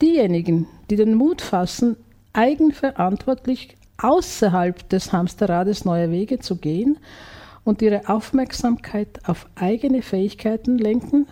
Diejenigen, 0.00 0.68
die 0.88 0.96
den 0.96 1.14
Mut 1.14 1.42
fassen, 1.42 1.96
eigenverantwortlich 2.32 3.76
außerhalb 3.98 4.88
des 4.88 5.12
Hamsterrades 5.12 5.84
neue 5.84 6.10
Wege 6.10 6.38
zu 6.38 6.56
gehen 6.56 6.98
und 7.64 7.82
ihre 7.82 8.08
Aufmerksamkeit 8.08 9.20
auf 9.26 9.46
eigene 9.56 10.02
Fähigkeiten 10.02 10.78
lenken, 10.78 11.26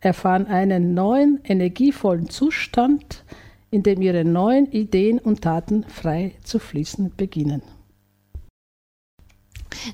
erfahren 0.00 0.46
einen 0.46 0.94
neuen, 0.94 1.40
energievollen 1.44 2.28
Zustand, 2.30 3.24
in 3.70 3.82
dem 3.82 4.02
ihre 4.02 4.24
neuen 4.24 4.70
Ideen 4.72 5.18
und 5.18 5.42
Taten 5.42 5.84
frei 5.84 6.32
zu 6.42 6.58
fließen 6.58 7.12
beginnen. 7.16 7.62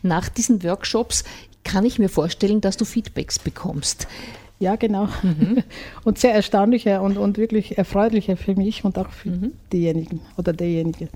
Nach 0.02 0.28
diesen 0.28 0.62
Workshops 0.62 1.24
kann 1.64 1.84
ich 1.84 1.98
mir 1.98 2.08
vorstellen, 2.08 2.60
dass 2.60 2.76
du 2.76 2.84
Feedbacks 2.84 3.38
bekommst. 3.38 4.06
Ja, 4.58 4.76
genau. 4.76 5.08
Und 6.04 6.18
sehr 6.18 6.32
erstaunliche 6.32 7.02
und, 7.02 7.18
und 7.18 7.36
wirklich 7.36 7.76
erfreuliche 7.76 8.36
für 8.38 8.54
mich 8.54 8.84
und 8.84 8.96
auch 8.96 9.10
für 9.10 9.50
diejenigen 9.70 10.22
oder 10.38 10.54
derjenige. 10.54 11.08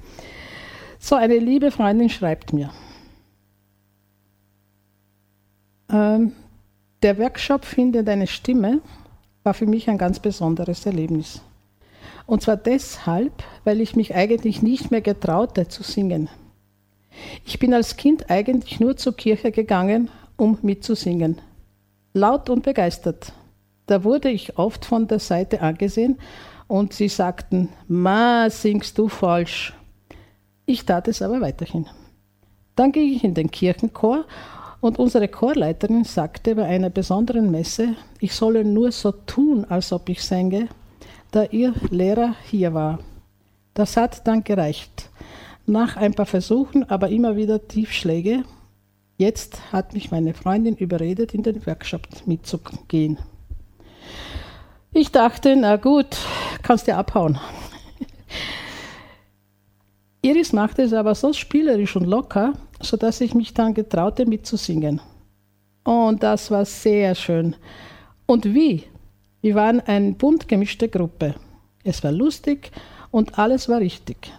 So, 0.99 1.15
eine 1.15 1.39
liebe 1.39 1.71
Freundin 1.71 2.11
schreibt 2.11 2.53
mir. 2.53 2.71
Ähm, 5.91 6.33
der 7.03 7.19
Workshop 7.19 7.65
Finde 7.65 8.05
deine 8.05 8.27
Stimme 8.27 8.81
war 9.43 9.55
für 9.55 9.67
mich 9.67 9.89
ein 9.89 9.99
ganz 9.99 10.19
besonderes 10.19 10.85
Erlebnis. 10.85 11.41
Und 12.27 12.43
zwar 12.43 12.57
deshalb, 12.57 13.33
weil 13.65 13.81
ich 13.81 13.97
mich 13.97 14.15
eigentlich 14.15 14.63
nicht 14.63 14.91
mehr 14.91 15.01
getraute 15.01 15.69
zu 15.69 15.83
singen. 15.83 16.29
Ich 17.45 17.59
bin 17.59 17.75
als 17.75 17.97
Kind 17.97 18.31
eigentlich 18.31 18.81
nur 18.81 18.97
zur 18.97 19.17
Kirche 19.17 19.51
gegangen, 19.51 20.11
um 20.37 20.59
mitzusingen. 20.63 21.41
Laut 22.13 22.51
und 22.51 22.63
begeistert. 22.63 23.33
Da 23.87 24.05
wurde 24.05 24.31
ich 24.31 24.59
oft 24.59 24.85
von 24.85 25.09
der 25.09 25.19
Seite 25.19 25.63
angesehen 25.63 26.19
und 26.69 26.93
sie 26.93 27.09
sagten, 27.09 27.71
Ma, 27.89 28.49
singst 28.49 28.99
du 28.99 29.09
falsch. 29.09 29.75
Ich 30.67 30.87
tat 30.87 31.09
es 31.09 31.23
aber 31.23 31.41
weiterhin. 31.41 31.87
Dann 32.77 32.93
ging 32.93 33.13
ich 33.13 33.25
in 33.25 33.35
den 33.35 33.51
Kirchenchor 33.51 34.25
und 34.81 34.99
unsere 34.99 35.29
Chorleiterin 35.29 36.05
sagte 36.05 36.55
bei 36.55 36.65
einer 36.65 36.91
besonderen 36.91 37.51
Messe, 37.51 37.97
ich 38.19 38.35
solle 38.35 38.65
nur 38.65 38.93
so 38.93 39.13
tun, 39.13 39.65
als 39.69 39.93
ob 39.93 40.09
ich 40.09 40.23
sänge, 40.23 40.69
da 41.31 41.45
ihr 41.45 41.75
Lehrer 41.91 42.35
hier 42.45 42.75
war. 42.75 42.99
Das 43.75 43.97
hat 43.97 44.27
dann 44.27 44.43
gereicht. 44.43 45.11
Nach 45.67 45.97
ein 45.97 46.15
paar 46.15 46.27
Versuchen, 46.27 46.89
aber 46.89 47.09
immer 47.11 47.37
wieder 47.37 47.69
Tiefschläge, 47.69 48.45
jetzt 49.19 49.73
hat 49.73 49.93
mich 49.93 50.11
meine 50.11 50.35
Freundin 50.35 50.77
überredet, 50.77 51.35
in 51.35 51.43
den 51.43 51.65
Workshop 51.67 52.03
mitzugehen. 52.27 53.19
Ich 54.93 55.13
dachte, 55.13 55.55
na 55.57 55.77
gut, 55.77 56.17
kannst 56.63 56.89
ja 56.89 56.99
abhauen. 56.99 57.39
Iris 60.23 60.53
machte 60.53 60.83
es 60.83 60.93
aber 60.93 61.15
so 61.15 61.33
spielerisch 61.33 61.97
und 61.97 62.05
locker, 62.05 62.53
sodass 62.81 63.21
ich 63.21 63.35
mich 63.35 63.55
dann 63.55 63.75
getraute, 63.75 64.27
mitzusingen. 64.27 65.01
Und 65.85 66.23
das 66.23 66.51
war 66.51 66.65
sehr 66.65 67.15
schön. 67.15 67.57
Und 68.27 68.45
wie? 68.45 68.85
Wir 69.41 69.55
waren 69.55 69.81
eine 69.81 70.13
bunt 70.13 70.47
gemischte 70.47 70.89
Gruppe. 70.89 71.35
Es 71.85 72.05
war 72.05 72.13
lustig 72.13 72.71
und 73.11 73.39
alles 73.39 73.69
war 73.69 73.81
richtig. 73.81 74.31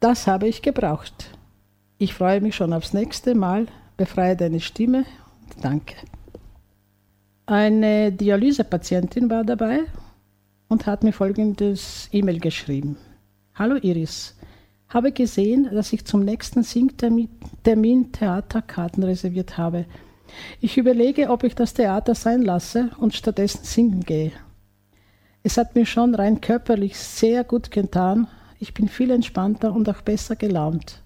Das 0.00 0.26
habe 0.26 0.48
ich 0.48 0.62
gebraucht. 0.62 1.30
Ich 1.98 2.14
freue 2.14 2.40
mich 2.40 2.56
schon 2.56 2.72
aufs 2.72 2.94
nächste 2.94 3.34
Mal. 3.34 3.66
Befreie 3.96 4.36
deine 4.36 4.60
Stimme. 4.60 5.04
Danke. 5.60 5.94
Eine 7.46 8.12
Dialysepatientin 8.12 9.30
war 9.30 9.44
dabei 9.44 9.80
und 10.68 10.86
hat 10.86 11.04
mir 11.04 11.12
folgendes 11.12 12.08
E-Mail 12.12 12.40
geschrieben. 12.40 12.96
Hallo 13.54 13.76
Iris, 13.76 14.34
habe 14.88 15.12
gesehen, 15.12 15.68
dass 15.72 15.92
ich 15.92 16.04
zum 16.04 16.24
nächsten 16.24 16.62
Singtermin 16.62 17.28
Termin 17.64 18.12
Theaterkarten 18.12 19.02
reserviert 19.02 19.58
habe. 19.58 19.86
Ich 20.60 20.76
überlege, 20.78 21.30
ob 21.30 21.44
ich 21.44 21.54
das 21.54 21.74
Theater 21.74 22.14
sein 22.14 22.42
lasse 22.42 22.90
und 22.98 23.14
stattdessen 23.14 23.64
singen 23.64 24.00
gehe. 24.00 24.32
Es 25.42 25.56
hat 25.56 25.74
mir 25.74 25.86
schon 25.86 26.14
rein 26.14 26.40
körperlich 26.40 26.98
sehr 26.98 27.44
gut 27.44 27.70
getan. 27.70 28.28
Ich 28.58 28.74
bin 28.74 28.88
viel 28.88 29.10
entspannter 29.10 29.72
und 29.72 29.88
auch 29.88 30.02
besser 30.02 30.36
gelaunt. 30.36 31.00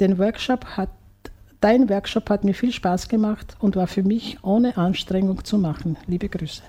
Den 0.00 0.18
Workshop 0.18 0.64
hat, 0.76 0.90
dein 1.60 1.88
Workshop 1.88 2.30
hat 2.30 2.44
mir 2.44 2.54
viel 2.54 2.72
Spaß 2.72 3.08
gemacht 3.08 3.56
und 3.58 3.76
war 3.76 3.86
für 3.86 4.02
mich 4.02 4.42
ohne 4.42 4.76
Anstrengung 4.76 5.44
zu 5.44 5.58
machen. 5.58 5.96
Liebe 6.06 6.28
Grüße. 6.28 6.62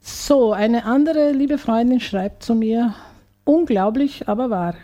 So, 0.00 0.52
eine 0.52 0.84
andere 0.84 1.32
liebe 1.32 1.58
Freundin 1.58 2.00
schreibt 2.00 2.42
zu 2.42 2.54
mir, 2.54 2.94
unglaublich, 3.46 4.28
aber 4.28 4.50
wahr. 4.50 4.74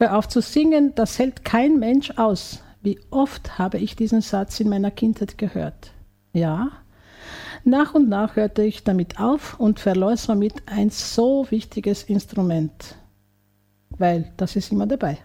Hör 0.00 0.18
auf 0.18 0.28
zu 0.28 0.40
singen, 0.40 0.94
das 0.96 1.18
hält 1.18 1.44
kein 1.44 1.78
Mensch 1.78 2.10
aus. 2.16 2.64
Wie 2.82 2.98
oft 3.10 3.58
habe 3.58 3.78
ich 3.78 3.94
diesen 3.94 4.20
Satz 4.20 4.58
in 4.58 4.68
meiner 4.68 4.90
Kindheit 4.90 5.38
gehört? 5.38 5.92
Ja. 6.32 6.72
Nach 7.62 7.94
und 7.94 8.08
nach 8.08 8.36
hörte 8.36 8.62
ich 8.62 8.84
damit 8.84 9.20
auf 9.20 9.58
und 9.58 9.80
verlor 9.80 10.16
somit 10.16 10.54
ein 10.66 10.90
so 10.90 11.46
wichtiges 11.50 12.02
Instrument, 12.02 12.96
weil 13.90 14.32
das 14.36 14.56
ist 14.56 14.70
immer 14.70 14.86
dabei. 14.86 15.18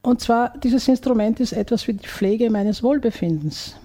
Und 0.00 0.20
zwar, 0.20 0.56
dieses 0.58 0.86
Instrument 0.88 1.40
ist 1.40 1.52
etwas 1.52 1.82
für 1.82 1.94
die 1.94 2.06
Pflege 2.06 2.50
meines 2.50 2.82
Wohlbefindens. 2.82 3.76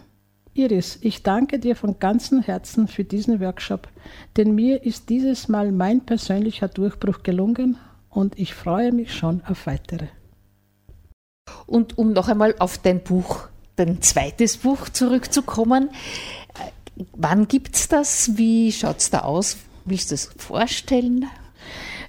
Iris, 0.53 0.97
ich 1.01 1.23
danke 1.23 1.59
dir 1.59 1.75
von 1.75 1.99
ganzem 1.99 2.41
Herzen 2.41 2.87
für 2.87 3.03
diesen 3.03 3.39
Workshop, 3.39 3.87
denn 4.35 4.55
mir 4.55 4.83
ist 4.83 5.09
dieses 5.09 5.47
Mal 5.47 5.71
mein 5.71 6.01
persönlicher 6.05 6.67
Durchbruch 6.67 7.23
gelungen 7.23 7.77
und 8.09 8.37
ich 8.37 8.53
freue 8.53 8.91
mich 8.91 9.13
schon 9.13 9.41
auf 9.47 9.67
weitere. 9.67 10.07
Und 11.67 11.97
um 11.97 12.13
noch 12.13 12.27
einmal 12.27 12.55
auf 12.59 12.77
dein 12.79 13.01
Buch, 13.01 13.47
dein 13.75 14.01
zweites 14.01 14.57
Buch 14.57 14.89
zurückzukommen, 14.89 15.89
wann 17.13 17.47
gibt 17.47 17.75
es 17.75 17.87
das? 17.87 18.37
Wie 18.37 18.71
schaut 18.71 18.97
es 18.97 19.09
da 19.11 19.19
aus? 19.19 19.57
Willst 19.85 20.11
du 20.11 20.15
es 20.15 20.31
vorstellen? 20.37 21.25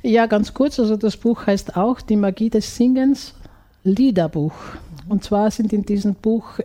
Ja, 0.03 0.26
ganz 0.26 0.55
kurz, 0.55 0.80
also 0.80 0.97
das 0.97 1.18
Buch 1.18 1.47
heißt 1.47 1.76
auch 1.76 2.01
Die 2.01 2.16
Magie 2.16 2.49
des 2.49 2.74
Singens, 2.74 3.34
Liederbuch. 3.84 4.55
Und 5.09 5.24
zwar 5.24 5.51
sind 5.51 5.72
in 5.72 5.84
diesem 5.84 6.14
Buch 6.14 6.59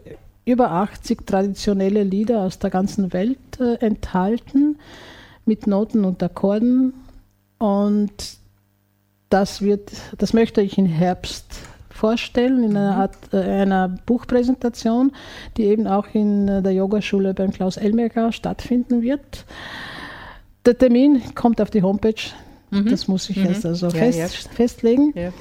über 0.46 0.72
80 0.72 1.26
traditionelle 1.26 2.04
Lieder 2.04 2.42
aus 2.42 2.60
der 2.60 2.70
ganzen 2.70 3.14
Welt 3.14 3.60
äh, 3.60 3.76
enthalten, 3.76 4.78
mit 5.46 5.68
Noten 5.68 6.06
und 6.06 6.22
Akkorden. 6.22 6.94
Und 7.58 8.38
das, 9.30 9.62
wird, 9.62 9.92
das 10.18 10.34
möchte 10.34 10.62
ich 10.62 10.78
im 10.78 10.86
Herbst 10.86 11.46
vorstellen 11.90 12.64
in 12.64 12.78
einer 12.78 12.98
Art 12.98 13.18
äh, 13.34 13.38
einer 13.38 13.88
Buchpräsentation, 14.06 15.12
die 15.58 15.64
eben 15.64 15.88
auch 15.88 16.08
in 16.14 16.48
der 16.48 16.74
Yogaschule 16.74 17.34
beim 17.34 17.52
Klaus 17.52 17.78
Elmerger 17.78 18.32
stattfinden 18.32 19.02
wird. 19.02 19.46
Der 20.66 20.78
Termin 20.78 21.22
kommt 21.36 21.62
auf 21.62 21.70
die 21.70 21.82
Homepage. 21.82 22.14
Das 22.72 23.08
muss 23.08 23.30
ich 23.30 23.38
jetzt 23.38 23.66
also 23.66 23.88
Ja, 23.88 23.94
fest, 23.94 24.20
ja. 24.20 24.52
festlegen. 24.54 25.14
Ja. 25.16 25.32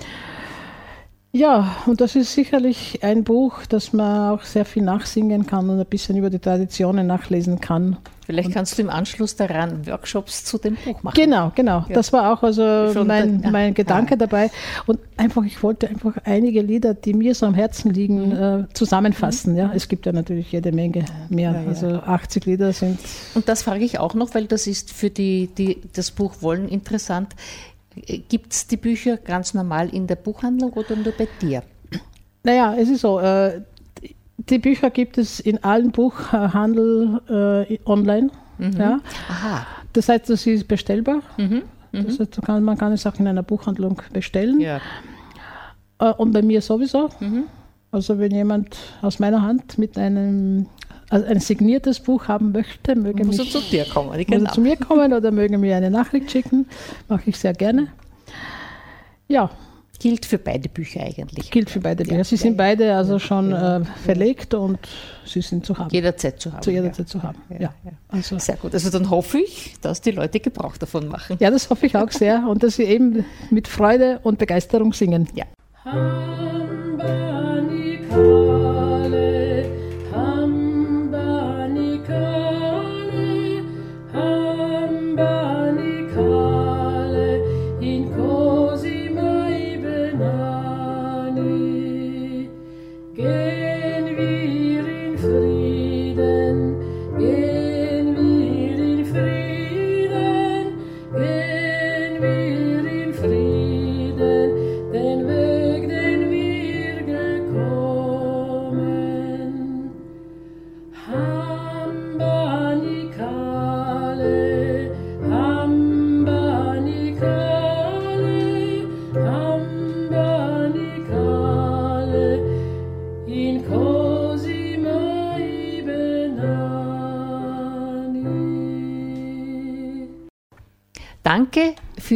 Ja, 1.36 1.74
und 1.86 2.00
das 2.00 2.14
ist 2.14 2.32
sicherlich 2.32 3.00
ein 3.02 3.24
Buch, 3.24 3.66
das 3.68 3.92
man 3.92 4.30
auch 4.38 4.42
sehr 4.44 4.64
viel 4.64 4.84
nachsingen 4.84 5.46
kann 5.46 5.68
und 5.68 5.80
ein 5.80 5.86
bisschen 5.86 6.16
über 6.16 6.30
die 6.30 6.38
Traditionen 6.38 7.08
nachlesen 7.08 7.60
kann. 7.60 7.96
Vielleicht 8.24 8.52
kannst 8.52 8.78
du 8.78 8.82
im 8.82 8.88
Anschluss 8.88 9.34
daran 9.34 9.84
Workshops 9.84 10.44
zu 10.44 10.58
dem 10.58 10.76
Buch 10.76 11.02
machen. 11.02 11.16
Genau, 11.16 11.50
genau. 11.52 11.78
Ja. 11.88 11.94
Das 11.94 12.12
war 12.12 12.32
auch 12.32 12.44
also 12.44 12.92
Schon 12.92 13.08
mein, 13.08 13.38
der- 13.38 13.46
ja. 13.46 13.50
mein 13.50 13.74
Gedanke 13.74 14.14
Ah. 14.14 14.16
dabei. 14.16 14.50
Und 14.86 15.00
einfach, 15.16 15.42
ich 15.44 15.60
wollte 15.64 15.88
einfach 15.88 16.14
einige 16.24 16.62
Lieder, 16.62 16.94
die 16.94 17.14
mir 17.14 17.34
so 17.34 17.46
am 17.46 17.54
Herzen 17.54 17.92
liegen, 17.92 18.28
Mhm. 18.28 18.32
äh, 18.66 18.72
zusammenfassen. 18.72 19.56
Ja, 19.56 19.72
es 19.74 19.88
gibt 19.88 20.06
ja 20.06 20.12
natürlich 20.12 20.52
jede 20.52 20.70
Menge 20.70 21.04
mehr. 21.30 21.50
Ja, 21.50 21.60
ja. 21.62 21.68
Also 21.68 21.88
80 21.96 22.46
Lieder 22.46 22.72
sind. 22.72 23.00
Und 23.34 23.48
das 23.48 23.62
frage 23.64 23.84
ich 23.84 23.98
auch 23.98 24.14
noch, 24.14 24.34
weil 24.36 24.46
das 24.46 24.68
ist 24.68 24.92
für 24.92 25.10
die, 25.10 25.48
die 25.58 25.80
das 25.94 26.12
Buch 26.12 26.34
wollen 26.42 26.68
interessant. 26.68 27.34
Gibt 28.28 28.52
es 28.52 28.66
die 28.66 28.76
Bücher 28.76 29.16
ganz 29.16 29.54
normal 29.54 29.88
in 29.90 30.06
der 30.06 30.16
Buchhandlung 30.16 30.72
oder 30.72 30.96
nur 30.96 31.12
bei 31.12 31.28
dir? 31.40 31.62
Naja, 32.42 32.74
es 32.78 32.88
ist 32.88 33.00
so. 33.00 33.20
Äh, 33.20 33.62
Die 34.50 34.58
Bücher 34.58 34.90
gibt 34.90 35.16
es 35.16 35.40
in 35.40 35.62
allen 35.62 35.90
Buchhandel 35.92 37.20
äh, 37.68 37.78
online. 37.86 38.30
Ja. 38.58 39.00
Aha. 39.28 39.66
Das 39.92 40.08
heißt, 40.08 40.28
das 40.28 40.46
ist 40.46 40.66
bestellbar. 40.68 41.22
Das 41.92 42.18
heißt, 42.18 42.36
man 42.36 42.44
kann, 42.44 42.62
man 42.64 42.76
kann 42.78 42.92
es 42.92 43.06
auch 43.06 43.18
in 43.18 43.26
einer 43.28 43.42
Buchhandlung 43.44 44.02
bestellen. 44.12 44.60
Ja. 44.60 44.80
Äh, 46.00 46.12
Und 46.14 46.32
bei 46.32 46.42
mir 46.42 46.60
sowieso. 46.60 47.08
Mhm. 47.20 47.44
Also 47.92 48.18
wenn 48.18 48.32
jemand 48.32 48.76
aus 49.02 49.20
meiner 49.20 49.40
Hand 49.42 49.78
mit 49.78 49.96
einem 49.96 50.66
also 51.10 51.26
ein 51.26 51.40
signiertes 51.40 52.00
Buch 52.00 52.28
haben 52.28 52.52
möchte, 52.52 52.96
möge 52.96 53.24
Muss 53.24 53.38
mich 53.38 53.52
zu 53.52 53.60
dir 53.60 53.84
kommen. 53.84 54.08
muss 54.08 54.18
er 54.18 54.52
zu 54.52 54.60
mir 54.60 54.76
kommen 54.76 55.12
oder 55.12 55.30
möge 55.30 55.58
mir 55.58 55.76
eine 55.76 55.90
Nachricht 55.90 56.30
schicken. 56.30 56.66
Mache 57.08 57.30
ich 57.30 57.38
sehr 57.38 57.52
gerne. 57.52 57.88
Ja, 59.28 59.50
Gilt 60.00 60.26
für 60.26 60.38
beide 60.38 60.68
Bücher 60.68 61.00
eigentlich. 61.00 61.50
gilt 61.50 61.70
für 61.70 61.80
beide 61.80 62.04
Bücher. 62.04 62.24
Sie 62.24 62.36
sind 62.36 62.56
beide 62.56 62.94
also 62.96 63.18
schon 63.18 63.52
äh, 63.52 63.80
verlegt 64.04 64.52
und 64.52 64.78
sie 65.24 65.40
sind 65.40 65.64
zu 65.64 65.78
haben. 65.78 65.88
Jederzeit 65.90 66.40
zu 66.40 66.52
haben. 66.52 66.62
zu 66.62 66.70
jeder 66.72 66.86
ja. 66.88 66.92
Zeit 66.92 67.08
zu 67.08 67.22
haben. 67.22 67.38
Ja, 67.48 67.56
Ja, 67.60 67.74
ja. 67.84 67.92
Also, 68.08 68.38
Sehr 68.38 68.56
gut. 68.56 68.74
Also 68.74 68.90
dann 68.90 69.08
hoffe 69.08 69.38
ich, 69.38 69.76
dass 69.80 70.00
die 70.00 70.10
Leute 70.10 70.40
Gebrauch 70.40 70.76
davon 70.76 71.08
machen. 71.08 71.36
ja, 71.40 71.50
das 71.50 71.70
hoffe 71.70 71.86
ich 71.86 71.96
auch 71.96 72.10
sehr 72.10 72.44
und 72.48 72.62
dass 72.64 72.76
sie 72.76 72.82
eben 72.82 73.24
mit 73.50 73.68
Freude 73.68 74.18
und 74.24 74.38
Begeisterung 74.38 74.92
singen. 74.92 75.28
Ja. 75.34 75.44
Hambanikale, 75.84 78.43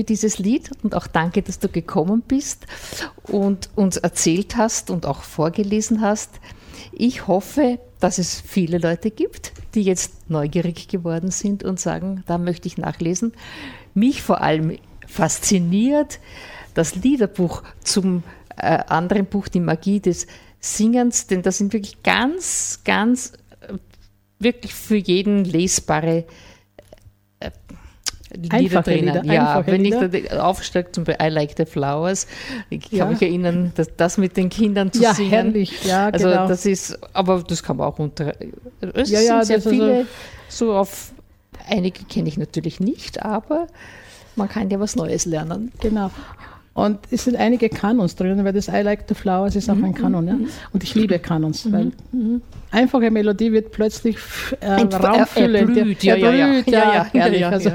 dieses 0.09 0.39
Lied 0.39 0.71
und 0.83 0.95
auch 0.95 1.07
danke, 1.07 1.43
dass 1.43 1.59
du 1.59 1.69
gekommen 1.69 2.23
bist 2.27 2.67
und 3.25 3.69
uns 3.75 3.97
erzählt 3.97 4.57
hast 4.57 4.91
und 4.91 5.07
auch 5.07 5.23
vorgelesen 5.23 6.01
hast. 6.01 6.41
Ich 6.93 7.27
hoffe, 7.27 7.79
dass 8.01 8.19
es 8.19 8.41
viele 8.41 8.79
Leute 8.79 9.11
gibt, 9.11 9.53
die 9.75 9.83
jetzt 9.83 10.31
neugierig 10.31 10.89
geworden 10.89 11.31
sind 11.31 11.65
und 11.65 11.81
sagen, 11.81 12.23
da 12.27 12.39
möchte 12.39 12.69
ich 12.69 12.79
nachlesen. 12.79 13.33
Mich 13.95 14.23
vor 14.23 14.41
allem 14.41 14.79
fasziniert 15.07 16.21
das 16.75 16.95
Liederbuch 16.95 17.63
zum 17.83 18.23
äh, 18.57 18.79
anderen 18.87 19.27
Buch, 19.27 19.49
die 19.49 19.61
Magie 19.61 20.01
des 20.01 20.27
Singens, 20.61 21.27
denn 21.27 21.43
da 21.43 21.53
sind 21.53 21.73
wirklich 21.73 22.03
ganz, 22.03 22.81
ganz, 22.85 23.33
äh, 23.61 23.75
wirklich 24.39 24.75
für 24.75 24.97
jeden 24.97 25.45
lesbare 25.45 26.25
Lieder 28.37 28.57
Einfache. 28.57 28.95
Lieder, 28.95 29.25
ja, 29.25 29.55
einfache 29.57 29.73
wenn 29.73 29.85
ich 29.85 29.95
da 30.29 30.43
aufsteige, 30.43 30.93
zum 30.93 31.05
Beispiel 31.05 31.27
I 31.27 31.31
Like 31.31 31.55
the 31.57 31.65
Flowers, 31.65 32.27
ich 32.69 32.83
kann 32.91 32.99
Ja. 32.99 33.07
mich 33.07 33.23
erinnern, 33.23 33.73
dass 33.75 33.89
das 33.97 34.19
mit 34.19 34.37
den 34.37 34.49
Kindern 34.51 34.93
zu 34.93 35.03
Ja, 35.03 35.15
singen. 35.15 35.31
herrlich, 35.31 35.85
ja, 35.85 36.09
Also 36.11 36.29
genau. 36.29 36.47
das 36.49 36.67
ist, 36.67 36.99
aber 37.15 37.43
das 37.43 37.63
kann 37.63 37.79
man 37.79 37.87
auch 37.89 37.99
unter. 37.99 38.35
Es 38.95 39.11
Ja, 39.11 39.19
sind 39.21 39.29
ja, 39.29 39.45
sehr 39.45 39.57
das 39.57 39.67
also- 39.67 39.71
viele, 39.71 40.07
so 40.49 40.75
auf 40.75 41.13
einige 41.69 42.05
kenne 42.05 42.29
ich 42.29 42.37
natürlich 42.37 42.81
nicht, 42.81 43.23
aber 43.23 43.67
man 44.37 44.49
kann 44.49 44.69
ja 44.71 44.79
was 44.79 44.95
Neues 44.95 45.25
lernen. 45.25 45.73
Genau. 45.81 46.11
Und 46.75 47.01
es 47.11 47.25
sind 47.25 47.37
einige 47.37 47.69
Kanons 47.69 48.15
drinnen, 48.15 48.45
weil 48.45 48.53
das 48.53 48.69
I 48.69 48.83
Like 48.83 49.05
the 49.09 49.15
Flowers 49.15 49.57
ist 49.57 49.69
auch 49.69 49.75
Mhm, 49.75 49.85
ein 49.87 49.95
Kanon. 49.95 50.29
Ja? 50.29 50.37
Und 50.73 50.85
ich 50.85 50.95
liebe 50.95 51.19
Kanons, 51.19 51.71
weil 51.73 51.91
einfache 52.71 53.11
Melodie 53.11 53.51
wird 53.53 53.73
plötzlich 53.73 54.17
äh, 54.61 54.83
raumfüllend. 54.83 55.77
erblüht, 55.77 56.05
ja, 56.05 56.15
ja, 56.15 56.33
ja. 56.33 56.47
Erblüht, 56.47 56.67
Ja, 56.69 56.79
ja, 56.79 56.95
ja, 56.95 57.05
herrlich. 57.21 57.41
ja, 57.41 57.49
also, 57.51 57.71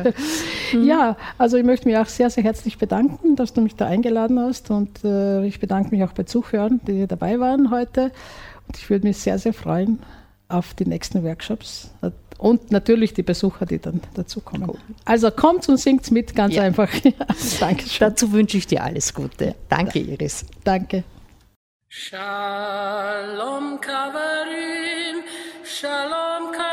ja. 0.85 1.17
also 1.37 1.57
ich 1.57 1.65
möchte 1.65 1.87
mich 1.87 1.97
auch 1.97 2.05
sehr, 2.07 2.29
sehr 2.29 2.43
herzlich 2.45 2.77
bedanken, 2.77 3.35
dass 3.35 3.51
du 3.51 3.59
mich 3.61 3.75
da 3.75 3.87
eingeladen 3.87 4.39
hast. 4.39 4.71
Und 4.71 5.03
äh, 5.03 5.45
ich 5.45 5.59
bedanke 5.59 5.91
mich 5.93 6.03
auch 6.05 6.13
bei 6.13 6.23
Zuhörern, 6.23 6.79
die 6.87 7.05
dabei 7.05 7.39
waren 7.39 7.71
heute. 7.71 8.11
Und 8.67 8.77
ich 8.77 8.89
würde 8.89 9.05
mich 9.05 9.17
sehr, 9.17 9.37
sehr 9.37 9.53
freuen 9.53 9.99
auf 10.47 10.73
die 10.75 10.85
nächsten 10.85 11.23
Workshops. 11.23 11.91
Und 12.43 12.71
natürlich 12.71 13.13
die 13.13 13.23
Besucher, 13.23 13.65
die 13.65 13.79
dann 13.79 14.01
dazukommen. 14.15 14.69
Also 15.05 15.31
kommt 15.31 15.69
und 15.69 15.77
singt 15.77 16.11
mit, 16.11 16.35
ganz 16.35 16.53
Ja. 16.53 16.63
einfach. 16.63 16.89
Dankeschön. 17.61 17.99
Dazu 18.01 18.33
wünsche 18.33 18.57
ich 18.57 18.67
dir 18.67 18.83
alles 18.83 19.13
Gute. 19.13 19.55
Danke, 19.69 19.99
Iris. 19.99 20.43
Danke. 20.65 21.05
Shalom 21.87 23.79
Kavarim, 23.79 25.23
Shalom 25.63 26.51
Kavarim, 26.51 26.72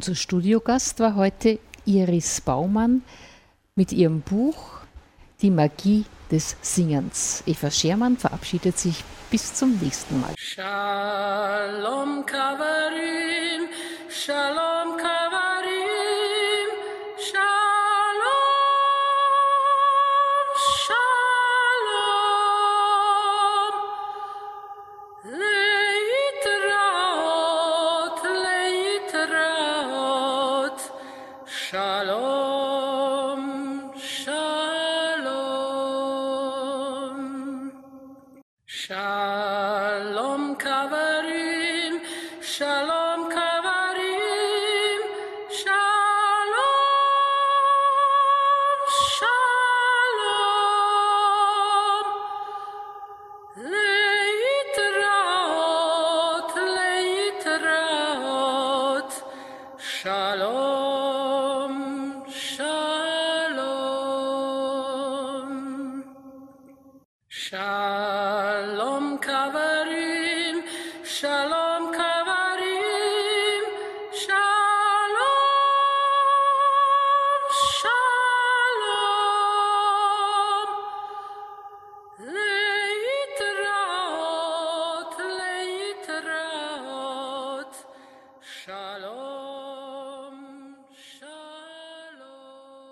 Unser 0.00 0.14
Studiogast 0.14 0.98
war 1.00 1.14
heute 1.14 1.58
Iris 1.84 2.40
Baumann 2.40 3.02
mit 3.74 3.92
ihrem 3.92 4.22
Buch 4.22 4.78
Die 5.42 5.50
Magie 5.50 6.06
des 6.30 6.56
Singens. 6.62 7.42
Eva 7.44 7.70
Schermann 7.70 8.16
verabschiedet 8.16 8.78
sich 8.78 9.04
bis 9.30 9.52
zum 9.52 9.76
nächsten 9.76 10.18
Mal. 10.22 10.32
Shalom 10.38 12.24
Kavarim, 12.24 13.68
Shalom. 14.08 14.79